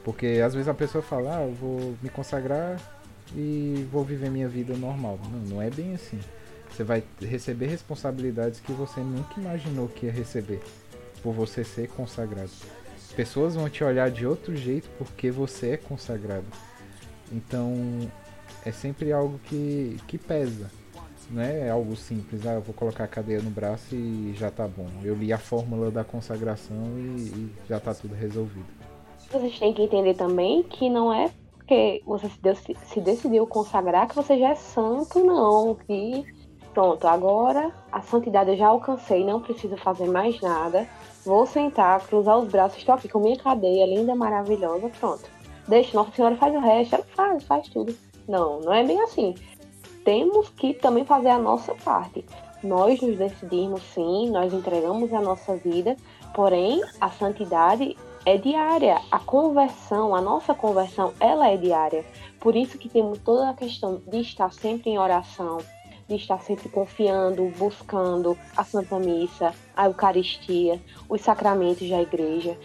Porque 0.05 0.41
às 0.45 0.55
vezes 0.55 0.69
a 0.69 0.75
pessoa 0.75 1.03
fala, 1.03 1.39
ah, 1.39 1.43
eu 1.43 1.55
vou 1.55 1.97
me 2.03 2.09
consagrar 2.09 2.81
e 3.35 3.87
vou 3.91 4.05
viver 4.05 4.31
minha 4.31 4.49
vida 4.49 4.77
normal. 4.77 5.19
Não, 5.31 5.57
não 5.57 5.63
é 5.63 5.69
bem 5.69 5.95
assim. 5.95 6.21
Você 6.71 6.85
vai 6.85 7.03
receber 7.21 7.67
responsabilidades 7.67 8.61
que 8.61 8.73
você 8.73 9.01
nunca 9.01 9.41
imaginou 9.41 9.89
que 9.89 10.07
ia 10.07 10.13
receber 10.13 10.61
por 11.23 11.33
você 11.33 11.65
ser 11.65 11.89
consagrado. 11.89 12.51
Pessoas 13.17 13.55
vão 13.55 13.69
te 13.69 13.83
olhar 13.83 14.11
de 14.11 14.27
outro 14.27 14.55
jeito 14.55 14.89
porque 14.99 15.31
você 15.31 15.71
é 15.71 15.77
consagrado. 15.77 16.47
Então 17.33 18.11
é 18.65 18.71
sempre 18.71 19.13
algo 19.13 19.41
que, 19.45 19.97
que 20.07 20.19
pesa. 20.19 20.71
Não 21.29 21.43
é 21.43 21.71
algo 21.71 21.97
simples, 21.97 22.47
ah, 22.47 22.53
eu 22.53 22.61
vou 22.61 22.75
colocar 22.75 23.05
a 23.05 23.09
cadeia 23.09 23.43
no 23.43 23.51
braço 23.51 23.95
e 23.95 24.33
já 24.37 24.51
tá 24.51 24.69
bom. 24.69 24.87
Eu 25.03 25.15
li 25.15 25.33
a 25.33 25.39
fórmula 25.39 25.91
da 25.91 26.05
consagração 26.05 26.77
e, 26.97 27.01
e 27.01 27.53
já 27.69 27.81
tá 27.81 27.93
tudo 27.93 28.15
resolvido. 28.15 28.67
Vocês 29.31 29.59
têm 29.59 29.75
que 29.75 29.83
entender 29.83 30.15
também 30.15 30.63
que 30.63 30.89
não 30.89 31.13
é 31.13 31.31
porque 31.57 32.01
você 32.07 32.29
se, 32.55 32.77
se 32.87 33.01
decidiu 33.01 33.45
consagrar 33.45 34.07
que 34.07 34.15
você 34.15 34.39
já 34.39 34.51
é 34.51 34.55
santo, 34.55 35.19
não. 35.25 35.75
Que 35.75 36.25
pronto, 36.73 37.09
agora 37.09 37.73
a 37.91 38.01
santidade 38.03 38.51
eu 38.51 38.57
já 38.57 38.69
alcancei, 38.69 39.25
não 39.25 39.41
preciso 39.41 39.77
fazer 39.77 40.07
mais 40.09 40.41
nada. 40.41 40.87
Vou 41.25 41.45
sentar, 41.45 42.07
cruzar 42.07 42.39
os 42.39 42.49
braços, 42.49 42.79
estou 42.79 42.95
aqui 42.95 43.09
com 43.09 43.19
minha 43.19 43.37
cadeia 43.37 43.85
linda, 43.85 44.15
maravilhosa, 44.15 44.89
pronto. 45.01 45.25
Deixa, 45.67 45.97
Nossa 45.97 46.13
Senhora 46.13 46.37
faz 46.37 46.55
o 46.55 46.61
resto, 46.61 46.95
ela 46.95 47.05
faz, 47.17 47.43
faz 47.43 47.69
tudo. 47.69 47.93
Não, 48.29 48.61
não 48.61 48.73
é 48.73 48.85
bem 48.85 49.01
assim 49.03 49.35
temos 50.07 50.49
que 50.51 50.73
também 50.73 51.05
fazer 51.05 51.31
a 51.31 51.39
nossa 51.39 51.75
parte. 51.75 52.25
Nós 52.63 53.01
nos 53.01 53.19
decidimos 53.19 53.83
sim, 53.93 54.31
nós 54.31 54.55
entregamos 54.55 55.13
a 55.13 55.21
nossa 55.21 55.57
vida, 55.57 55.97
porém 56.33 56.81
a 57.01 57.11
santidade 57.11 57.97
é 58.25 58.39
diária. 58.39 59.03
A 59.11 59.19
conversão, 59.19 60.15
a 60.15 60.21
nossa 60.21 60.55
conversão, 60.55 61.13
ela 61.19 61.49
é 61.49 61.57
diária. 61.57 62.05
Por 62.39 62.55
isso 62.55 62.79
que 62.79 62.89
temos 62.89 63.19
toda 63.19 63.51
a 63.51 63.55
questão 63.55 64.01
de 64.07 64.21
estar 64.21 64.53
sempre 64.53 64.91
em 64.91 64.99
oração, 64.99 65.59
de 66.09 66.15
estar 66.15 66.41
sempre 66.41 66.69
confiando, 66.69 67.53
buscando 67.59 68.39
a 68.57 68.63
Santa 68.63 69.01
Missa, 69.01 69.53
a 69.77 69.87
Eucaristia, 69.87 70.81
os 71.09 71.21
sacramentos 71.21 71.91
da 71.91 72.01
igreja, 72.01 72.57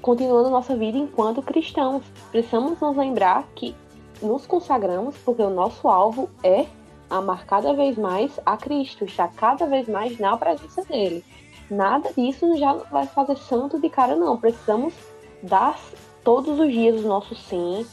continuando 0.00 0.50
nossa 0.50 0.76
vida 0.76 0.96
enquanto 0.96 1.42
cristãos. 1.42 2.04
Precisamos 2.30 2.78
nos 2.78 2.96
lembrar 2.96 3.42
que 3.56 3.74
nos 4.22 4.46
consagramos 4.46 5.16
porque 5.18 5.42
o 5.42 5.50
nosso 5.50 5.88
alvo 5.88 6.28
é 6.42 6.66
amar 7.08 7.46
cada 7.46 7.72
vez 7.72 7.96
mais 7.96 8.38
a 8.44 8.56
Cristo, 8.56 9.04
estar 9.04 9.32
cada 9.34 9.66
vez 9.66 9.88
mais 9.88 10.18
na 10.18 10.36
presença 10.36 10.82
dele. 10.84 11.24
Nada 11.70 12.12
disso 12.12 12.56
já 12.56 12.72
vai 12.74 13.06
fazer 13.06 13.36
santo 13.36 13.80
de 13.80 13.88
cara, 13.88 14.14
não. 14.14 14.36
Precisamos 14.36 14.94
dar 15.42 15.78
todos 16.22 16.58
os 16.58 16.72
dias 16.72 17.04
o 17.04 17.08
nosso 17.08 17.34
sim, 17.34 17.86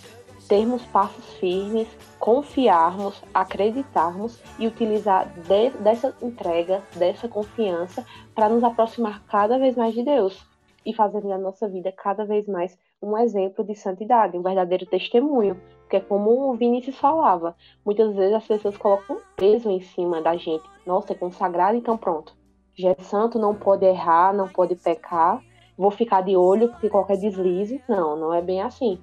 termos 0.48 0.84
passos 0.86 1.26
firmes, 1.40 1.88
confiarmos, 2.20 3.22
acreditarmos 3.34 4.40
e 4.60 4.68
utilizar 4.68 5.28
de, 5.48 5.70
dessa 5.82 6.16
entrega, 6.22 6.82
dessa 6.96 7.28
confiança 7.28 8.06
para 8.36 8.50
nos 8.50 8.64
aproximar 8.64 9.24
cada 9.28 9.58
vez 9.58 9.76
mais 9.76 9.94
de 9.94 10.04
Deus 10.04 10.46
e 10.86 10.94
fazer 10.94 11.22
da 11.22 11.38
nossa 11.38 11.68
vida 11.68 11.92
cada 11.92 12.26
vez 12.26 12.48
mais 12.48 12.78
um 13.02 13.18
exemplo 13.18 13.64
de 13.64 13.76
santidade, 13.76 14.38
um 14.38 14.42
verdadeiro 14.42 14.86
testemunho. 14.86 15.60
Porque, 15.94 16.08
como 16.08 16.50
o 16.50 16.56
Vinícius 16.56 16.98
falava, 16.98 17.56
muitas 17.86 18.16
vezes 18.16 18.34
as 18.34 18.48
pessoas 18.48 18.76
colocam 18.76 19.20
peso 19.36 19.70
em 19.70 19.80
cima 19.80 20.24
da 20.24 20.36
gente. 20.36 20.64
Nossa, 20.88 21.14
é 21.14 21.16
consagrado, 21.16 21.78
então 21.78 21.96
pronto. 21.96 22.36
Já 22.74 22.90
é 22.90 22.96
santo, 22.96 23.38
não 23.38 23.54
pode 23.54 23.86
errar, 23.86 24.34
não 24.34 24.48
pode 24.48 24.76
pecar. 24.76 25.40
Vou 25.78 25.92
ficar 25.92 26.22
de 26.22 26.36
olho 26.36 26.70
porque 26.70 26.90
qualquer 26.90 27.18
deslize. 27.18 27.80
Não, 27.88 28.16
não 28.16 28.34
é 28.34 28.42
bem 28.42 28.64
assim. 28.64 28.98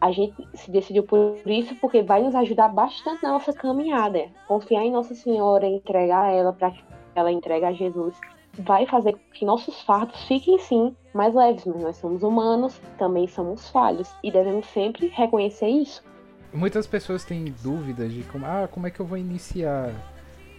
A 0.00 0.12
gente 0.12 0.36
se 0.54 0.70
decidiu 0.70 1.02
por 1.02 1.40
isso 1.44 1.74
porque 1.80 2.02
vai 2.02 2.22
nos 2.22 2.36
ajudar 2.36 2.68
bastante 2.68 3.20
na 3.20 3.32
nossa 3.32 3.52
caminhada. 3.52 4.26
Confiar 4.46 4.84
em 4.84 4.92
Nossa 4.92 5.16
Senhora, 5.16 5.66
entregar 5.66 6.32
ela 6.32 6.52
para 6.52 6.70
que 6.70 6.84
ela 7.16 7.32
entregue 7.32 7.64
a 7.64 7.72
Jesus 7.72 8.16
vai 8.60 8.86
fazer 8.86 9.16
que 9.32 9.44
nossos 9.44 9.80
fardos 9.82 10.22
fiquem 10.24 10.58
sim 10.58 10.94
mais 11.12 11.34
leves, 11.34 11.64
mas 11.64 11.82
nós 11.82 11.96
somos 11.96 12.22
humanos, 12.22 12.80
também 12.96 13.26
somos 13.26 13.68
falhos 13.70 14.12
e 14.22 14.32
devemos 14.32 14.66
sempre 14.66 15.08
reconhecer 15.08 15.68
isso. 15.68 16.02
Muitas 16.52 16.86
pessoas 16.86 17.24
têm 17.24 17.54
dúvidas 17.62 18.12
de 18.12 18.22
como, 18.24 18.46
ah, 18.46 18.68
como 18.70 18.86
é 18.86 18.90
que 18.90 19.00
eu 19.00 19.06
vou 19.06 19.18
iniciar 19.18 19.92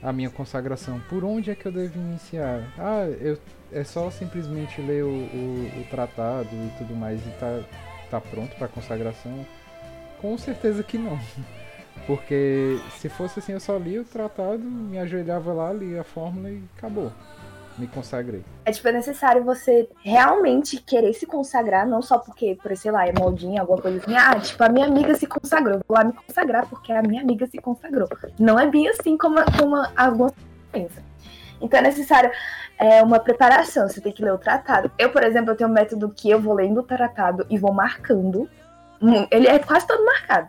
a 0.01 0.13
minha 0.13 0.29
consagração? 0.29 0.99
Por 1.09 1.23
onde 1.23 1.49
é 1.49 1.55
que 1.55 1.65
eu 1.65 1.71
devo 1.71 1.99
iniciar? 1.99 2.61
Ah, 2.77 3.05
eu, 3.19 3.37
é 3.71 3.83
só 3.83 4.09
simplesmente 4.11 4.81
ler 4.81 5.03
o, 5.03 5.07
o, 5.07 5.81
o 5.81 5.87
tratado 5.89 6.49
e 6.51 6.71
tudo 6.77 6.95
mais 6.95 7.19
e 7.25 7.29
tá, 7.39 7.61
tá 8.11 8.21
pronto 8.21 8.55
para 8.55 8.67
consagração? 8.67 9.45
Com 10.21 10.37
certeza 10.37 10.83
que 10.83 10.97
não. 10.97 11.19
Porque 12.05 12.79
se 12.99 13.09
fosse 13.09 13.39
assim, 13.39 13.51
eu 13.53 13.59
só 13.59 13.77
lia 13.77 14.01
o 14.01 14.05
tratado, 14.05 14.59
me 14.59 14.97
ajoelhava 14.99 15.51
lá, 15.51 15.73
lia 15.73 16.01
a 16.01 16.03
fórmula 16.03 16.49
e 16.49 16.63
acabou 16.77 17.11
me 17.79 17.87
consagrei. 17.87 18.43
É 18.65 18.71
tipo, 18.71 18.87
é 18.87 18.91
necessário 18.91 19.43
você 19.43 19.89
realmente 20.03 20.77
querer 20.77 21.13
se 21.13 21.25
consagrar, 21.25 21.87
não 21.87 22.01
só 22.01 22.17
porque, 22.17 22.57
por 22.61 22.75
sei 22.75 22.91
lá, 22.91 23.07
é 23.07 23.13
moldinha, 23.17 23.61
alguma 23.61 23.81
coisa 23.81 23.97
assim. 23.99 24.15
Ah, 24.15 24.39
tipo, 24.39 24.63
a 24.63 24.69
minha 24.69 24.85
amiga 24.85 25.15
se 25.15 25.25
consagrou, 25.25 25.79
vou 25.87 25.97
lá 25.97 26.03
me 26.03 26.13
consagrar 26.13 26.67
porque 26.67 26.91
a 26.91 27.01
minha 27.01 27.21
amiga 27.21 27.47
se 27.47 27.57
consagrou. 27.57 28.07
Não 28.37 28.59
é 28.59 28.67
bem 28.67 28.87
assim 28.89 29.17
como, 29.17 29.37
como 29.57 29.75
algumas 29.95 30.33
pensam. 30.71 31.03
Então 31.61 31.79
é 31.79 31.83
necessário 31.83 32.31
é, 32.77 33.01
uma 33.03 33.19
preparação, 33.19 33.87
você 33.87 33.99
tem 33.99 34.11
que 34.11 34.23
ler 34.23 34.33
o 34.33 34.37
tratado. 34.37 34.91
Eu, 34.97 35.11
por 35.11 35.23
exemplo, 35.23 35.51
eu 35.51 35.55
tenho 35.55 35.69
um 35.69 35.73
método 35.73 36.09
que 36.09 36.29
eu 36.29 36.39
vou 36.39 36.53
lendo 36.53 36.79
o 36.79 36.83
tratado 36.83 37.45
e 37.49 37.57
vou 37.57 37.73
marcando. 37.73 38.49
Ele 39.31 39.47
é 39.47 39.59
quase 39.59 39.87
todo 39.87 40.03
marcado. 40.03 40.47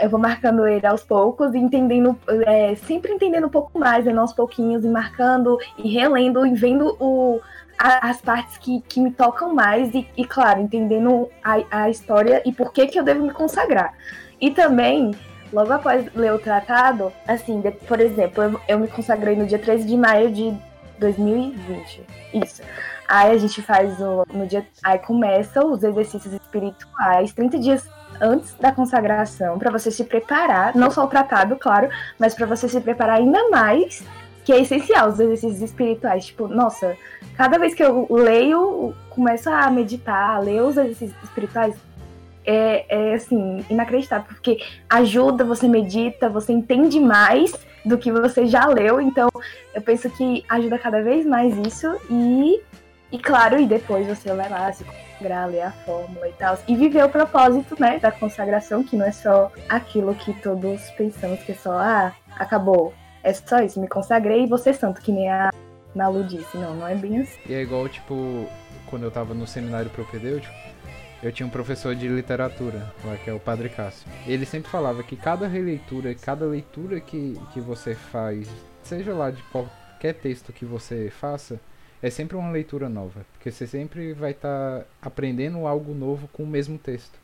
Eu 0.00 0.10
vou 0.10 0.20
marcando 0.20 0.66
ele 0.66 0.86
aos 0.86 1.02
poucos 1.02 1.54
e 1.54 1.58
entendendo, 1.58 2.18
é, 2.46 2.74
sempre 2.74 3.12
entendendo 3.12 3.46
um 3.46 3.50
pouco 3.50 3.78
mais, 3.78 4.04
né, 4.04 4.16
aos 4.16 4.32
pouquinhos, 4.32 4.84
e 4.84 4.88
marcando 4.88 5.58
e 5.78 5.92
relendo 5.92 6.46
e 6.46 6.54
vendo 6.54 6.96
o, 7.00 7.40
a, 7.78 8.10
as 8.10 8.20
partes 8.20 8.58
que, 8.58 8.80
que 8.82 9.00
me 9.00 9.10
tocam 9.10 9.54
mais 9.54 9.94
e, 9.94 10.06
e 10.16 10.24
claro, 10.24 10.60
entendendo 10.60 11.28
a, 11.42 11.82
a 11.82 11.90
história 11.90 12.42
e 12.44 12.52
por 12.52 12.72
que, 12.72 12.86
que 12.86 12.98
eu 12.98 13.04
devo 13.04 13.22
me 13.22 13.32
consagrar. 13.32 13.94
E 14.40 14.50
também 14.50 15.12
logo 15.52 15.72
após 15.72 16.12
ler 16.14 16.32
o 16.32 16.38
tratado, 16.38 17.12
assim, 17.26 17.60
de, 17.60 17.70
por 17.70 18.00
exemplo, 18.00 18.42
eu, 18.42 18.60
eu, 18.68 18.78
me 18.78 18.88
consagrei 18.88 19.36
no 19.36 19.46
dia 19.46 19.58
13 19.58 19.86
de 19.86 19.96
maio 19.96 20.30
de 20.30 20.54
2020. 20.98 22.02
Isso. 22.34 22.62
Aí 23.08 23.30
a 23.30 23.38
gente 23.38 23.62
faz 23.62 24.00
o, 24.00 24.26
no 24.32 24.46
dia. 24.46 24.66
Aí 24.82 24.98
começa 24.98 25.64
os 25.64 25.82
exercícios 25.82 26.32
espirituais, 26.34 27.32
30 27.32 27.58
dias 27.58 27.88
antes 28.20 28.54
da 28.54 28.72
consagração, 28.72 29.58
para 29.58 29.70
você 29.70 29.90
se 29.90 30.04
preparar, 30.04 30.74
não 30.74 30.90
só 30.90 31.04
o 31.04 31.08
tratado, 31.08 31.56
claro, 31.56 31.88
mas 32.18 32.34
para 32.34 32.46
você 32.46 32.68
se 32.68 32.80
preparar 32.80 33.18
ainda 33.18 33.48
mais, 33.48 34.04
que 34.44 34.52
é 34.52 34.60
essencial 34.60 35.08
os 35.08 35.18
exercícios 35.18 35.62
espirituais. 35.62 36.26
Tipo, 36.26 36.46
nossa, 36.46 36.96
cada 37.36 37.58
vez 37.58 37.74
que 37.74 37.82
eu 37.82 38.06
leio, 38.10 38.94
começo 39.10 39.50
a 39.50 39.70
meditar, 39.70 40.36
a 40.36 40.38
ler 40.38 40.62
os 40.62 40.76
exercícios 40.76 41.22
espirituais, 41.24 41.74
é, 42.44 42.86
é 42.88 43.14
assim, 43.14 43.64
inacreditável, 43.68 44.26
porque 44.26 44.58
ajuda, 44.88 45.44
você 45.44 45.66
medita, 45.66 46.28
você 46.28 46.52
entende 46.52 47.00
mais 47.00 47.52
do 47.84 47.98
que 47.98 48.12
você 48.12 48.46
já 48.46 48.66
leu, 48.66 49.00
então 49.00 49.28
eu 49.74 49.82
penso 49.82 50.08
que 50.10 50.44
ajuda 50.48 50.78
cada 50.78 51.02
vez 51.02 51.26
mais 51.26 51.56
isso 51.58 51.96
e, 52.08 52.60
e 53.10 53.18
claro, 53.18 53.58
e 53.58 53.66
depois 53.66 54.06
você 54.06 54.32
lá, 54.32 54.72
se 54.72 54.84
consagrar, 55.16 55.48
ler 55.48 55.62
a 55.62 55.72
fórmula 55.72 56.28
e 56.28 56.32
tal. 56.32 56.58
E 56.68 56.76
viver 56.76 57.04
o 57.04 57.08
propósito, 57.08 57.76
né, 57.80 57.98
da 57.98 58.12
consagração, 58.12 58.82
que 58.82 58.96
não 58.96 59.06
é 59.06 59.12
só 59.12 59.50
aquilo 59.68 60.14
que 60.14 60.32
todos 60.34 60.90
pensamos 60.92 61.40
que 61.42 61.52
é 61.52 61.54
só, 61.54 61.78
ah, 61.78 62.12
acabou. 62.38 62.92
É 63.22 63.32
só 63.32 63.58
isso, 63.60 63.80
me 63.80 63.88
consagrei 63.88 64.44
e 64.44 64.58
ser 64.58 64.74
santo, 64.74 65.00
que 65.00 65.10
nem 65.10 65.28
a 65.30 65.50
Malu 65.94 66.24
disse. 66.24 66.56
Não, 66.56 66.74
não 66.74 66.86
é 66.86 66.94
bem 66.94 67.22
assim. 67.22 67.38
E 67.46 67.54
é 67.54 67.62
igual, 67.62 67.88
tipo, 67.88 68.46
quando 68.88 69.02
eu 69.02 69.10
tava 69.10 69.34
no 69.34 69.46
seminário 69.46 69.90
propedêutico, 69.90 70.54
eu 71.22 71.32
tinha 71.32 71.46
um 71.46 71.50
professor 71.50 71.94
de 71.94 72.06
literatura, 72.06 72.92
lá 73.04 73.16
que 73.16 73.28
é 73.28 73.32
o 73.32 73.40
Padre 73.40 73.68
Cássio. 73.68 74.06
Ele 74.26 74.46
sempre 74.46 74.70
falava 74.70 75.02
que 75.02 75.16
cada 75.16 75.48
releitura, 75.48 76.14
cada 76.14 76.44
leitura 76.44 77.00
que, 77.00 77.34
que 77.52 77.60
você 77.60 77.94
faz, 77.94 78.48
seja 78.82 79.12
lá 79.12 79.30
de 79.30 79.42
qualquer 79.44 80.14
texto 80.14 80.52
que 80.52 80.64
você 80.64 81.10
faça, 81.10 81.58
é 82.02 82.10
sempre 82.10 82.36
uma 82.36 82.50
leitura 82.50 82.88
nova, 82.88 83.24
porque 83.32 83.50
você 83.50 83.66
sempre 83.66 84.12
vai 84.12 84.32
estar 84.32 84.80
tá 84.80 84.86
aprendendo 85.00 85.66
algo 85.66 85.94
novo 85.94 86.28
com 86.28 86.42
o 86.42 86.46
mesmo 86.46 86.78
texto. 86.78 87.18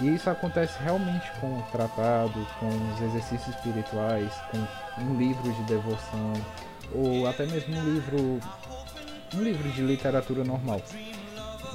E 0.00 0.14
isso 0.14 0.28
acontece 0.28 0.78
realmente 0.82 1.30
com 1.40 1.58
o 1.58 1.62
tratado, 1.72 2.46
com 2.60 2.68
os 2.68 3.00
exercícios 3.00 3.54
espirituais, 3.56 4.32
com 4.50 5.02
um 5.02 5.16
livro 5.16 5.52
de 5.52 5.62
devoção, 5.62 6.32
ou 6.94 7.26
até 7.26 7.46
mesmo 7.46 7.74
um 7.76 7.94
livro 7.94 8.40
um 9.34 9.42
livro 9.42 9.68
de 9.70 9.82
literatura 9.82 10.44
normal. 10.44 10.80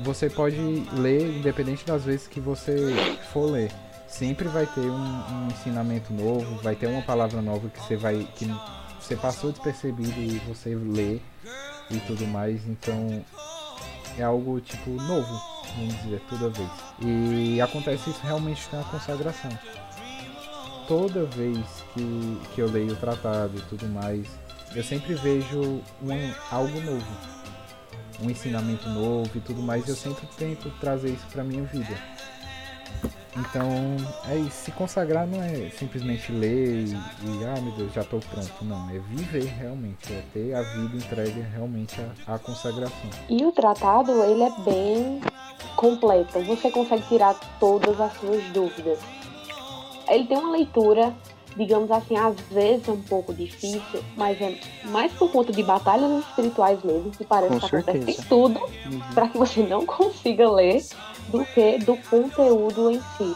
Você 0.02 0.30
pode 0.30 0.58
ler 0.94 1.38
independente 1.38 1.86
das 1.86 2.06
vezes 2.06 2.28
que 2.28 2.40
você 2.40 2.94
for 3.32 3.52
ler. 3.52 3.72
Sempre 4.08 4.48
vai 4.48 4.66
ter 4.66 4.82
um, 4.82 4.94
um 4.94 5.48
ensinamento 5.48 6.14
novo, 6.14 6.62
vai 6.62 6.76
ter 6.76 6.88
uma 6.88 7.02
palavra 7.02 7.42
nova 7.42 7.70
que 7.70 7.80
você 7.80 7.96
vai 7.96 8.28
que 8.36 8.48
você 9.00 9.16
passou 9.16 9.52
despercebido 9.52 10.20
e 10.20 10.40
você 10.48 10.76
lê 10.76 11.20
e 11.96 12.00
tudo 12.02 12.26
mais. 12.28 12.66
Então 12.68 13.24
é 14.18 14.24
algo 14.24 14.60
tipo 14.62 14.90
novo, 14.92 15.42
vamos 15.76 15.96
dizer, 16.04 16.22
toda 16.30 16.50
vez. 16.50 16.70
E 17.02 17.62
acontece 17.62 18.10
isso 18.10 18.20
realmente 18.24 18.68
com 18.70 18.80
a 18.80 18.84
consagração. 18.84 19.52
Toda 20.88 21.26
vez 21.26 21.58
que, 21.94 22.42
que 22.54 22.62
eu 22.62 22.70
leio 22.70 22.94
o 22.94 22.96
tratado 22.96 23.58
e 23.58 23.62
tudo 23.62 23.88
mais, 23.88 24.28
eu 24.76 24.84
sempre 24.84 25.14
vejo 25.16 25.82
um, 26.02 26.34
algo 26.50 26.80
novo 26.82 27.32
um 28.22 28.30
ensinamento 28.30 28.88
novo 28.90 29.30
e 29.36 29.40
tudo 29.40 29.62
mais, 29.62 29.88
eu 29.88 29.96
sempre 29.96 30.28
tento 30.38 30.70
trazer 30.80 31.10
isso 31.10 31.26
para 31.32 31.44
minha 31.44 31.64
vida. 31.64 31.98
Então, 33.38 33.70
é 34.30 34.36
isso. 34.36 34.66
Se 34.66 34.72
consagrar 34.72 35.26
não 35.26 35.42
é 35.42 35.70
simplesmente 35.70 36.32
ler 36.32 36.86
e, 36.86 36.92
e 36.92 37.46
ah, 37.46 37.62
meu 37.62 37.72
Deus, 37.74 37.94
já 37.94 38.02
estou 38.02 38.20
pronto. 38.20 38.52
Não, 38.64 38.90
é 38.90 39.00
viver 39.00 39.46
realmente, 39.46 40.12
é 40.12 40.22
ter 40.34 40.54
a 40.54 40.62
vida 40.62 40.98
entregue 40.98 41.42
realmente 41.54 41.96
à, 42.28 42.38
consagração. 42.38 43.10
E 43.30 43.44
o 43.46 43.52
tratado, 43.52 44.12
ele 44.24 44.44
é 44.44 44.52
bem 44.66 45.22
completo. 45.76 46.40
Você 46.42 46.70
consegue 46.70 47.08
tirar 47.08 47.36
todas 47.60 48.00
as 48.00 48.14
suas 48.14 48.44
dúvidas. 48.52 49.00
Ele 50.10 50.26
tem 50.26 50.38
uma 50.38 50.52
leitura 50.52 51.14
digamos 51.56 51.92
assim, 51.92 52.18
às 52.18 52.40
vezes 52.52 52.88
é 52.88 52.92
um 52.92 53.02
pouco 53.02 53.34
difícil, 53.34 54.04
mas 54.16 54.40
é 54.42 54.58
mais 54.86 55.12
por 55.14 55.32
conta 55.32 55.52
de 55.52 55.64
batalhas 55.64 56.26
espirituais 56.26 56.82
mesmo, 56.84 57.12
que 57.12 57.24
parece 57.24 57.54
Com 57.54 57.60
que 57.60 57.76
acontece 57.76 58.26
tudo 58.28 58.60
uhum. 58.60 59.02
para 59.14 59.28
que 59.28 59.38
você 59.38 59.62
não 59.62 59.86
consiga 59.88 60.50
ler, 60.50 60.84
do 61.30 61.46
que 61.46 61.78
do 61.80 61.98
conteúdo 62.10 62.92
em 62.92 63.00
si. 63.18 63.36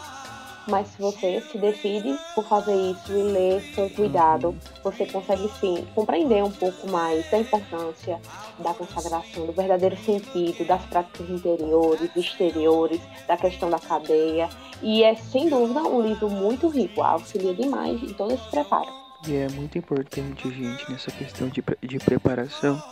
Mas 0.68 0.88
se 0.88 1.00
você 1.00 1.40
se 1.40 1.58
decide 1.58 2.18
por 2.34 2.44
fazer 2.44 2.74
isso 2.74 3.12
e 3.12 3.22
ler 3.22 3.74
com 3.74 3.88
cuidado, 3.90 4.48
uhum. 4.48 4.58
você 4.82 5.06
consegue 5.06 5.48
sim 5.60 5.86
compreender 5.94 6.42
um 6.42 6.50
pouco 6.50 6.90
mais 6.90 7.28
da 7.30 7.38
importância 7.38 8.20
da 8.58 8.74
consagração, 8.74 9.46
do 9.46 9.52
verdadeiro 9.52 9.96
sentido, 9.96 10.66
das 10.66 10.84
práticas 10.86 11.30
interiores, 11.30 12.10
exteriores, 12.16 13.00
da 13.28 13.36
questão 13.36 13.70
da 13.70 13.78
cadeia. 13.78 14.48
E 14.82 15.04
é 15.04 15.14
sem 15.14 15.48
dúvida 15.48 15.82
um 15.82 16.02
livro 16.02 16.28
muito 16.28 16.68
rico, 16.68 17.02
auxilia 17.02 17.54
demais 17.54 18.02
em 18.02 18.12
todo 18.12 18.34
esse 18.34 18.50
preparo. 18.50 19.06
E 19.26 19.36
é 19.36 19.48
muito 19.48 19.78
importante, 19.78 20.50
gente, 20.50 20.90
nessa 20.90 21.10
questão 21.10 21.48
de, 21.48 21.62
de 21.82 21.98
preparação, 21.98 22.82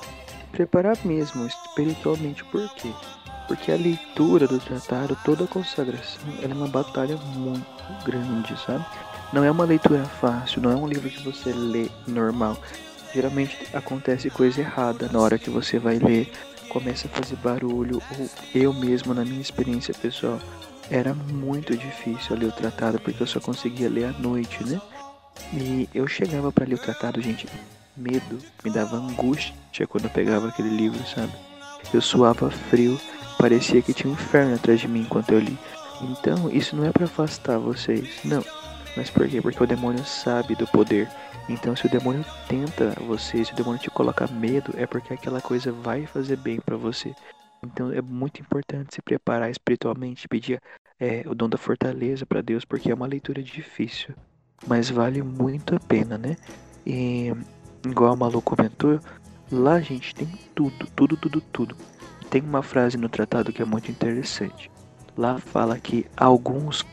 preparar 0.50 0.96
mesmo 1.04 1.46
espiritualmente, 1.46 2.44
por 2.44 2.68
quê? 2.74 2.90
Porque 3.46 3.70
a 3.70 3.76
leitura 3.76 4.46
do 4.46 4.58
tratado, 4.58 5.16
toda 5.24 5.44
a 5.44 5.48
consagração, 5.48 6.22
ela 6.42 6.52
é 6.52 6.56
uma 6.56 6.68
batalha 6.68 7.16
muito 7.16 7.66
grande, 8.04 8.58
sabe? 8.64 8.84
Não 9.32 9.44
é 9.44 9.50
uma 9.50 9.64
leitura 9.64 10.04
fácil, 10.04 10.62
não 10.62 10.70
é 10.70 10.76
um 10.76 10.86
livro 10.86 11.10
que 11.10 11.22
você 11.22 11.52
lê 11.52 11.90
normal. 12.06 12.56
Geralmente 13.12 13.56
acontece 13.74 14.30
coisa 14.30 14.60
errada 14.60 15.08
na 15.12 15.20
hora 15.20 15.38
que 15.38 15.50
você 15.50 15.78
vai 15.78 15.98
ler, 15.98 16.32
começa 16.68 17.06
a 17.06 17.10
fazer 17.10 17.36
barulho, 17.36 18.02
ou 18.18 18.30
eu 18.54 18.72
mesmo, 18.72 19.12
na 19.12 19.24
minha 19.24 19.40
experiência 19.40 19.94
pessoal, 19.94 20.40
era 20.90 21.14
muito 21.14 21.76
difícil 21.76 22.36
ler 22.36 22.46
o 22.46 22.52
tratado 22.52 22.98
porque 22.98 23.22
eu 23.22 23.26
só 23.26 23.40
conseguia 23.40 23.88
ler 23.88 24.06
à 24.06 24.12
noite, 24.12 24.64
né? 24.64 24.80
E 25.52 25.88
eu 25.94 26.06
chegava 26.06 26.50
para 26.50 26.66
ler 26.66 26.74
o 26.74 26.78
tratado, 26.78 27.20
gente, 27.20 27.46
medo, 27.96 28.38
me 28.64 28.70
dava 28.70 28.96
angústia 28.96 29.86
quando 29.86 30.04
eu 30.04 30.10
pegava 30.10 30.48
aquele 30.48 30.70
livro, 30.70 30.98
sabe? 31.06 31.32
Eu 31.92 32.00
suava 32.00 32.50
frio, 32.50 33.00
Parecia 33.44 33.82
que 33.82 33.92
tinha 33.92 34.10
um 34.10 34.14
inferno 34.14 34.54
atrás 34.54 34.80
de 34.80 34.88
mim 34.88 35.02
enquanto 35.02 35.30
eu 35.30 35.38
li. 35.38 35.58
Então, 36.00 36.50
isso 36.50 36.74
não 36.74 36.82
é 36.86 36.90
para 36.90 37.04
afastar 37.04 37.58
vocês, 37.58 38.18
não. 38.24 38.42
Mas 38.96 39.10
por 39.10 39.28
quê? 39.28 39.42
Porque 39.42 39.62
o 39.62 39.66
demônio 39.66 40.02
sabe 40.02 40.54
do 40.54 40.66
poder. 40.66 41.10
Então, 41.46 41.76
se 41.76 41.84
o 41.84 41.90
demônio 41.90 42.24
tenta 42.48 42.94
você, 43.06 43.44
se 43.44 43.52
o 43.52 43.54
demônio 43.54 43.78
te 43.78 43.90
coloca 43.90 44.26
medo, 44.28 44.72
é 44.78 44.86
porque 44.86 45.12
aquela 45.12 45.42
coisa 45.42 45.70
vai 45.70 46.06
fazer 46.06 46.36
bem 46.36 46.58
para 46.58 46.78
você. 46.78 47.14
Então, 47.62 47.92
é 47.92 48.00
muito 48.00 48.40
importante 48.40 48.94
se 48.94 49.02
preparar 49.02 49.50
espiritualmente, 49.50 50.26
pedir 50.26 50.58
é, 50.98 51.22
o 51.26 51.34
dom 51.34 51.46
da 51.46 51.58
fortaleza 51.58 52.24
para 52.24 52.40
Deus, 52.40 52.64
porque 52.64 52.90
é 52.90 52.94
uma 52.94 53.06
leitura 53.06 53.42
difícil, 53.42 54.14
mas 54.66 54.88
vale 54.88 55.20
muito 55.20 55.76
a 55.76 55.80
pena, 55.80 56.16
né? 56.16 56.34
E, 56.86 57.30
igual 57.86 58.14
a 58.14 58.16
Malu 58.16 58.40
comentou, 58.40 58.98
lá 59.52 59.80
gente 59.80 60.14
tem 60.14 60.28
tudo, 60.54 60.86
tudo, 60.96 61.14
tudo, 61.14 61.42
tudo 61.52 61.76
tem 62.34 62.42
uma 62.42 62.64
frase 62.64 62.96
no 62.96 63.08
tratado 63.08 63.52
que 63.52 63.62
é 63.62 63.64
muito 63.64 63.92
interessante. 63.92 64.68
Lá 65.16 65.38
fala 65.38 65.78
que 65.78 66.04
alguns 66.16 66.84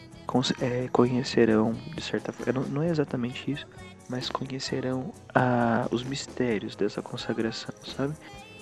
é, 0.61 0.87
conhecerão, 0.91 1.73
de 1.95 2.01
certa 2.03 2.31
forma, 2.31 2.61
não, 2.61 2.69
não, 2.69 2.83
é 2.83 2.89
exatamente 2.89 3.51
isso, 3.51 3.65
mas 4.07 4.29
conhecerão 4.29 5.11
a, 5.33 5.87
os 5.89 6.03
mistérios 6.03 6.75
dessa 6.75 7.01
consagração, 7.01 7.73
sabe? 7.83 8.13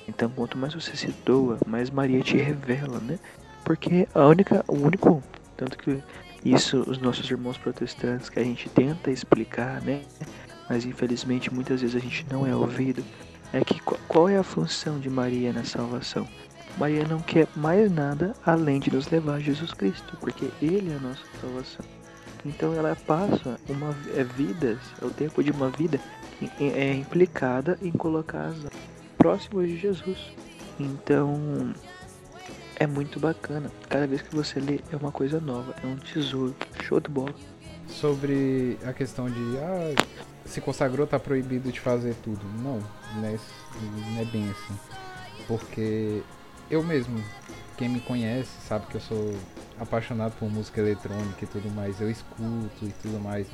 Então, 0.08 0.30
quanto 0.30 0.58
mais 0.58 0.74
você 0.74 0.96
se 0.96 1.14
doa, 1.26 1.58
mais 1.68 1.90
Maria 1.90 2.22
te 2.22 2.38
revela, 2.38 3.00
né? 3.00 3.20
Porque 3.66 4.08
a 4.16 4.26
única, 4.26 4.64
o 4.66 4.76
único, 4.78 5.22
tanto 5.58 5.78
que 5.78 6.02
isso 6.46 6.86
os 6.88 6.98
nossos 6.98 7.30
irmãos 7.30 7.58
protestantes 7.58 8.30
que 8.30 8.40
a 8.40 8.44
gente 8.44 8.70
tenta 8.70 9.12
explicar, 9.12 9.82
né? 9.82 10.04
Mas 10.70 10.86
infelizmente 10.86 11.54
muitas 11.54 11.82
vezes 11.82 11.98
a 11.98 12.00
gente 12.00 12.26
não 12.32 12.48
é 12.48 12.56
ouvido. 12.56 13.04
É 13.52 13.66
que 13.66 13.82
qual 14.08 14.30
é 14.30 14.38
a 14.38 14.44
função 14.44 14.98
de 14.98 15.10
Maria 15.10 15.52
na 15.52 15.66
salvação? 15.66 16.26
Maria 16.78 17.06
não 17.06 17.20
quer 17.20 17.48
mais 17.56 17.92
nada 17.92 18.34
além 18.46 18.80
de 18.80 18.94
nos 18.94 19.10
levar 19.10 19.36
a 19.36 19.40
Jesus 19.40 19.74
Cristo, 19.74 20.18
porque 20.20 20.50
Ele 20.62 20.92
é 20.92 20.96
a 20.96 21.00
nossa 21.00 21.24
salvação. 21.42 21.86
Então 22.46 22.74
ela 22.74 22.96
passa 22.96 23.60
uma 23.68 23.96
é, 24.16 24.24
vidas, 24.24 24.78
é 25.02 25.06
o 25.06 25.10
tempo 25.10 25.44
de 25.44 25.52
uma 25.52 25.70
vida 25.70 26.00
é 26.60 26.94
implicada 26.94 27.78
em 27.82 27.92
colocar 27.92 28.54
próximos 29.18 29.68
de 29.68 29.78
Jesus. 29.78 30.18
Então 30.80 31.74
é 32.78 32.88
muito 32.88 33.20
bacana. 33.20 33.70
Cada 33.90 34.08
vez 34.08 34.22
que 34.22 34.34
você 34.34 34.60
lê 34.60 34.80
é 34.92 34.96
uma 34.96 35.12
coisa 35.12 35.40
nova, 35.40 35.76
é 35.84 35.86
um 35.86 35.98
tesouro, 35.98 36.56
show 36.82 37.00
de 37.00 37.10
bola. 37.10 37.36
Sobre 37.88 38.78
a 38.86 38.94
questão 38.94 39.30
de 39.30 39.58
ah, 39.58 40.06
se 40.46 40.62
consagrou 40.62 41.06
tá 41.06 41.20
proibido 41.20 41.72
de 41.72 41.80
fazer 41.80 42.16
tudo. 42.24 42.46
Não, 42.64 42.80
não 43.16 43.26
é, 43.26 43.38
não 44.12 44.22
é 44.22 44.26
bem 44.26 44.50
assim. 44.50 44.80
Porque 45.48 46.22
eu 46.70 46.84
mesmo, 46.84 47.24
quem 47.78 47.90
me 47.90 48.00
conhece 48.00 48.50
sabe 48.68 48.86
que 48.88 48.96
eu 48.96 49.02
sou 49.02 49.36
apaixonado 49.80 50.34
por 50.38 50.50
música 50.52 50.82
eletrônica 50.82 51.44
e 51.44 51.48
tudo 51.48 51.70
mais, 51.72 52.00
eu 52.00 52.10
escuto 52.10 52.86
e 52.86 52.94
tudo 53.02 53.20
mais. 53.20 53.48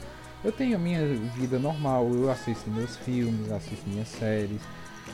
Eu 0.43 0.51
tenho 0.51 0.75
a 0.75 0.79
minha 0.79 1.05
vida 1.35 1.57
normal, 1.57 2.11
eu 2.13 2.29
assisto 2.29 2.69
meus 2.69 2.97
filmes, 2.97 3.51
assisto 3.51 3.89
minhas 3.89 4.07
séries 4.07 4.61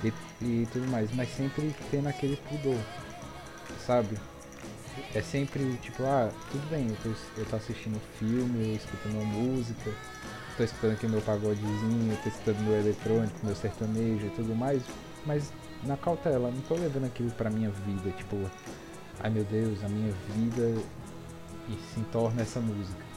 e, 0.04 0.14
e 0.42 0.68
tudo 0.72 0.88
mais, 0.88 1.10
mas 1.14 1.30
sempre 1.30 1.74
tendo 1.90 2.10
aquele 2.10 2.36
pudor, 2.36 2.80
sabe? 3.86 4.18
É 5.14 5.22
sempre 5.22 5.78
tipo, 5.78 6.04
ah, 6.04 6.32
tudo 6.52 6.70
bem, 6.70 6.90
eu 6.90 6.98
tô, 7.04 7.10
eu 7.40 7.46
tô 7.46 7.56
assistindo 7.56 8.00
filme, 8.18 8.70
eu 8.70 8.76
escutando 8.76 9.14
uma 9.14 9.26
música, 9.26 9.92
tô 10.58 10.64
escutando 10.64 10.94
aqui 10.94 11.08
meu 11.08 11.22
pagodezinho, 11.22 12.18
tô 12.24 12.30
escutando 12.30 12.60
meu 12.62 12.76
eletrônico, 12.76 13.46
meu 13.46 13.56
sertanejo 13.56 14.26
e 14.26 14.30
tudo 14.32 14.56
mais, 14.56 14.84
mas 15.26 15.52
na 15.84 15.98
cautela, 15.98 16.52
não 16.52 16.62
tô 16.62 16.76
levando 16.76 17.06
aquilo 17.06 17.32
pra 17.32 17.50
minha 17.50 17.70
vida, 17.70 18.12
tipo, 18.12 18.38
ai 19.20 19.30
meu 19.30 19.44
Deus, 19.44 19.84
a 19.84 19.90
minha 19.90 20.14
vida 20.36 20.82
e 21.70 21.74
se 21.94 22.02
torna 22.12 22.42
essa 22.42 22.60
música. 22.60 23.12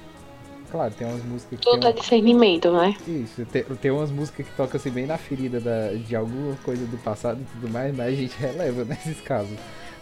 Claro, 0.70 0.92
tem 0.94 1.06
umas 1.06 1.24
músicas 1.24 1.60
que. 1.60 1.64
Tudo 1.64 1.86
é 1.86 1.92
discernimento, 1.92 2.72
né? 2.72 2.96
Isso, 3.06 3.44
tem, 3.46 3.62
tem 3.62 3.90
umas 3.90 4.10
músicas 4.10 4.46
que 4.46 4.56
tocam 4.56 4.76
assim 4.76 4.90
bem 4.90 5.06
na 5.06 5.16
ferida 5.16 5.60
da, 5.60 5.92
de 5.92 6.16
alguma 6.16 6.56
coisa 6.56 6.84
do 6.86 6.98
passado 6.98 7.40
e 7.40 7.44
tudo 7.44 7.72
mais, 7.72 7.94
mas 7.96 8.08
a 8.08 8.10
gente 8.10 8.36
releva 8.40 8.84
nesses 8.84 9.20
casos. 9.20 9.56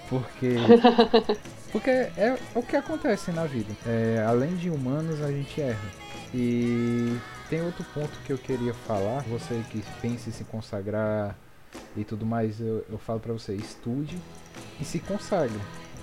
Porque. 0.08 0.56
Porque 1.70 1.90
é 1.90 2.36
o 2.54 2.62
que 2.62 2.76
acontece 2.76 3.32
na 3.32 3.44
vida. 3.44 3.72
É, 3.86 4.22
além 4.26 4.54
de 4.56 4.68
humanos, 4.68 5.22
a 5.22 5.32
gente 5.32 5.58
erra. 5.58 5.90
E 6.34 7.16
tem 7.48 7.62
outro 7.62 7.82
ponto 7.94 8.10
que 8.26 8.32
eu 8.32 8.36
queria 8.36 8.74
falar. 8.74 9.22
Você 9.22 9.62
que 9.70 9.82
pensa 10.02 10.28
em 10.28 10.32
se 10.32 10.44
consagrar 10.44 11.34
e 11.96 12.04
tudo 12.04 12.24
mais, 12.24 12.60
eu, 12.60 12.84
eu 12.90 12.98
falo 12.98 13.20
para 13.20 13.32
você: 13.32 13.54
estude 13.54 14.18
e 14.80 14.84
se 14.84 14.98
consagre. 14.98 15.60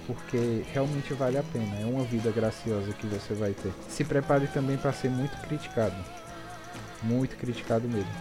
Porque 0.07 0.63
realmente 0.73 1.13
vale 1.13 1.37
a 1.37 1.43
pena. 1.43 1.79
É 1.79 1.85
uma 1.85 2.03
vida 2.03 2.31
graciosa 2.31 2.91
que 2.93 3.05
você 3.05 3.33
vai 3.35 3.51
ter. 3.51 3.71
Se 3.87 4.03
prepare 4.03 4.47
também 4.47 4.75
para 4.75 4.91
ser 4.91 5.09
muito 5.09 5.37
criticado. 5.47 5.95
Muito 7.03 7.35
criticado 7.37 7.87
mesmo. 7.87 8.11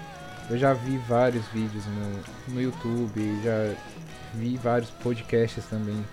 Eu 0.50 0.58
já 0.58 0.74
vi 0.74 0.98
vários 0.98 1.46
vídeos 1.48 1.84
no, 1.87 2.54
no 2.54 2.62
YouTube, 2.62 3.42
já 3.42 3.74
vi 4.34 4.56
vários 4.56 4.90
podcasts 4.90 5.64
também 5.66 6.04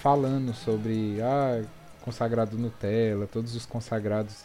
falando 0.00 0.54
sobre 0.54 1.20
ah, 1.22 1.62
consagrado 2.02 2.56
Nutella, 2.56 3.26
todos 3.26 3.54
os 3.54 3.66
consagrados 3.66 4.44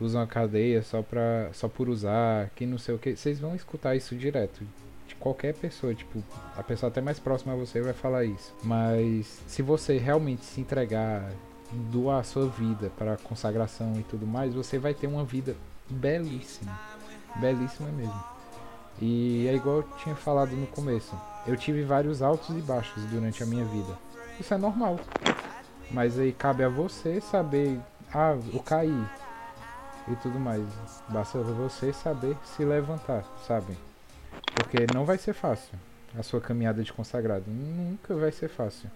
usam 0.00 0.22
a 0.22 0.26
cadeia 0.26 0.82
só 0.82 1.02
pra, 1.02 1.50
só 1.52 1.68
por 1.68 1.88
usar, 1.88 2.50
que 2.54 2.66
não 2.66 2.78
sei 2.78 2.94
o 2.94 2.98
que. 2.98 3.16
Vocês 3.16 3.38
vão 3.38 3.54
escutar 3.54 3.96
isso 3.96 4.14
direto. 4.14 4.62
Qualquer 5.22 5.54
pessoa, 5.54 5.94
tipo, 5.94 6.20
a 6.56 6.64
pessoa 6.64 6.90
até 6.90 7.00
mais 7.00 7.20
próxima 7.20 7.52
a 7.52 7.56
você 7.56 7.80
vai 7.80 7.92
falar 7.92 8.24
isso. 8.24 8.52
Mas 8.64 9.40
se 9.46 9.62
você 9.62 9.96
realmente 9.96 10.44
se 10.44 10.60
entregar, 10.60 11.30
doar 11.70 12.18
a 12.18 12.24
sua 12.24 12.48
vida 12.48 12.90
para 12.98 13.16
consagração 13.18 13.94
e 14.00 14.02
tudo 14.02 14.26
mais, 14.26 14.52
você 14.52 14.80
vai 14.80 14.92
ter 14.92 15.06
uma 15.06 15.24
vida 15.24 15.54
belíssima. 15.88 16.76
Belíssima 17.36 17.88
mesmo. 17.90 18.24
E 19.00 19.46
é 19.46 19.54
igual 19.54 19.76
eu 19.76 19.88
tinha 19.98 20.16
falado 20.16 20.56
no 20.56 20.66
começo. 20.66 21.16
Eu 21.46 21.56
tive 21.56 21.84
vários 21.84 22.20
altos 22.20 22.50
e 22.50 22.60
baixos 22.60 23.04
durante 23.04 23.44
a 23.44 23.46
minha 23.46 23.64
vida. 23.64 23.96
Isso 24.40 24.52
é 24.52 24.58
normal. 24.58 24.98
Mas 25.88 26.18
aí 26.18 26.32
cabe 26.32 26.64
a 26.64 26.68
você 26.68 27.20
saber, 27.20 27.78
ah, 28.12 28.36
eu 28.52 28.58
caí 28.58 29.06
e 30.08 30.16
tudo 30.16 30.40
mais. 30.40 30.64
Basta 31.08 31.38
você 31.38 31.92
saber 31.92 32.36
se 32.44 32.64
levantar, 32.64 33.24
sabe? 33.46 33.76
Porque 34.54 34.86
não 34.94 35.04
vai 35.04 35.18
ser 35.18 35.32
fácil 35.32 35.78
a 36.18 36.22
sua 36.22 36.40
caminhada 36.40 36.82
de 36.82 36.92
consagrado. 36.92 37.44
Nunca 37.48 38.14
vai 38.14 38.32
ser 38.32 38.48
fácil. 38.48 38.90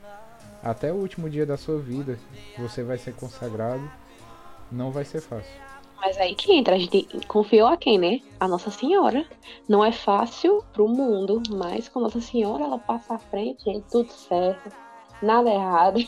Até 0.62 0.92
o 0.92 0.96
último 0.96 1.30
dia 1.30 1.46
da 1.46 1.56
sua 1.56 1.78
vida, 1.78 2.18
você 2.58 2.82
vai 2.82 2.98
ser 2.98 3.14
consagrado. 3.14 3.90
Não 4.70 4.90
vai 4.90 5.04
ser 5.04 5.20
fácil. 5.20 5.52
Mas 5.96 6.18
aí 6.18 6.34
que 6.34 6.52
entra, 6.52 6.74
a 6.74 6.78
gente 6.78 7.06
confiou 7.26 7.68
a 7.68 7.76
quem, 7.76 7.98
né? 7.98 8.20
A 8.38 8.46
Nossa 8.46 8.70
Senhora. 8.70 9.24
Não 9.68 9.84
é 9.84 9.92
fácil 9.92 10.62
pro 10.72 10.88
mundo, 10.88 11.42
mas 11.50 11.88
com 11.88 12.00
Nossa 12.00 12.20
Senhora 12.20 12.64
ela 12.64 12.78
passa 12.78 13.14
à 13.14 13.18
frente, 13.18 13.64
gente, 13.64 13.84
tudo 13.90 14.10
certo, 14.12 14.70
nada 15.22 15.50
errado. 15.50 16.00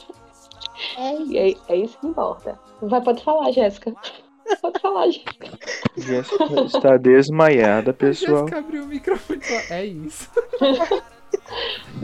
É 0.96 1.14
E 1.22 1.38
é, 1.38 1.54
é 1.68 1.76
isso 1.76 1.98
que 1.98 2.06
importa. 2.06 2.58
Vai, 2.82 3.00
pode 3.00 3.22
falar, 3.24 3.50
Jéssica. 3.50 3.94
Pode 4.62 4.80
falar, 4.80 5.10
Jéssica. 5.10 5.58
Jéssica 5.96 6.60
está 6.66 6.96
desmaiada, 6.96 7.92
pessoal. 7.94 8.40
Jéssica 8.40 8.58
abriu 8.58 8.84
o 8.84 8.86
microfone 8.86 9.40
e 9.40 9.44
falou, 9.44 9.62
é 9.70 9.84
isso. 9.86 10.30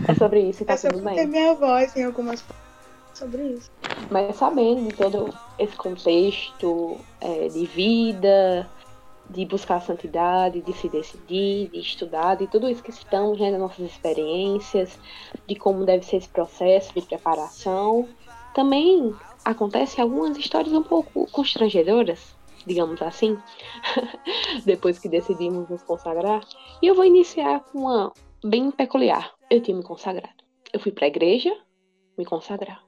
É 0.07 0.15
sobre 0.15 0.41
isso 0.41 0.63
e 0.63 0.67
tá 0.67 0.75
É 0.75 0.77
tudo 0.77 1.03
bem. 1.03 1.27
minha 1.27 1.55
voz 1.55 1.97
em 1.97 2.05
algumas 2.05 2.45
sobre 3.15 3.43
isso. 3.43 3.71
Mas 4.11 4.37
sabendo 4.37 4.89
de 4.89 4.95
todo 4.95 5.33
esse 5.59 5.77
contexto 5.77 6.99
é, 7.21 7.49
de 7.49 7.65
vida, 7.67 8.69
de 9.31 9.45
buscar 9.47 9.77
a 9.77 9.81
santidade, 9.81 10.61
de 10.61 10.73
se 10.75 10.89
decidir, 10.89 11.69
de 11.69 11.79
estudar, 11.79 12.35
de 12.35 12.47
tudo 12.47 12.69
isso 12.69 12.83
que 12.83 12.91
estamos, 12.91 13.41
né, 13.41 13.51
das 13.51 13.61
nossas 13.61 13.91
experiências, 13.91 14.99
de 15.47 15.55
como 15.55 15.85
deve 15.85 16.05
ser 16.05 16.17
esse 16.17 16.29
processo 16.29 16.93
de 16.93 17.03
preparação, 17.03 18.09
também 18.55 19.15
acontecem 19.45 20.03
algumas 20.03 20.37
histórias 20.37 20.73
um 20.73 20.83
pouco 20.83 21.27
constrangedoras, 21.31 22.35
digamos 22.67 23.01
assim, 23.03 23.39
depois 24.65 24.99
que 24.99 25.09
decidimos 25.09 25.69
nos 25.69 25.83
consagrar. 25.83 26.41
E 26.83 26.87
eu 26.87 26.95
vou 26.95 27.05
iniciar 27.05 27.61
com 27.61 27.81
uma 27.81 28.13
bem 28.45 28.71
peculiar. 28.71 29.33
Eu 29.51 29.61
tinha 29.61 29.77
me 29.77 29.83
consagrado. 29.83 30.35
Eu 30.73 30.81
fui 30.81 30.93
pra 30.93 31.07
igreja 31.07 31.55
me 32.19 32.25
consagrar. 32.25 32.83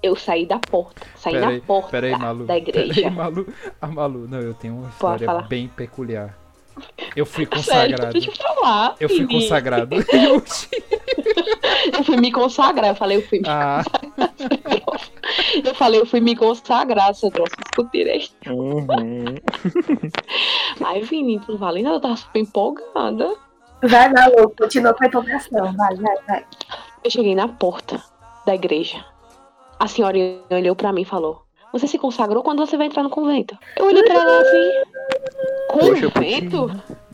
Eu 0.00 0.14
saí 0.14 0.46
da 0.46 0.58
porta, 0.60 1.04
saí 1.16 1.32
Peraí, 1.34 1.58
na 1.58 1.66
porta 1.66 1.90
Peraí, 1.90 2.16
Malu. 2.16 2.46
da 2.46 2.56
igreja. 2.56 2.94
Peraí, 2.94 3.10
Malu. 3.10 3.46
A 3.80 3.86
Malu, 3.88 4.28
não, 4.28 4.40
eu 4.40 4.54
tenho 4.54 4.74
uma 4.76 4.88
história 4.88 5.26
bem 5.42 5.66
peculiar. 5.66 6.38
Eu 7.16 7.26
fui 7.26 7.46
Sério, 7.60 7.96
consagrado. 7.96 8.16
eu 8.16 8.32
falar. 8.32 8.96
Eu 9.00 9.08
fui 9.08 9.26
consagrado. 9.26 9.96
Eu 11.92 12.04
fui 12.04 12.16
me 12.16 12.30
consagrar. 12.30 12.90
Eu 12.90 12.94
falei, 12.94 13.16
eu 13.18 13.22
fui 13.22 13.38
me 13.40 13.48
ah, 13.48 13.82
Eu 15.64 15.74
falei, 15.74 16.00
eu 16.00 16.06
fui 16.06 16.20
me 16.20 16.34
consagrar, 16.36 17.14
seu 17.14 17.30
troço. 17.30 17.52
Escuta 17.64 17.90
direito. 17.92 18.32
Uhum. 18.48 19.24
Aí, 20.84 21.02
Vini, 21.02 21.40
tu 21.40 21.56
valendo, 21.56 21.88
eu 21.90 22.00
tava 22.00 22.16
super 22.16 22.38
empolgada. 22.40 23.34
Vai, 23.82 24.12
Malu, 24.12 24.52
continua 24.58 24.94
com 24.94 25.04
a 25.04 25.06
empolgação. 25.06 25.72
Vai, 25.72 25.94
vai, 25.96 26.16
vai. 26.26 26.44
Eu 27.04 27.10
cheguei 27.10 27.34
na 27.34 27.48
porta 27.48 28.02
da 28.46 28.54
igreja. 28.54 29.04
A 29.78 29.86
senhora 29.86 30.18
olhou 30.50 30.74
pra 30.74 30.92
mim 30.92 31.02
e 31.02 31.04
falou: 31.04 31.42
Você 31.72 31.86
se 31.86 31.98
consagrou 31.98 32.42
quando 32.42 32.64
você 32.64 32.76
vai 32.76 32.86
entrar 32.86 33.02
no 33.02 33.10
convento? 33.10 33.56
Eu 33.76 33.86
olhei 33.86 34.02
pra 34.02 34.14
ela 34.14 34.40
assim: 34.40 34.72
Poxa, 35.72 36.10
Convento? 36.10 36.70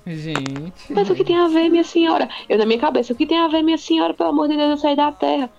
gente. 0.07 0.93
Mas 0.93 1.11
o 1.11 1.15
que 1.15 1.25
tem 1.25 1.37
a 1.37 1.49
ver, 1.49 1.69
minha 1.69 1.85
senhora? 1.85 2.29
Eu 2.49 2.57
na 2.59 2.65
minha 2.67 2.79
cabeça, 2.79 3.13
o 3.13 3.17
que 3.17 3.27
tem 3.27 3.39
a 3.39 3.49
ver, 3.49 3.63
minha 3.63 3.79
senhora? 3.79 4.15
Pelo 4.15 4.31
amor 4.31 4.49
de 4.49 4.57
Deus, 4.57 4.71
eu 4.71 4.77
saí 4.79 4.97
da 4.97 5.13
terra. 5.13 5.51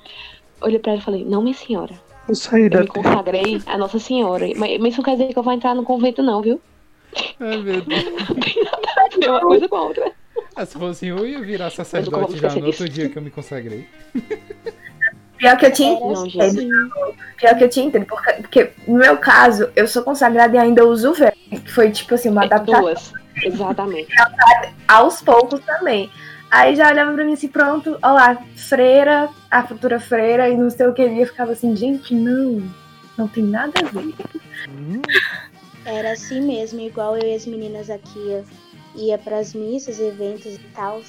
Olhei 0.61 0.79
pra 0.79 0.93
ela 0.93 1.01
e 1.01 1.03
falei: 1.03 1.25
Não, 1.25 1.41
minha 1.43 1.55
senhora. 1.55 1.93
Eu 2.27 2.35
saí 2.35 2.69
Eu 2.71 2.81
me 2.81 2.87
consagrei 2.87 3.61
a 3.65 3.77
Nossa 3.77 3.99
Senhora. 3.99 4.47
Mas, 4.55 4.71
isso 4.71 4.97
não 4.97 5.03
quer 5.03 5.11
dizer 5.11 5.33
que 5.33 5.39
eu 5.39 5.43
vou 5.43 5.53
entrar 5.53 5.75
no 5.75 5.83
convento, 5.83 6.23
não, 6.23 6.41
viu? 6.41 6.61
Ai, 7.39 7.57
meu 7.57 7.81
Deus. 7.85 8.03
Não 8.03 8.35
tem 8.35 8.63
nada 8.63 8.87
a 8.97 9.17
ver 9.17 9.29
uma 9.29 9.41
coisa 9.41 9.69
com 9.69 9.75
a 9.75 9.83
outra. 9.83 10.11
Ah, 10.55 10.65
se 10.65 10.77
fosse 10.77 11.07
eu, 11.07 11.27
ia 11.27 11.41
virar 11.41 11.69
sacerdote 11.69 12.37
já 12.37 12.53
no 12.55 12.67
outro 12.67 12.87
dia 12.87 13.09
que 13.09 13.17
eu 13.17 13.21
me 13.21 13.29
consagrei. 13.29 13.87
Pior 15.37 15.57
que 15.57 15.65
eu 15.65 15.71
tinha 15.73 15.97
gente. 16.27 16.69
Pior 17.37 17.57
que 17.57 17.63
eu 17.65 17.69
tinha 17.69 17.85
entendo. 17.85 18.05
Porque, 18.05 18.33
porque 18.33 18.71
no 18.87 18.97
meu 18.97 19.17
caso, 19.17 19.69
eu 19.75 19.87
sou 19.87 20.01
consagrada 20.01 20.55
e 20.55 20.59
ainda 20.59 20.85
uso 20.85 21.11
o 21.11 21.13
véu. 21.13 21.33
Que 21.49 21.71
foi 21.71 21.91
tipo 21.91 22.15
assim, 22.15 22.29
uma 22.29 22.43
É 22.43 22.45
adaptação 22.45 22.81
duas. 22.81 23.13
Exatamente. 23.43 24.07
aos 24.87 25.21
poucos 25.21 25.59
também. 25.61 26.09
Aí 26.49 26.75
já 26.75 26.89
olhava 26.89 27.13
pra 27.13 27.25
mim 27.25 27.33
assim, 27.33 27.47
pronto, 27.47 27.97
ó 28.01 28.13
lá, 28.13 28.41
freira, 28.55 29.29
a 29.49 29.65
futura 29.65 29.99
freira, 29.99 30.49
e 30.49 30.55
não 30.55 30.69
sei 30.69 30.87
o 30.87 30.93
que. 30.93 31.05
E 31.05 31.21
eu 31.21 31.27
ficava 31.27 31.51
assim, 31.51 31.75
gente, 31.75 32.13
não, 32.13 32.61
não 33.17 33.27
tem 33.27 33.43
nada 33.43 33.73
a 33.79 33.89
ver. 33.89 34.13
Era 35.85 36.13
assim 36.13 36.41
mesmo, 36.41 36.79
igual 36.79 37.17
eu 37.17 37.27
e 37.27 37.35
as 37.35 37.45
meninas 37.45 37.89
aqui 37.89 38.19
ia, 38.19 38.43
ia 38.95 39.17
pras 39.17 39.53
missas, 39.53 39.99
eventos 39.99 40.55
e 40.55 40.59
tal. 40.73 41.01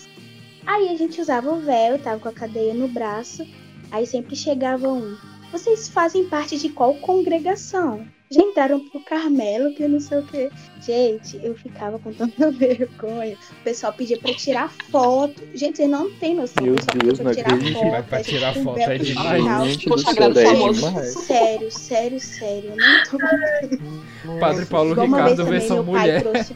Aí 0.66 0.88
a 0.88 0.96
gente 0.96 1.20
usava 1.20 1.50
o 1.50 1.60
véu, 1.60 1.98
tava 1.98 2.18
com 2.18 2.28
a 2.28 2.32
cadeia 2.32 2.74
no 2.74 2.88
braço. 2.88 3.46
Aí 3.90 4.06
sempre 4.06 4.34
chegava 4.34 4.88
um. 4.88 5.16
Vocês 5.52 5.88
fazem 5.88 6.28
parte 6.28 6.58
de 6.58 6.68
qual 6.68 6.94
congregação? 6.96 8.06
Já 8.28 8.42
entraram 8.42 8.80
pro 8.88 8.98
Carmelo, 9.00 9.72
que 9.74 9.84
eu 9.84 9.88
não 9.88 10.00
sei 10.00 10.18
o 10.18 10.22
que. 10.26 10.50
Gente, 10.84 11.38
eu 11.44 11.54
ficava 11.54 11.96
com 11.98 12.12
tanta 12.12 12.50
vergonha. 12.50 13.36
O 13.60 13.62
pessoal 13.64 13.92
pedia 13.92 14.18
pra 14.18 14.34
tirar 14.34 14.68
foto. 14.90 15.42
Gente, 15.54 15.76
vocês 15.76 15.88
não 15.88 16.10
tem 16.14 16.34
noção. 16.34 16.64
Meu 16.64 16.74
Deus, 16.74 17.18
não 17.20 17.24
pra 17.26 17.34
tirar 17.34 17.52
acredito. 17.54 17.74
foto. 17.78 17.90
Mas 17.92 18.06
pra 18.06 18.22
tirar 18.24 18.54
foto 18.54 18.78
é 18.80 18.98
demais. 18.98 19.42
final. 19.42 19.66
Gente 19.66 19.84
do 19.84 19.90
Consagrado 19.92 20.34
céu, 20.34 20.44
daí 20.44 20.52
é 20.54 20.58
famoso. 20.58 20.86
demais. 20.88 21.12
Sério, 21.12 21.70
sério, 21.70 22.20
sério. 22.20 22.70
Eu 22.70 22.76
não 22.76 23.04
tô 23.04 24.38
Padre 24.40 24.66
Paulo 24.66 24.90
Igual 24.92 25.06
Ricardo 25.06 25.44
versão 25.46 25.84
pai 25.84 25.94
mulher. 25.94 26.22
trouxe- 26.22 26.54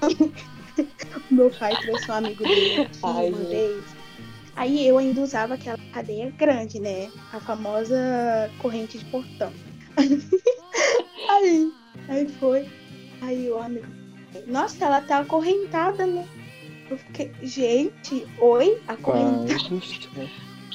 meu 1.30 1.50
pai 1.50 1.76
trouxe 1.82 2.10
um 2.10 2.14
amigo 2.14 2.42
dele 2.44 2.82
aqui 2.82 2.98
Ai, 3.02 3.28
uma 3.30 3.38
vez. 3.48 3.82
Aí 4.56 4.86
eu 4.86 4.98
ainda 4.98 5.20
usava 5.22 5.54
aquela 5.54 5.78
cadeia 5.92 6.30
grande, 6.36 6.78
né? 6.80 7.08
A 7.32 7.40
famosa 7.40 7.96
corrente 8.58 8.98
de 8.98 9.04
portão. 9.06 9.50
aí, 11.30 11.72
aí 12.08 12.28
foi. 12.38 12.68
Aí 13.22 13.50
o 13.50 13.58
amigo. 13.58 13.86
Nossa, 14.46 14.84
ela 14.84 15.00
tá 15.00 15.18
acorrentada, 15.18 16.06
né? 16.06 16.26
Eu 16.90 16.96
fiquei, 16.98 17.32
gente, 17.42 18.26
oi? 18.38 18.80
Acorrentada. 18.88 19.58
céu. 19.58 20.28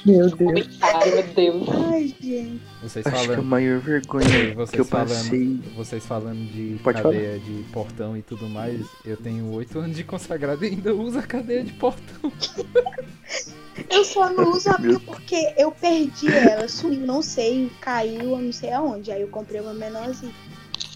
Meu 0.06 0.20
Deus. 0.20 0.34
Comentário, 0.34 1.14
meu 1.14 1.22
Deus. 1.34 1.68
Ai, 1.90 2.14
gente. 2.20 2.62
Vocês 2.80 3.06
Acho 3.06 3.16
que 3.16 3.22
a 3.22 3.26
falando. 3.28 3.44
maior 3.44 3.80
vergonha 3.80 4.54
Vocês 4.54 4.70
que 4.70 4.80
eu 4.80 4.84
falando, 4.84 5.08
passei. 5.08 5.60
vocês 5.74 6.06
falando 6.06 6.52
de 6.52 6.78
Pode 6.82 7.02
cadeia 7.02 7.38
de 7.40 7.64
portão 7.72 8.16
e 8.16 8.22
tudo 8.22 8.48
mais, 8.48 8.86
eu 9.04 9.16
tenho 9.16 9.50
oito 9.52 9.78
anos 9.80 9.96
de 9.96 10.04
consagrado 10.04 10.64
e 10.64 10.68
ainda 10.68 10.94
uso 10.94 11.18
a 11.18 11.22
cadeia 11.22 11.64
de 11.64 11.72
portão. 11.72 12.32
Eu 13.90 14.04
só 14.04 14.28
não 14.30 14.50
uso 14.52 14.68
a 14.70 14.78
minha 14.78 14.98
porque 15.00 15.52
eu 15.56 15.70
perdi 15.70 16.28
ela, 16.32 16.68
sumiu, 16.68 17.00
não 17.06 17.22
sei, 17.22 17.70
caiu, 17.80 18.30
eu 18.32 18.38
não 18.38 18.52
sei 18.52 18.72
aonde. 18.72 19.10
Aí 19.12 19.20
eu 19.22 19.28
comprei 19.28 19.60
uma 19.60 19.72
menorzinha. 19.74 20.32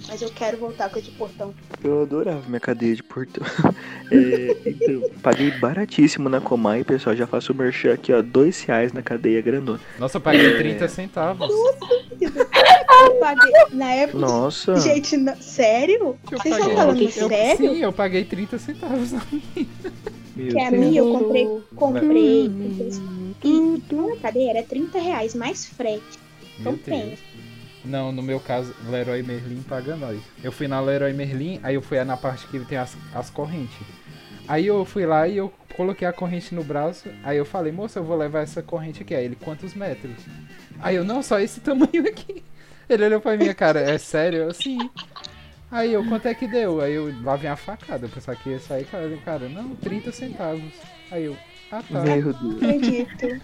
mas 0.08 0.20
eu 0.22 0.30
quero 0.30 0.56
voltar 0.58 0.88
com 0.90 0.98
a 0.98 1.02
de 1.02 1.10
portão. 1.12 1.54
Eu 1.84 2.02
adorava 2.02 2.42
minha 2.48 2.60
cadeia 2.60 2.94
de 2.94 3.02
portão. 3.02 3.44
É, 4.12 4.56
então, 4.66 5.08
paguei 5.22 5.52
baratíssimo 5.52 6.28
na 6.28 6.40
Comai, 6.40 6.82
pessoal. 6.82 7.14
Já 7.14 7.28
faço 7.28 7.52
o 7.52 7.54
merchan 7.54 7.92
aqui, 7.94 8.12
ó. 8.12 8.20
Dois 8.20 8.60
reais 8.62 8.92
na 8.92 9.02
cadeia 9.02 9.40
grandona. 9.40 9.78
Nossa, 10.00 10.16
eu 10.16 10.20
paguei 10.20 10.46
É. 10.52 10.58
30 10.58 10.88
centavos. 10.88 11.48
Eu 12.20 13.14
paguei. 13.20 13.52
Na 13.70 13.92
época. 13.92 14.18
Nossa. 14.18 14.74
Gente, 14.80 15.16
não- 15.16 15.36
sério? 15.40 16.16
Eu 16.28 16.38
Vocês 16.40 16.56
estão 16.56 16.74
falando 16.74 17.00
eu- 17.02 17.08
sério? 17.08 17.56
Sim, 17.72 17.78
eu 17.78 17.92
paguei 17.92 18.24
30 18.24 18.58
centavos. 18.58 19.12
Meu 19.12 19.20
Que 20.48 20.60
a 20.60 20.70
Deus. 20.70 20.84
minha 20.84 21.00
eu 21.00 21.12
comprei. 21.12 21.62
Comprei. 21.74 22.48
Hum. 22.48 23.34
E 23.42 23.94
uma 23.94 24.16
cadeira 24.16 24.58
era 24.58 24.66
30 24.66 24.98
reais 24.98 25.34
mais 25.34 25.66
frete. 25.66 26.18
Então 26.58 26.76
pensa. 26.76 27.22
Não, 27.84 28.12
no 28.12 28.22
meu 28.22 28.38
caso, 28.38 28.74
Leroy 28.88 29.22
Merlin 29.22 29.62
paga 29.62 29.96
nós. 29.96 30.20
Eu 30.44 30.52
fui 30.52 30.68
na 30.68 30.80
Leroy 30.80 31.12
Merlin, 31.12 31.58
aí 31.62 31.74
eu 31.74 31.82
fui 31.82 32.02
na 32.04 32.16
parte 32.16 32.46
que 32.46 32.58
tem 32.60 32.76
as, 32.76 32.96
as 33.14 33.30
correntes. 33.30 33.78
Aí 34.46 34.66
eu 34.66 34.84
fui 34.84 35.06
lá 35.06 35.26
e 35.26 35.36
eu 35.36 35.52
coloquei 35.74 36.06
a 36.06 36.12
corrente 36.12 36.54
no 36.54 36.62
braço. 36.62 37.08
Aí 37.22 37.38
eu 37.38 37.44
falei, 37.44 37.72
moça, 37.72 37.98
eu 37.98 38.04
vou 38.04 38.16
levar 38.16 38.40
essa 38.40 38.62
corrente 38.62 39.02
aqui. 39.02 39.14
Aí 39.14 39.24
ele, 39.24 39.36
quantos 39.36 39.74
metros? 39.74 40.16
Aí 40.80 40.96
eu, 40.96 41.04
não, 41.04 41.22
só 41.22 41.38
esse 41.40 41.60
tamanho 41.60 42.06
aqui. 42.06 42.42
Ele 42.88 43.04
olhou 43.04 43.20
pra 43.20 43.36
minha 43.36 43.54
cara, 43.54 43.80
é 43.80 43.96
sério? 43.96 44.40
Eu, 44.40 44.52
sim. 44.52 44.78
Aí 45.70 45.92
eu, 45.92 46.04
quanto 46.06 46.26
é 46.26 46.34
que 46.34 46.46
deu? 46.48 46.80
Aí 46.80 46.94
eu, 46.94 47.12
lá 47.22 47.36
vem 47.36 47.50
a 47.50 47.56
facada. 47.56 48.06
Eu 48.06 48.10
pensava 48.10 48.36
que 48.38 48.50
ia 48.50 48.58
sair, 48.58 48.84
cara, 48.86 49.08
cara, 49.24 49.48
não, 49.48 49.74
30 49.76 50.10
centavos. 50.12 50.62
Aí 51.10 51.24
eu, 51.26 51.36
ah 51.70 51.82
tá. 51.90 52.00
Meu 52.00 52.32
Deus. 52.32 52.56
Acredito. 52.56 53.40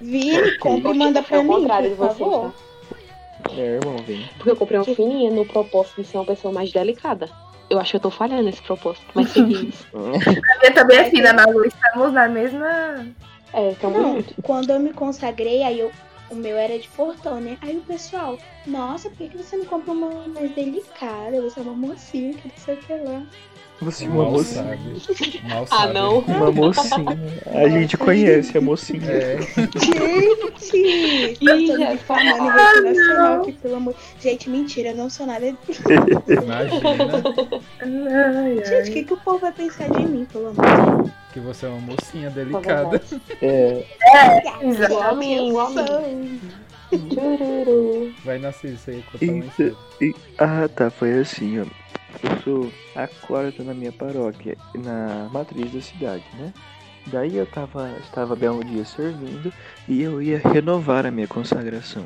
Vini, 0.00 0.58
compra 0.58 0.90
e 0.92 0.98
manda 0.98 1.22
pra 1.22 1.38
é 1.38 1.42
mim, 1.42 1.48
contrário 1.48 1.90
de 1.90 1.96
por 1.96 2.06
vocês, 2.08 2.18
favor. 2.18 2.52
tá? 2.52 3.50
É, 3.56 3.76
irmão, 3.76 3.96
vem. 3.98 4.28
Porque 4.36 4.50
eu 4.50 4.56
comprei 4.56 4.78
uma 4.78 4.84
fininha 4.84 5.30
no 5.30 5.44
propósito 5.46 6.02
de 6.02 6.08
ser 6.08 6.18
uma 6.18 6.24
pessoa 6.26 6.52
mais 6.52 6.72
delicada. 6.72 7.30
Eu 7.68 7.78
acho 7.80 7.90
que 7.90 7.96
eu 7.96 8.00
tô 8.00 8.10
falhando 8.10 8.42
nesse 8.44 8.62
propósito, 8.62 9.06
mas 9.14 9.30
seguimos. 9.32 9.86
Eu 10.62 10.74
também 10.74 10.98
é 10.98 11.10
fina, 11.10 11.32
Malu. 11.32 11.64
Estamos 11.64 12.12
na 12.12 12.28
mesma. 12.28 13.06
É, 13.52 13.74
tamo 13.80 13.98
Não, 13.98 14.16
junto. 14.16 14.34
quando 14.42 14.70
eu 14.70 14.80
me 14.80 14.92
consagrei, 14.92 15.62
aí 15.62 15.80
eu, 15.80 15.90
o 16.30 16.34
meu 16.34 16.56
era 16.56 16.78
de 16.78 16.88
portão, 16.88 17.40
né? 17.40 17.58
Aí 17.60 17.76
o 17.76 17.82
pessoal, 17.82 18.38
nossa, 18.66 19.08
por 19.08 19.18
que 19.18 19.28
que 19.28 19.36
você 19.38 19.56
não 19.56 19.64
compra 19.64 19.92
uma 19.92 20.28
mais 20.28 20.54
delicada? 20.54 21.40
Você 21.42 21.60
é 21.60 21.62
uma 21.62 21.74
mocinha, 21.74 22.34
que 22.34 22.48
não 22.48 22.56
sei 22.56 22.74
o 22.74 22.78
que 22.78 22.92
lá. 22.92 23.26
Você 23.80 24.06
é 24.06 24.08
uma 24.08 24.22
Mal 24.22 24.32
mocinha. 24.32 24.64
sabe. 24.64 25.40
Mal 25.48 25.66
Ah, 25.70 25.86
não. 25.88 26.18
Uma 26.20 26.50
mocinha. 26.50 27.18
A 27.46 27.68
gente 27.68 27.96
conhece 27.98 28.56
a 28.56 28.60
mocinha. 28.60 29.10
É, 29.10 29.36
Gente! 29.78 31.36
Ih, 31.40 31.66
já 31.78 31.96
falando 31.98 32.36
fala. 32.36 32.80
nacional 32.82 33.40
aqui, 33.42 33.52
pelo 33.52 33.76
amor. 33.76 33.94
Gente, 34.20 34.48
mentira, 34.48 34.88
eu 34.90 34.96
não 34.96 35.10
sou 35.10 35.26
nada. 35.26 35.46
imagina 35.46 36.88
Ai, 37.80 38.64
Gente, 38.64 38.90
o 38.90 38.92
que, 38.92 39.04
que 39.04 39.12
o 39.14 39.16
povo 39.18 39.38
vai 39.40 39.52
pensar 39.52 39.88
de 39.90 40.04
mim, 40.06 40.24
pelo 40.32 40.48
amor? 40.48 41.10
que 41.32 41.40
você 41.40 41.66
é 41.66 41.68
uma 41.68 41.80
mocinha 41.80 42.30
delicada. 42.30 43.00
É, 43.42 43.84
Exato. 44.62 44.92
Igual 44.94 45.02
a 45.10 45.14
mim, 45.14 45.48
igual 45.48 45.66
a 45.66 45.70
mim. 46.00 46.40
Sou. 46.88 46.98
Tchururu. 47.10 48.14
Vai 48.24 48.38
nascer 48.38 48.72
isso 48.72 48.88
aí, 48.90 49.04
Eita. 49.20 49.44
história. 49.44 49.74
E- 50.00 50.14
ah, 50.38 50.66
tá, 50.74 50.88
foi 50.88 51.18
assim, 51.18 51.60
ó. 51.60 51.64
Eu 52.22 52.42
sou 52.42 52.72
a 52.94 53.06
quarta 53.06 53.62
na 53.62 53.74
minha 53.74 53.92
paróquia, 53.92 54.56
na 54.74 55.28
matriz 55.32 55.72
da 55.72 55.80
cidade, 55.80 56.24
né? 56.38 56.52
Daí 57.06 57.36
eu 57.36 57.46
tava, 57.46 57.90
estava 58.00 58.34
belo 58.34 58.64
dia 58.64 58.84
servindo 58.84 59.52
e 59.88 60.02
eu 60.02 60.20
ia 60.20 60.38
renovar 60.38 61.06
a 61.06 61.10
minha 61.10 61.28
consagração. 61.28 62.04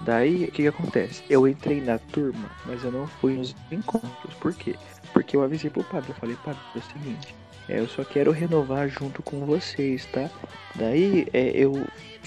Daí, 0.00 0.44
o 0.44 0.52
que 0.52 0.62
que 0.62 0.68
acontece? 0.68 1.22
Eu 1.28 1.46
entrei 1.46 1.80
na 1.80 1.98
turma, 1.98 2.50
mas 2.66 2.84
eu 2.84 2.92
não 2.92 3.06
fui 3.06 3.34
nos 3.34 3.54
encontros. 3.70 4.34
Por 4.40 4.52
quê? 4.54 4.76
Porque 5.12 5.36
eu 5.36 5.42
avisei 5.42 5.70
pro 5.70 5.84
padre, 5.84 6.10
eu 6.10 6.16
falei, 6.16 6.36
padre, 6.44 6.60
é 6.74 6.78
o 6.78 6.82
seguinte, 6.82 7.34
é, 7.68 7.78
eu 7.78 7.88
só 7.88 8.04
quero 8.04 8.30
renovar 8.32 8.88
junto 8.88 9.22
com 9.22 9.44
vocês, 9.46 10.06
tá? 10.06 10.28
Daí, 10.74 11.26
é, 11.32 11.50
eu, 11.50 11.86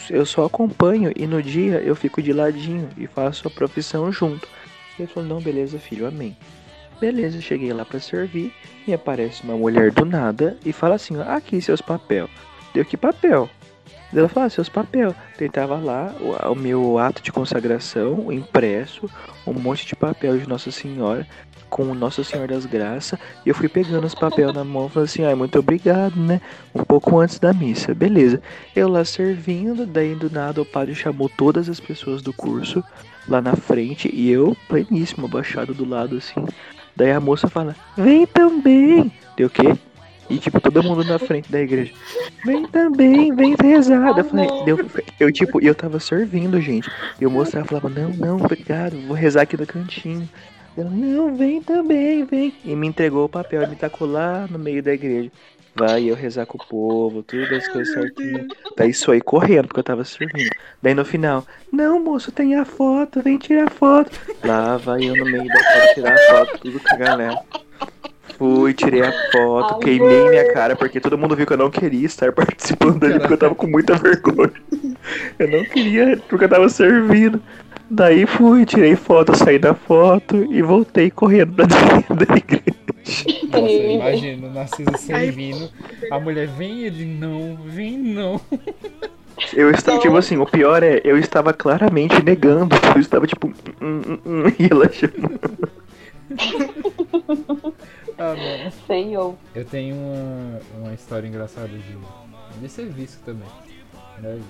eu 0.10 0.26
só 0.26 0.46
acompanho 0.46 1.12
e 1.16 1.28
no 1.28 1.42
dia 1.42 1.82
eu 1.82 1.96
fico 1.96 2.22
de 2.22 2.32
ladinho 2.32 2.90
e 2.98 3.08
faço 3.08 3.48
a 3.48 3.52
profissão 3.52 4.12
junto. 4.12 4.48
Ele 4.98 5.08
falou, 5.08 5.28
não, 5.28 5.42
beleza, 5.42 5.78
filho, 5.78 6.08
amém. 6.08 6.36
Beleza, 7.00 7.42
cheguei 7.42 7.74
lá 7.74 7.84
pra 7.84 8.00
servir 8.00 8.54
e 8.88 8.94
aparece 8.94 9.44
uma 9.44 9.56
mulher 9.56 9.92
do 9.92 10.06
nada 10.06 10.58
e 10.66 10.72
fala 10.72 10.96
assim, 10.96 11.20
aqui 11.22 11.62
seus 11.62 11.82
papel. 11.82 12.30
Deu 12.74 12.86
que 12.86 12.96
papel? 12.96 13.50
Ela 14.14 14.30
falou, 14.30 14.48
ah, 14.48 14.50
seus 14.50 14.70
papel. 14.70 15.14
Daí 15.38 15.50
tava 15.50 15.76
lá 15.76 16.14
o, 16.22 16.52
o 16.52 16.56
meu 16.56 16.98
ato 16.98 17.22
de 17.22 17.32
consagração, 17.32 18.32
impresso, 18.32 19.10
um 19.46 19.54
monte 19.54 19.86
de 19.86 19.96
papel 19.96 20.38
de 20.38 20.48
Nossa 20.48 20.72
Senhora, 20.72 21.28
com 21.70 21.94
Nossa 21.94 22.24
Senhora 22.24 22.54
das 22.54 22.66
Graças, 22.66 23.20
e 23.46 23.50
eu 23.50 23.56
fui 23.56 23.68
pegando 23.68 24.06
os 24.06 24.16
papel 24.16 24.54
na 24.54 24.64
mão 24.64 24.88
falei 24.88 25.06
assim, 25.06 25.26
ai, 25.26 25.36
muito 25.36 25.60
obrigado, 25.60 26.16
né? 26.16 26.40
Um 26.74 26.84
pouco 26.84 27.20
antes 27.20 27.40
da 27.40 27.52
missa, 27.52 27.94
beleza. 27.94 28.42
Eu 28.74 28.88
lá 28.88 29.04
servindo, 29.04 29.86
daí 29.86 30.16
do 30.16 30.30
nada 30.30 30.62
o 30.62 30.66
padre 30.66 30.96
chamou 30.96 31.28
todas 31.28 31.68
as 31.68 31.80
pessoas 31.80 32.22
do 32.22 32.32
curso 32.32 32.82
lá 33.28 33.42
na 33.42 33.56
frente 33.56 34.10
e 34.14 34.32
eu, 34.32 34.56
pleníssimo, 34.70 35.26
abaixado 35.26 35.74
do 35.74 35.88
lado 35.88 36.16
assim. 36.16 36.46
Daí 36.96 37.12
a 37.12 37.20
moça 37.20 37.48
fala, 37.48 37.76
vem 37.98 38.26
também. 38.26 39.12
Deu 39.36 39.48
o 39.48 39.50
quê? 39.50 39.76
E 40.30 40.38
tipo, 40.40 40.60
todo 40.60 40.82
mundo 40.82 41.04
na 41.04 41.20
frente 41.20 41.52
da 41.52 41.60
igreja. 41.60 41.94
Vem 42.44 42.66
também, 42.66 43.36
vem 43.36 43.56
rezar. 43.62 44.18
Eu 44.18 44.24
falei, 44.24 44.48
deu, 44.66 44.78
eu 45.20 45.32
tipo, 45.32 45.62
eu 45.62 45.76
tava 45.76 46.00
servindo, 46.00 46.60
gente. 46.60 46.90
E 47.20 47.26
o 47.26 47.32
moço 47.32 47.52
falando, 47.66 47.90
não, 47.90 48.10
não, 48.10 48.38
obrigado, 48.38 49.00
vou 49.08 49.16
rezar 49.16 49.44
aqui 49.44 49.56
no 49.56 49.68
cantinho. 49.68 50.28
Ela, 50.78 50.90
não, 50.90 51.34
vem 51.36 51.62
também, 51.62 52.26
vem. 52.26 52.54
E 52.66 52.76
me 52.76 52.88
entregou 52.88 53.26
o 53.26 53.30
papel 53.30 53.64
e 53.64 53.68
me 53.68 53.76
tacou 53.76 54.08
lá 54.08 54.46
no 54.50 54.60
meio 54.60 54.84
da 54.84 54.94
igreja. 54.94 55.32
Vai 55.78 56.10
eu 56.10 56.16
rezar 56.16 56.46
com 56.46 56.58
o 56.58 56.66
povo, 56.66 57.22
tudo 57.22 57.54
as 57.54 57.68
coisas 57.68 57.94
certinho. 57.94 58.48
Daí 58.78 58.92
aí 59.12 59.22
correndo, 59.22 59.68
porque 59.68 59.82
eu 59.82 59.84
tava 59.84 60.06
servindo. 60.06 60.50
Daí 60.82 60.94
no 60.94 61.04
final, 61.04 61.46
não, 61.72 62.00
moço, 62.00 62.32
tem 62.32 62.56
a 62.56 62.64
foto, 62.64 63.22
vem 63.22 63.38
tirar 63.38 63.70
foto. 63.70 64.18
Lá 64.44 64.78
vai 64.78 65.04
eu 65.04 65.16
no 65.16 65.26
meio 65.26 65.46
da 65.46 65.64
cara 65.64 65.94
tirar 65.94 66.14
a 66.14 66.18
foto, 66.18 66.60
tudo 66.60 66.80
com 66.80 66.96
a 66.96 66.98
galera. 66.98 67.44
Fui, 68.38 68.74
tirei 68.74 69.02
a 69.02 69.14
foto, 69.32 69.80
queimei 69.80 70.30
minha 70.30 70.54
cara, 70.54 70.76
porque 70.76 71.00
todo 71.00 71.18
mundo 71.18 71.36
viu 71.36 71.46
que 71.46 71.54
eu 71.54 71.58
não 71.58 71.70
queria 71.70 72.06
estar 72.06 72.32
participando 72.34 73.00
dali, 73.00 73.20
porque 73.20 73.34
eu 73.34 73.38
tava 73.38 73.56
com 73.56 73.68
muita 73.68 73.96
vergonha. 73.96 74.52
Eu 75.40 75.50
não 75.50 75.64
queria, 75.66 76.22
porque 76.28 76.46
eu 76.46 76.50
tava 76.50 76.68
servindo. 76.68 77.42
Daí 77.90 78.26
fui, 78.26 78.66
tirei 78.66 78.96
foto, 78.96 79.36
saí 79.36 79.60
da 79.60 79.74
foto 79.74 80.52
e 80.52 80.62
voltei 80.62 81.12
correndo 81.12 81.54
pra 81.54 81.66
dentro 81.70 82.16
da 82.16 82.36
igreja. 82.36 82.86
Nossa, 83.52 83.72
imagina 83.72 84.48
o 84.48 84.52
Narciso 84.52 84.98
servindo. 84.98 85.70
A 86.12 86.20
mulher 86.20 86.48
vem 86.48 86.80
e 86.80 86.86
ele 86.86 87.06
não, 87.06 87.56
vem 87.66 87.98
não. 87.98 88.42
Eu 89.54 89.70
estava, 89.70 90.00
tipo 90.00 90.16
assim, 90.16 90.38
o 90.38 90.46
pior 90.46 90.82
é, 90.82 91.02
eu 91.04 91.18
estava 91.18 91.52
claramente 91.52 92.24
negando, 92.24 92.74
eu 92.96 93.02
estava 93.02 93.28
tipo, 93.28 93.48
hum, 93.82 94.02
hum, 94.08 94.20
hum, 94.26 94.44
e 94.58 94.70
ela 94.72 94.90
chamou. 94.90 95.40
Ah, 98.18 98.34
não. 98.34 98.72
Senhor. 98.88 99.36
Eu 99.54 99.66
tenho 99.66 99.94
uma, 99.96 100.62
uma 100.80 100.94
história 100.94 101.28
engraçada 101.28 101.68
de, 101.68 102.62
de 102.62 102.70
serviço 102.70 103.20
também. 103.26 103.48
Né? 104.20 104.42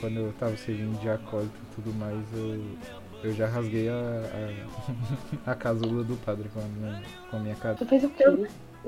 Quando 0.00 0.16
eu 0.20 0.32
tava 0.38 0.56
servindo 0.56 0.98
de 1.00 1.08
acólito 1.08 1.52
e 1.54 1.74
tudo 1.74 1.94
mais, 1.94 2.18
eu, 2.34 2.60
eu 3.22 3.32
já 3.32 3.46
rasguei 3.46 3.88
a, 3.88 3.92
a, 5.46 5.50
a 5.52 5.54
casula 5.54 6.04
do 6.04 6.16
padre 6.16 6.48
com 6.52 6.60
a 6.60 6.64
minha, 6.64 7.02
com 7.30 7.36
a 7.36 7.40
minha 7.40 7.54
cara. 7.56 7.74
Tu 7.74 7.86
fez 7.86 8.04
o 8.04 8.08
quê? 8.10 8.24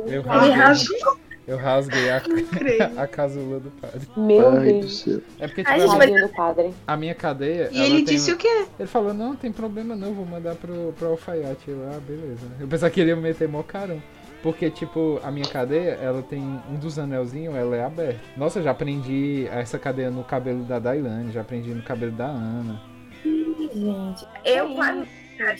Eu 0.06 0.22
rasguei, 0.22 0.98
eu 1.46 1.56
rasguei 1.56 2.10
a, 2.10 2.20
a 3.02 3.06
casula 3.06 3.60
do 3.60 3.70
padre. 3.70 4.00
Meu 4.16 4.48
Ai 4.50 4.72
do 4.74 4.80
Deus. 4.80 4.98
céu. 5.00 5.20
É 5.38 5.46
porque, 5.46 5.62
tipo, 5.64 5.70
Ai, 5.74 5.80
a, 5.82 5.86
gente, 5.86 6.06
minha- 6.10 6.26
do 6.26 6.32
padre. 6.34 6.74
a 6.86 6.96
minha 6.96 7.14
cadeia. 7.14 7.70
E 7.72 7.76
ela 7.78 7.86
ele 7.86 7.94
tem 8.04 8.04
disse 8.16 8.30
um- 8.30 8.34
o 8.34 8.38
quê? 8.38 8.66
Ele 8.78 8.88
falou, 8.88 9.14
não, 9.14 9.34
tem 9.36 9.50
problema 9.50 9.96
não, 9.96 10.12
vou 10.12 10.26
mandar 10.26 10.54
pro, 10.56 10.92
pro 10.98 11.08
alfaiate 11.08 11.70
lá, 11.70 11.98
beleza. 12.06 12.46
Eu 12.60 12.68
pensava 12.68 12.90
que 12.90 13.00
ele 13.00 13.10
ia 13.10 13.16
meter 13.16 13.48
mó 13.48 13.62
carão. 13.62 14.02
Porque, 14.42 14.70
tipo, 14.70 15.18
a 15.24 15.30
minha 15.30 15.46
cadeia, 15.48 15.92
ela 16.00 16.22
tem 16.22 16.40
um 16.70 16.74
dos 16.76 16.98
anelzinhos, 16.98 17.54
ela 17.54 17.74
é 17.76 17.84
aberta. 17.84 18.20
Nossa, 18.36 18.58
eu 18.58 18.62
já 18.62 18.70
aprendi 18.70 19.46
essa 19.50 19.78
cadeia 19.78 20.10
no 20.10 20.22
cabelo 20.22 20.62
da 20.64 20.78
Dailane, 20.78 21.32
já 21.32 21.40
aprendi 21.40 21.74
no 21.74 21.82
cabelo 21.82 22.12
da 22.12 22.26
Ana. 22.26 22.80
Gente, 23.24 24.26
eu 24.44 24.74
quase. 24.74 25.06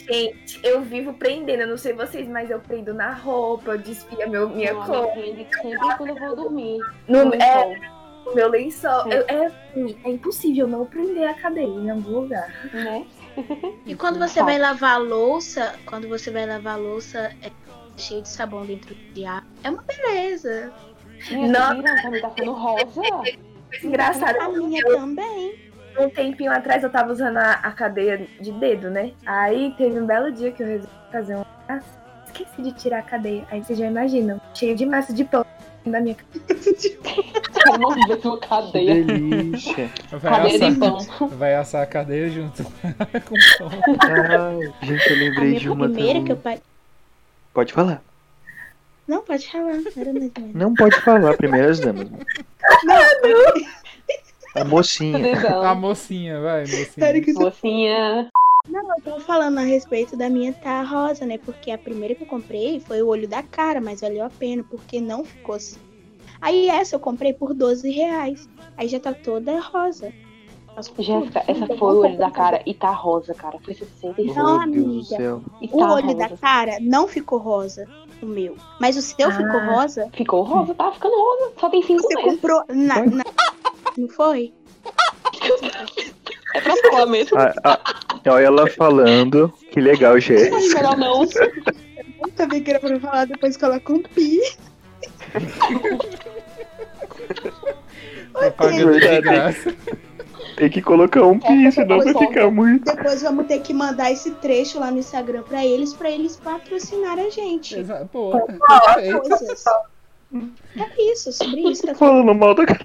Gente, 0.09 0.59
eu 0.63 0.81
vivo 0.83 1.13
prendendo, 1.15 1.61
eu 1.63 1.67
não 1.69 1.77
sei 1.77 1.93
vocês, 1.93 2.27
mas 2.27 2.51
eu 2.51 2.59
prendo 2.59 2.95
na 2.95 3.13
roupa, 3.13 3.73
eu 3.73 3.79
desfio 3.79 4.29
meu, 4.31 4.49
minha 4.49 4.73
Não, 4.73 4.87
cor, 4.87 5.09
prende 5.13 5.47
sempre 5.61 5.97
quando 5.99 6.09
eu 6.11 6.15
vou 6.17 6.35
dormir. 6.37 6.79
no, 7.07 7.27
No 7.27 7.35
é, 7.35 7.79
no 8.25 8.35
meu 8.35 8.49
lençol. 8.49 9.13
É. 9.13 9.19
Eu- 9.19 9.25
é, 9.29 9.53
é 10.05 10.11
impossível 10.11 10.67
não 10.67 10.87
prender 10.87 11.29
a 11.29 11.35
cadeia 11.35 11.67
em 11.67 11.91
algum 11.91 12.21
lugar. 12.21 12.49
né? 12.73 13.05
E 13.85 13.95
quando 13.95 14.19
você 14.19 14.43
vai 14.43 14.59
lavar 14.59 14.95
a 14.95 14.99
louça, 14.99 15.75
quando 15.85 16.09
você 16.09 16.31
vai 16.31 16.47
lavar 16.47 16.75
a 16.75 16.79
louça, 16.79 17.31
é 17.43 17.51
cheio 17.97 18.23
de 18.23 18.29
sabão 18.29 18.65
dentro 18.65 18.95
de 19.15 19.25
água. 19.25 19.45
É 19.65 19.71
uma 19.71 19.83
beleza. 19.83 20.73
Minha 21.31 21.53
tá 21.53 22.11
tá 22.21 22.31
ficando 22.31 22.53
rosa. 22.53 23.01
Engraçado, 23.83 24.39
A 24.41 24.49
minha 24.49 24.83
também. 24.85 25.55
um 25.99 26.09
tempinho 26.11 26.53
atrás 26.53 26.83
eu 26.83 26.91
tava 26.91 27.13
usando 27.13 27.37
a, 27.39 27.53
a 27.53 27.73
cadeia 27.73 28.27
de 28.41 28.53
dedo, 28.53 28.91
né? 28.91 29.13
Aí 29.25 29.75
teve 29.77 29.99
um 30.01 30.07
belo 30.07 30.31
dia 30.33 30.53
que 30.53 30.63
eu 30.63 30.67
resolvi 30.67 30.93
fazer 31.11 31.37
um 31.37 31.45
Ah, 31.69 31.81
esqueci 32.27 32.63
de 32.63 32.73
tirar 32.73 32.99
a 32.99 33.03
cadeia. 33.03 33.45
Aí 33.51 33.63
vocês 33.65 33.79
já 33.79 33.87
imaginam, 33.87 34.41
cheio 34.55 34.77
de 34.77 34.87
massa 34.87 35.13
de 35.13 35.25
pão 35.25 35.45
da 35.85 36.01
minha 36.01 36.15
Que 36.15 36.39
cadeia. 38.49 39.05
delícia. 39.05 39.91
Vai 40.11 40.21
Cadeia 40.21 40.59
de 40.59 40.65
assar, 40.65 40.79
pão. 41.19 41.29
vai 41.29 41.55
assar 41.55 41.83
a 41.83 41.87
cadeia 41.87 42.29
junto 42.31 42.63
com 43.25 43.35
o 43.35 43.59
pão. 43.59 43.71
Ai, 44.01 44.73
gente, 44.83 45.11
eu 45.11 45.17
A 45.17 45.19
lembrei 45.19 45.49
minha 45.49 45.61
de 45.61 45.69
uma 45.71 45.89
primeira 45.89 46.23
que 46.23 46.33
eu 46.33 46.37
também. 46.37 46.61
Pode 47.57 47.73
falar. 47.73 48.03
Não, 49.09 49.23
pode 49.23 49.51
falar. 49.51 49.81
Não 50.53 50.75
pode 50.75 51.01
falar, 51.01 51.39
primeiras 51.39 51.81
damas. 51.81 52.07
A 54.55 54.63
mocinha. 54.63 55.49
A 55.63 55.75
mocinha, 55.75 56.39
vai, 56.39 56.65
mocinha. 56.67 57.23
Mocinha. 57.35 58.31
Não, 58.69 58.95
eu 58.95 59.03
tava 59.03 59.21
falando 59.21 59.57
a 59.57 59.63
respeito 59.63 60.19
da 60.19 60.29
minha 60.29 60.53
tá 60.53 60.83
rosa, 60.83 61.25
né? 61.25 61.39
Porque 61.39 61.71
a 61.71 61.79
primeira 61.79 62.15
que 62.15 62.25
eu 62.25 62.27
comprei 62.27 62.79
foi 62.79 63.01
o 63.01 63.07
olho 63.07 63.27
da 63.27 63.43
cara, 63.43 63.81
mas 63.81 64.03
valeu 64.03 64.25
a 64.25 64.29
pena, 64.29 64.63
porque 64.69 65.01
não 65.01 65.25
ficou 65.25 65.55
assim. 65.55 65.81
Aí 66.43 66.69
essa 66.69 66.97
eu 66.97 67.01
comprei 67.01 67.33
por 67.33 67.55
12 67.55 67.91
reais. 67.91 68.47
Aí 68.77 68.87
já 68.87 69.01
tá 69.01 69.15
toda 69.15 69.59
rosa. 69.61 70.13
Jéssica, 70.99 71.43
essa 71.49 71.67
foi 71.67 71.77
o 71.95 72.01
olho 72.01 72.19
da 72.19 72.31
cara 72.31 72.61
e 72.67 72.75
tá 72.75 72.91
rosa, 72.91 73.33
cara. 73.35 73.59
Foi 73.65 73.75
65. 73.75 74.35
Não, 74.35 74.71
Deus 74.71 74.85
do 74.85 74.91
amiga. 74.91 75.05
céu. 75.05 75.43
E 75.61 75.67
O 75.73 75.79
tá 75.79 75.95
olho 75.95 76.07
rosa. 76.07 76.19
da 76.19 76.37
cara 76.37 76.77
não 76.81 77.09
ficou 77.09 77.39
rosa, 77.39 77.87
o 78.23 78.27
meu. 78.27 78.57
Mas 78.81 78.97
o 78.97 79.03
seu 79.03 79.29
Ah. 79.29 79.33
ficou 79.33 79.61
rosa. 79.61 80.09
Ficou 80.13 80.43
rosa, 80.43 80.75
tá 80.75 80.93
ficando 80.93 81.15
rosa. 81.15 81.53
Só 81.59 81.71
tem 81.71 81.83
cinco 81.83 82.03
Você 82.03 82.15
meses. 82.17 82.31
comprou. 82.33 82.63
Na, 82.69 83.05
na- 83.07 83.25
Não 83.97 84.09
foi? 84.09 84.53
É 86.55 86.61
pra 86.61 86.75
falar 86.77 87.07
mesmo. 87.07 87.39
Ah, 87.39 87.55
ah, 87.65 87.81
olha 88.29 88.45
ela 88.47 88.67
falando. 88.71 89.53
Que 89.73 89.81
legal, 89.81 90.19
Jéssica. 90.21 90.57
melhor 90.59 90.97
não. 90.97 91.23
Eu 91.23 92.31
também 92.37 92.63
queria 92.63 92.81
pra 92.81 93.01
falar, 93.01 93.25
depois 93.27 93.57
coloca 93.57 93.93
um 93.93 94.03
pi. 94.03 94.41
Propaganda 98.33 98.93
de 98.93 98.99
Verdade. 99.01 99.21
graça. 99.23 99.77
Tem 100.57 100.71
que 100.71 100.81
colocar 100.81 101.23
um 101.25 101.39
pi, 101.39 101.71
senão 101.73 101.99
vai 101.99 102.15
ficar 102.15 102.51
muito. 102.51 102.85
Depois 102.85 103.23
vamos 103.23 103.47
ter 103.47 103.61
que 103.61 103.75
mandar 103.75 104.11
esse 104.13 104.31
trecho 104.33 104.79
lá 104.79 104.91
no 104.91 104.99
Instagram 104.99 105.43
pra 105.43 105.65
eles, 105.65 105.93
pra 105.93 106.11
eles 106.11 106.37
patrocinarem 106.37 107.27
a 107.27 107.31
gente. 107.31 107.79
Exa- 107.79 108.09
Pô, 108.13 108.31
perfeito. 108.47 109.21
Coisas. 109.21 109.65
É 110.77 111.13
isso, 111.13 111.33
sobre 111.33 111.61
isso. 111.71 111.87
tô- 111.87 111.95
Falando 111.95 112.35
mal 112.35 112.55
da 112.55 112.65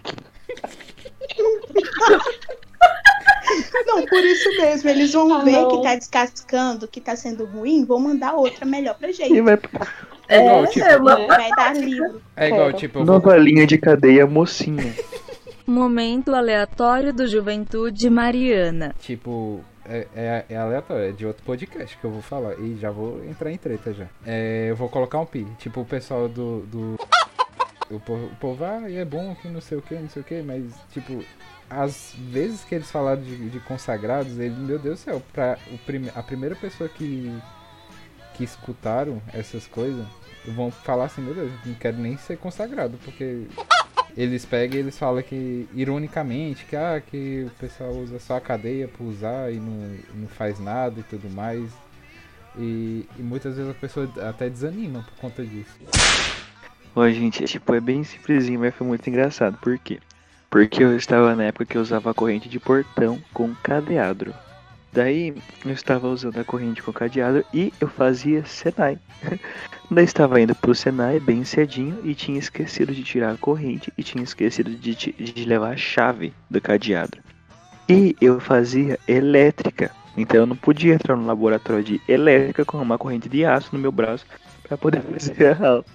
Não, 3.85 4.05
por 4.05 4.23
isso 4.23 4.49
mesmo. 4.61 4.89
Eles 4.89 5.11
vão 5.13 5.33
Ah, 5.33 5.43
ver 5.43 5.51
não. 5.53 5.67
que 5.69 5.83
tá 5.83 5.95
descascando, 5.95 6.87
que 6.87 7.01
tá 7.01 7.15
sendo 7.15 7.45
ruim, 7.45 7.83
vão 7.85 7.99
mandar 7.99 8.33
outra 8.33 8.65
melhor 8.65 8.95
pra 8.95 9.11
gente. 9.11 9.33
E 9.33 9.41
vai 9.41 9.57
É 10.27 10.37
igual, 10.39 10.67
tipo, 10.67 10.85
É, 10.85 10.97
uma- 10.97 11.17
né? 11.17 11.27
Vai 11.27 11.49
dar 11.49 11.75
livro. 11.75 12.21
é 12.37 12.47
igual, 12.49 12.71
tipo, 12.73 13.03
nova 13.03 13.35
linha 13.37 13.67
de 13.67 13.77
cadeia 13.77 14.25
mocinha. 14.25 14.93
Momento 15.71 16.35
aleatório 16.35 17.13
do 17.13 17.25
Juventude 17.25 18.09
Mariana. 18.09 18.93
Tipo, 18.99 19.61
é, 19.85 20.05
é, 20.13 20.45
é 20.49 20.57
aleatório, 20.57 21.09
é 21.09 21.11
de 21.13 21.25
outro 21.25 21.43
podcast 21.43 21.97
que 21.97 22.03
eu 22.03 22.11
vou 22.11 22.21
falar. 22.21 22.59
E 22.59 22.77
já 22.77 22.91
vou 22.91 23.23
entrar 23.23 23.49
em 23.51 23.57
treta 23.57 23.93
já. 23.93 24.07
É, 24.25 24.67
eu 24.69 24.75
vou 24.75 24.89
colocar 24.89 25.19
um 25.19 25.25
pi. 25.25 25.47
Tipo, 25.57 25.81
o 25.81 25.85
pessoal 25.85 26.27
do. 26.27 26.65
do 26.67 26.95
o, 27.89 27.99
povo, 27.99 28.25
o 28.25 28.35
povo, 28.35 28.65
ah, 28.65 28.91
é 28.91 29.05
bom 29.05 29.33
que 29.35 29.47
não 29.47 29.61
sei 29.61 29.77
o 29.77 29.81
que, 29.81 29.95
não 29.95 30.09
sei 30.09 30.21
o 30.21 30.25
que, 30.25 30.41
mas, 30.41 30.73
tipo, 30.91 31.23
às 31.69 32.13
vezes 32.17 32.63
que 32.65 32.75
eles 32.75 32.91
falaram 32.91 33.21
de, 33.21 33.49
de 33.49 33.59
consagrados, 33.61 34.37
ele, 34.37 34.55
meu 34.55 34.77
Deus 34.77 34.99
do 34.99 35.03
céu, 35.03 35.21
pra 35.31 35.57
o 35.71 35.77
prime, 35.79 36.11
a 36.13 36.21
primeira 36.21 36.55
pessoa 36.55 36.89
que, 36.89 37.33
que 38.33 38.43
escutaram 38.43 39.21
essas 39.33 39.67
coisas 39.67 40.05
vão 40.45 40.71
falar 40.71 41.05
assim, 41.05 41.21
meu 41.21 41.33
Deus, 41.33 41.51
não 41.65 41.73
quero 41.75 41.97
nem 41.97 42.17
ser 42.17 42.37
consagrado, 42.37 42.97
porque 43.03 43.47
eles 44.15 44.45
pegam 44.45 44.77
e 44.77 44.79
eles 44.79 44.97
falam 44.97 45.21
que, 45.21 45.67
ironicamente, 45.73 46.65
que, 46.65 46.75
ah, 46.75 47.01
que 47.05 47.45
o 47.47 47.51
pessoal 47.59 47.91
usa 47.91 48.19
só 48.19 48.37
a 48.37 48.41
cadeia 48.41 48.87
por 48.87 49.05
usar 49.05 49.51
e 49.51 49.57
não, 49.57 49.97
não 50.15 50.27
faz 50.27 50.59
nada 50.59 50.99
e 50.99 51.03
tudo 51.03 51.29
mais. 51.29 51.71
E, 52.57 53.07
e 53.17 53.21
muitas 53.21 53.55
vezes 53.55 53.71
a 53.71 53.73
pessoa 53.73 54.09
até 54.29 54.49
desanima 54.49 55.03
por 55.03 55.21
conta 55.21 55.43
disso. 55.45 55.77
Ó, 56.95 57.07
gente, 57.09 57.43
é, 57.43 57.47
tipo, 57.47 57.73
é 57.73 57.79
bem 57.79 58.03
simplesinho, 58.03 58.59
mas 58.59 58.75
foi 58.75 58.85
muito 58.85 59.09
engraçado. 59.09 59.57
Por 59.57 59.77
quê? 59.77 59.99
Porque 60.49 60.83
eu 60.83 60.95
estava 60.97 61.33
na 61.33 61.45
época 61.45 61.65
que 61.65 61.77
eu 61.77 61.81
usava 61.81 62.11
a 62.11 62.13
corrente 62.13 62.49
de 62.49 62.59
portão 62.59 63.21
com 63.33 63.55
cadeado. 63.63 64.35
Daí 64.93 65.33
eu 65.65 65.71
estava 65.71 66.07
usando 66.09 66.37
a 66.37 66.43
corrente 66.43 66.83
com 66.83 66.91
cadeado 66.91 67.45
e 67.53 67.73
eu 67.79 67.87
fazia 67.87 68.45
Senai. 68.45 68.99
Daí 69.89 70.03
estava 70.03 70.39
indo 70.39 70.53
pro 70.53 70.75
Senai 70.75 71.19
bem 71.19 71.45
cedinho 71.45 71.99
e 72.03 72.13
tinha 72.13 72.37
esquecido 72.37 72.93
de 72.93 73.03
tirar 73.03 73.33
a 73.33 73.37
corrente 73.37 73.91
e 73.97 74.03
tinha 74.03 74.23
esquecido 74.23 74.71
de, 74.71 74.95
de 74.95 75.45
levar 75.45 75.73
a 75.73 75.77
chave 75.77 76.33
do 76.49 76.59
cadeado. 76.59 77.17
E 77.87 78.15
eu 78.19 78.39
fazia 78.39 78.99
elétrica. 79.07 79.91
Então 80.17 80.41
eu 80.41 80.45
não 80.45 80.57
podia 80.57 80.93
entrar 80.93 81.15
no 81.15 81.25
laboratório 81.25 81.83
de 81.83 82.01
elétrica 82.07 82.65
com 82.65 82.77
uma 82.77 82.97
corrente 82.97 83.29
de 83.29 83.45
aço 83.45 83.69
no 83.71 83.79
meu 83.79 83.93
braço 83.93 84.25
para 84.63 84.77
poder 84.77 85.01
fazer 85.07 85.61
a 85.61 85.67
aula. 85.67 85.85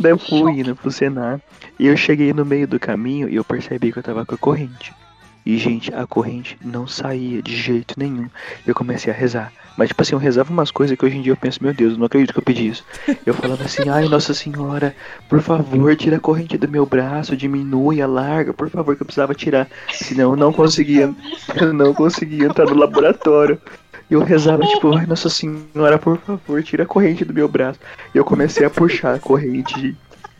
Daí 0.00 0.12
eu 0.12 0.18
fui 0.18 0.60
indo 0.60 0.74
pro 0.74 0.90
Senar 0.90 1.40
e 1.78 1.86
eu 1.86 1.96
cheguei 1.96 2.32
no 2.32 2.44
meio 2.44 2.66
do 2.66 2.80
caminho 2.80 3.28
e 3.28 3.36
eu 3.36 3.44
percebi 3.44 3.92
que 3.92 3.98
eu 3.98 4.02
tava 4.02 4.24
com 4.24 4.34
a 4.34 4.38
corrente. 4.38 4.94
E, 5.46 5.58
gente, 5.58 5.92
a 5.94 6.06
corrente 6.06 6.56
não 6.64 6.86
saía 6.86 7.42
de 7.42 7.56
jeito 7.56 7.94
nenhum. 7.98 8.28
Eu 8.66 8.74
comecei 8.74 9.12
a 9.12 9.16
rezar. 9.16 9.52
Mas, 9.76 9.88
tipo 9.88 10.02
assim, 10.02 10.14
eu 10.14 10.18
rezava 10.18 10.52
umas 10.52 10.70
coisas 10.70 10.96
que 10.96 11.04
hoje 11.04 11.16
em 11.16 11.22
dia 11.22 11.32
eu 11.32 11.36
penso, 11.36 11.62
meu 11.62 11.74
Deus, 11.74 11.92
eu 11.92 11.98
não 11.98 12.06
acredito 12.06 12.32
que 12.32 12.38
eu 12.38 12.44
pedi 12.44 12.68
isso. 12.68 12.84
Eu 13.26 13.34
falando 13.34 13.60
assim, 13.62 13.88
ai, 13.88 14.08
Nossa 14.08 14.32
Senhora, 14.32 14.94
por 15.28 15.40
favor, 15.40 15.94
tira 15.96 16.16
a 16.16 16.20
corrente 16.20 16.56
do 16.56 16.68
meu 16.68 16.86
braço, 16.86 17.36
diminui, 17.36 18.00
alarga, 18.00 18.54
por 18.54 18.70
favor, 18.70 18.94
que 18.94 19.02
eu 19.02 19.06
precisava 19.06 19.34
tirar. 19.34 19.68
Senão 19.92 20.30
eu 20.30 20.36
não 20.36 20.52
conseguia, 20.52 21.12
eu 21.60 21.72
não 21.72 21.92
conseguia 21.92 22.46
entrar 22.46 22.66
no 22.66 22.76
laboratório. 22.76 23.60
E 24.10 24.14
eu 24.14 24.22
rezava, 24.22 24.62
tipo, 24.64 24.94
ai, 24.94 25.06
Nossa 25.06 25.28
Senhora, 25.28 25.98
por 25.98 26.18
favor, 26.18 26.62
tira 26.62 26.84
a 26.84 26.86
corrente 26.86 27.24
do 27.24 27.34
meu 27.34 27.48
braço. 27.48 27.80
E 28.14 28.18
eu 28.18 28.24
comecei 28.24 28.64
a 28.64 28.70
puxar 28.70 29.14
a 29.14 29.18
corrente. 29.18 29.96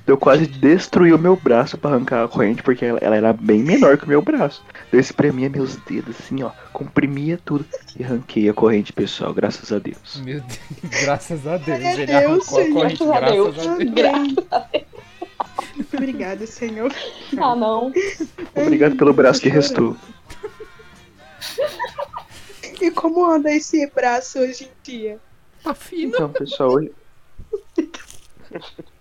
Eu 0.07 0.18
quase 0.18 0.46
destruí 0.46 1.14
o 1.14 1.18
meu 1.18 1.34
braço 1.34 1.78
pra 1.78 1.90
arrancar 1.92 2.24
a 2.24 2.28
corrente, 2.28 2.62
porque 2.62 2.84
ela, 2.84 2.98
ela 3.00 3.16
era 3.16 3.32
bem 3.32 3.62
menor 3.62 3.96
que 3.96 4.05
o 4.05 4.09
meu 4.09 4.20
braço. 4.20 4.62
Eu 4.92 5.00
espremia 5.00 5.48
meus 5.48 5.76
dedos 5.76 6.16
assim, 6.20 6.42
ó, 6.42 6.50
comprimia 6.74 7.40
tudo 7.42 7.64
e 7.98 8.05
arranquei 8.05 8.46
a 8.48 8.52
corrente, 8.52 8.92
pessoal, 8.92 9.32
graças 9.32 9.72
a 9.72 9.78
Deus. 9.78 10.20
Meu 10.22 10.40
Deus, 10.42 10.59
graças 11.05 11.46
a 11.46 11.57
Deus. 11.57 11.80
Ele 11.80 12.05
Deus, 12.07 12.11
arrancou 12.24 12.36
a 12.36 12.62
Senhor, 12.62 12.72
corrente, 12.74 13.05
graças 13.05 13.11
a 13.16 13.20
graças 13.20 13.55
Deus. 13.55 14.46
a 14.50 14.59
Deus. 14.59 14.84
Obrigada, 15.94 16.46
Senhor. 16.46 16.92
Ah, 17.38 17.57
não. 17.57 17.90
Obrigado 18.55 18.96
pelo 18.96 19.12
braço 19.14 19.40
que 19.40 19.48
restou. 19.48 19.96
E 22.80 22.90
como 22.90 23.24
anda 23.24 23.50
esse 23.50 23.86
braço 23.86 24.38
hoje 24.40 24.64
em 24.64 24.70
dia? 24.82 25.18
Tá 25.62 25.72
fino. 25.74 26.12
Então, 26.14 26.28
pessoal, 26.30 26.72
hoje- 26.72 26.92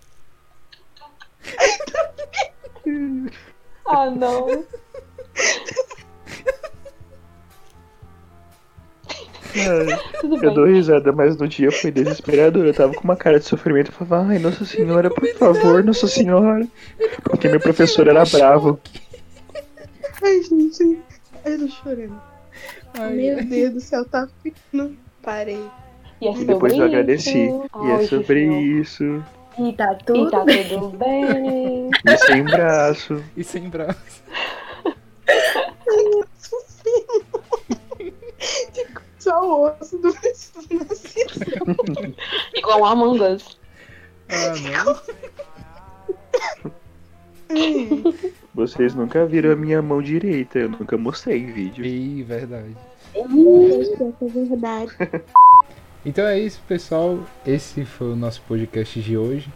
Ah, 3.86 4.10
não. 4.10 4.64
ai, 9.56 10.00
Tudo 10.20 10.36
eu 10.36 10.40
bem. 10.40 10.54
dou 10.54 10.66
risada, 10.66 11.12
mas 11.12 11.36
no 11.36 11.46
dia 11.46 11.70
foi 11.70 11.90
desesperador. 11.90 12.64
Eu 12.66 12.74
tava 12.74 12.94
com 12.94 13.04
uma 13.04 13.16
cara 13.16 13.38
de 13.38 13.44
sofrimento. 13.46 13.90
Eu 13.90 14.06
falava, 14.06 14.30
ai, 14.30 14.38
Nossa 14.38 14.64
Senhora, 14.64 15.10
por 15.10 15.26
favor, 15.34 15.84
Nossa 15.84 16.06
Senhora. 16.08 16.66
Porque 17.22 17.48
meu 17.48 17.60
professor 17.60 18.08
era 18.08 18.24
bravo. 18.24 18.80
Ai, 20.22 20.42
gente. 20.42 20.98
Eu 21.44 21.58
tô 21.58 21.68
chorando. 21.68 22.20
Ai, 22.98 23.12
Meu 23.14 23.44
Deus 23.44 23.74
do 23.74 23.80
céu, 23.80 24.04
tá 24.04 24.28
ficando. 24.42 24.96
Parei. 25.22 25.62
E 26.20 26.28
é 26.28 26.32
E 26.32 26.44
depois 26.44 26.72
eu 26.74 26.84
agradeci. 26.84 27.46
isso. 27.46 27.70
E 27.84 27.90
é 27.90 27.94
Ai, 27.96 28.06
sobre 28.06 28.40
Senhor. 28.40 28.60
isso. 28.80 29.24
E 29.58 29.72
tá 29.72 29.92
E 29.92 30.04
tudo 30.04 30.30
tá 30.30 30.44
bem. 30.44 30.68
tudo 30.68 30.90
bem. 30.96 31.90
E 32.06 32.18
sem 32.18 32.44
braço. 32.44 33.24
E 33.36 33.44
sem 33.44 33.68
braço. 33.68 34.22
Só 39.18 39.40
o 39.42 39.70
osso 39.70 39.96
do 39.98 40.12
nascido. 40.12 41.74
Igual 42.54 42.80
um 42.80 42.84
Among 42.84 43.22
Us. 43.22 43.58
Ah, 44.28 44.54
não. 44.60 45.00
Vocês 48.54 48.94
nunca 48.94 49.24
viram 49.26 49.52
a 49.52 49.56
minha 49.56 49.80
mão 49.80 50.02
direita. 50.02 50.58
Eu 50.58 50.68
nunca 50.70 50.96
mostrei 50.98 51.38
em 51.38 51.52
vídeo. 51.52 51.84
Ih, 51.84 52.22
verdade. 52.22 52.76
É 53.14 53.24
verdade. 54.28 54.92
Então 56.04 56.26
é 56.26 56.38
isso, 56.38 56.60
pessoal. 56.68 57.20
Esse 57.46 57.84
foi 57.86 58.12
o 58.12 58.16
nosso 58.16 58.42
podcast 58.42 59.00
de 59.00 59.16
hoje. 59.16 59.50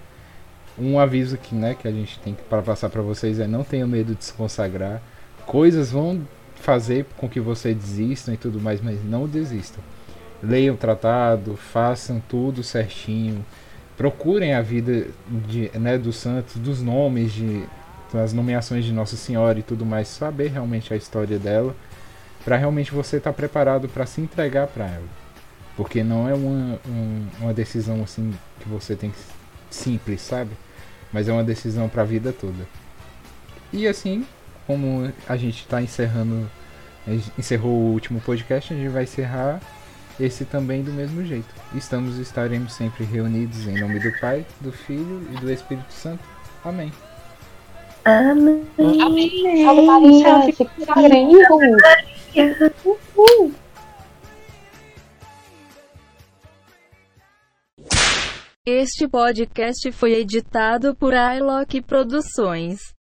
Um 0.78 0.98
aviso 0.98 1.36
que, 1.36 1.54
né, 1.54 1.74
que 1.74 1.86
a 1.86 1.90
gente 1.90 2.18
tem 2.20 2.34
para 2.48 2.62
passar 2.62 2.88
para 2.88 3.02
vocês 3.02 3.38
é 3.38 3.46
não 3.46 3.62
tenham 3.62 3.86
medo 3.86 4.14
de 4.14 4.24
se 4.24 4.32
consagrar. 4.32 5.02
Coisas 5.44 5.90
vão 5.90 6.26
fazer 6.54 7.04
com 7.18 7.28
que 7.28 7.38
você 7.38 7.74
desistam 7.74 8.32
e 8.32 8.36
tudo 8.38 8.58
mais, 8.60 8.80
mas 8.80 9.04
não 9.04 9.26
desistam. 9.26 9.82
leiam 10.42 10.74
o 10.74 10.78
tratado, 10.78 11.56
façam 11.56 12.22
tudo 12.26 12.62
certinho, 12.62 13.44
procurem 13.96 14.54
a 14.54 14.62
vida 14.62 15.06
de, 15.46 15.70
né, 15.74 15.98
dos 15.98 16.16
santos, 16.16 16.56
dos 16.56 16.80
nomes, 16.80 17.32
de, 17.32 17.64
das 18.12 18.32
nomeações 18.32 18.84
de 18.84 18.92
Nossa 18.92 19.16
Senhora 19.16 19.58
e 19.58 19.62
tudo 19.62 19.84
mais, 19.84 20.08
saber 20.08 20.48
realmente 20.48 20.94
a 20.94 20.96
história 20.96 21.38
dela, 21.38 21.76
para 22.44 22.56
realmente 22.56 22.92
você 22.92 23.18
estar 23.18 23.32
tá 23.32 23.36
preparado 23.36 23.88
para 23.88 24.06
se 24.06 24.20
entregar 24.20 24.66
para 24.68 24.86
ela. 24.86 25.27
Porque 25.78 26.02
não 26.02 26.28
é 26.28 26.34
uma, 26.34 26.80
um, 26.88 27.26
uma 27.40 27.54
decisão 27.54 28.02
assim 28.02 28.34
que 28.58 28.68
você 28.68 28.96
tem 28.96 29.12
que 29.12 29.16
simples, 29.70 30.20
sabe? 30.20 30.50
Mas 31.12 31.28
é 31.28 31.32
uma 31.32 31.44
decisão 31.44 31.88
para 31.88 32.02
a 32.02 32.04
vida 32.04 32.32
toda. 32.32 32.66
E 33.72 33.86
assim, 33.86 34.26
como 34.66 35.12
a 35.28 35.36
gente 35.36 35.60
está 35.60 35.80
encerrando, 35.80 36.50
encerrou 37.38 37.70
o 37.70 37.92
último 37.92 38.20
podcast, 38.20 38.74
a 38.74 38.76
gente 38.76 38.88
vai 38.88 39.04
encerrar 39.04 39.60
esse 40.18 40.44
também 40.44 40.82
do 40.82 40.92
mesmo 40.92 41.24
jeito. 41.24 41.54
Estamos 41.72 42.18
estaremos 42.18 42.72
sempre 42.72 43.04
reunidos 43.04 43.68
em 43.68 43.80
nome 43.80 44.00
do 44.00 44.10
Pai, 44.18 44.44
do 44.60 44.72
Filho 44.72 45.22
e 45.32 45.36
do 45.40 45.48
Espírito 45.48 45.92
Santo. 45.92 46.24
Amém. 46.64 46.92
Amém. 48.04 48.64
Amém. 48.76 49.64
Salve 49.64 49.82
Maria, 49.82 50.42
se 50.42 50.52
consagrem. 50.52 51.28
Uhul. 52.34 53.54
Este 58.70 59.08
podcast 59.08 59.90
foi 59.92 60.12
editado 60.12 60.94
por 60.94 61.14
iLock 61.14 61.80
Produções. 61.80 62.97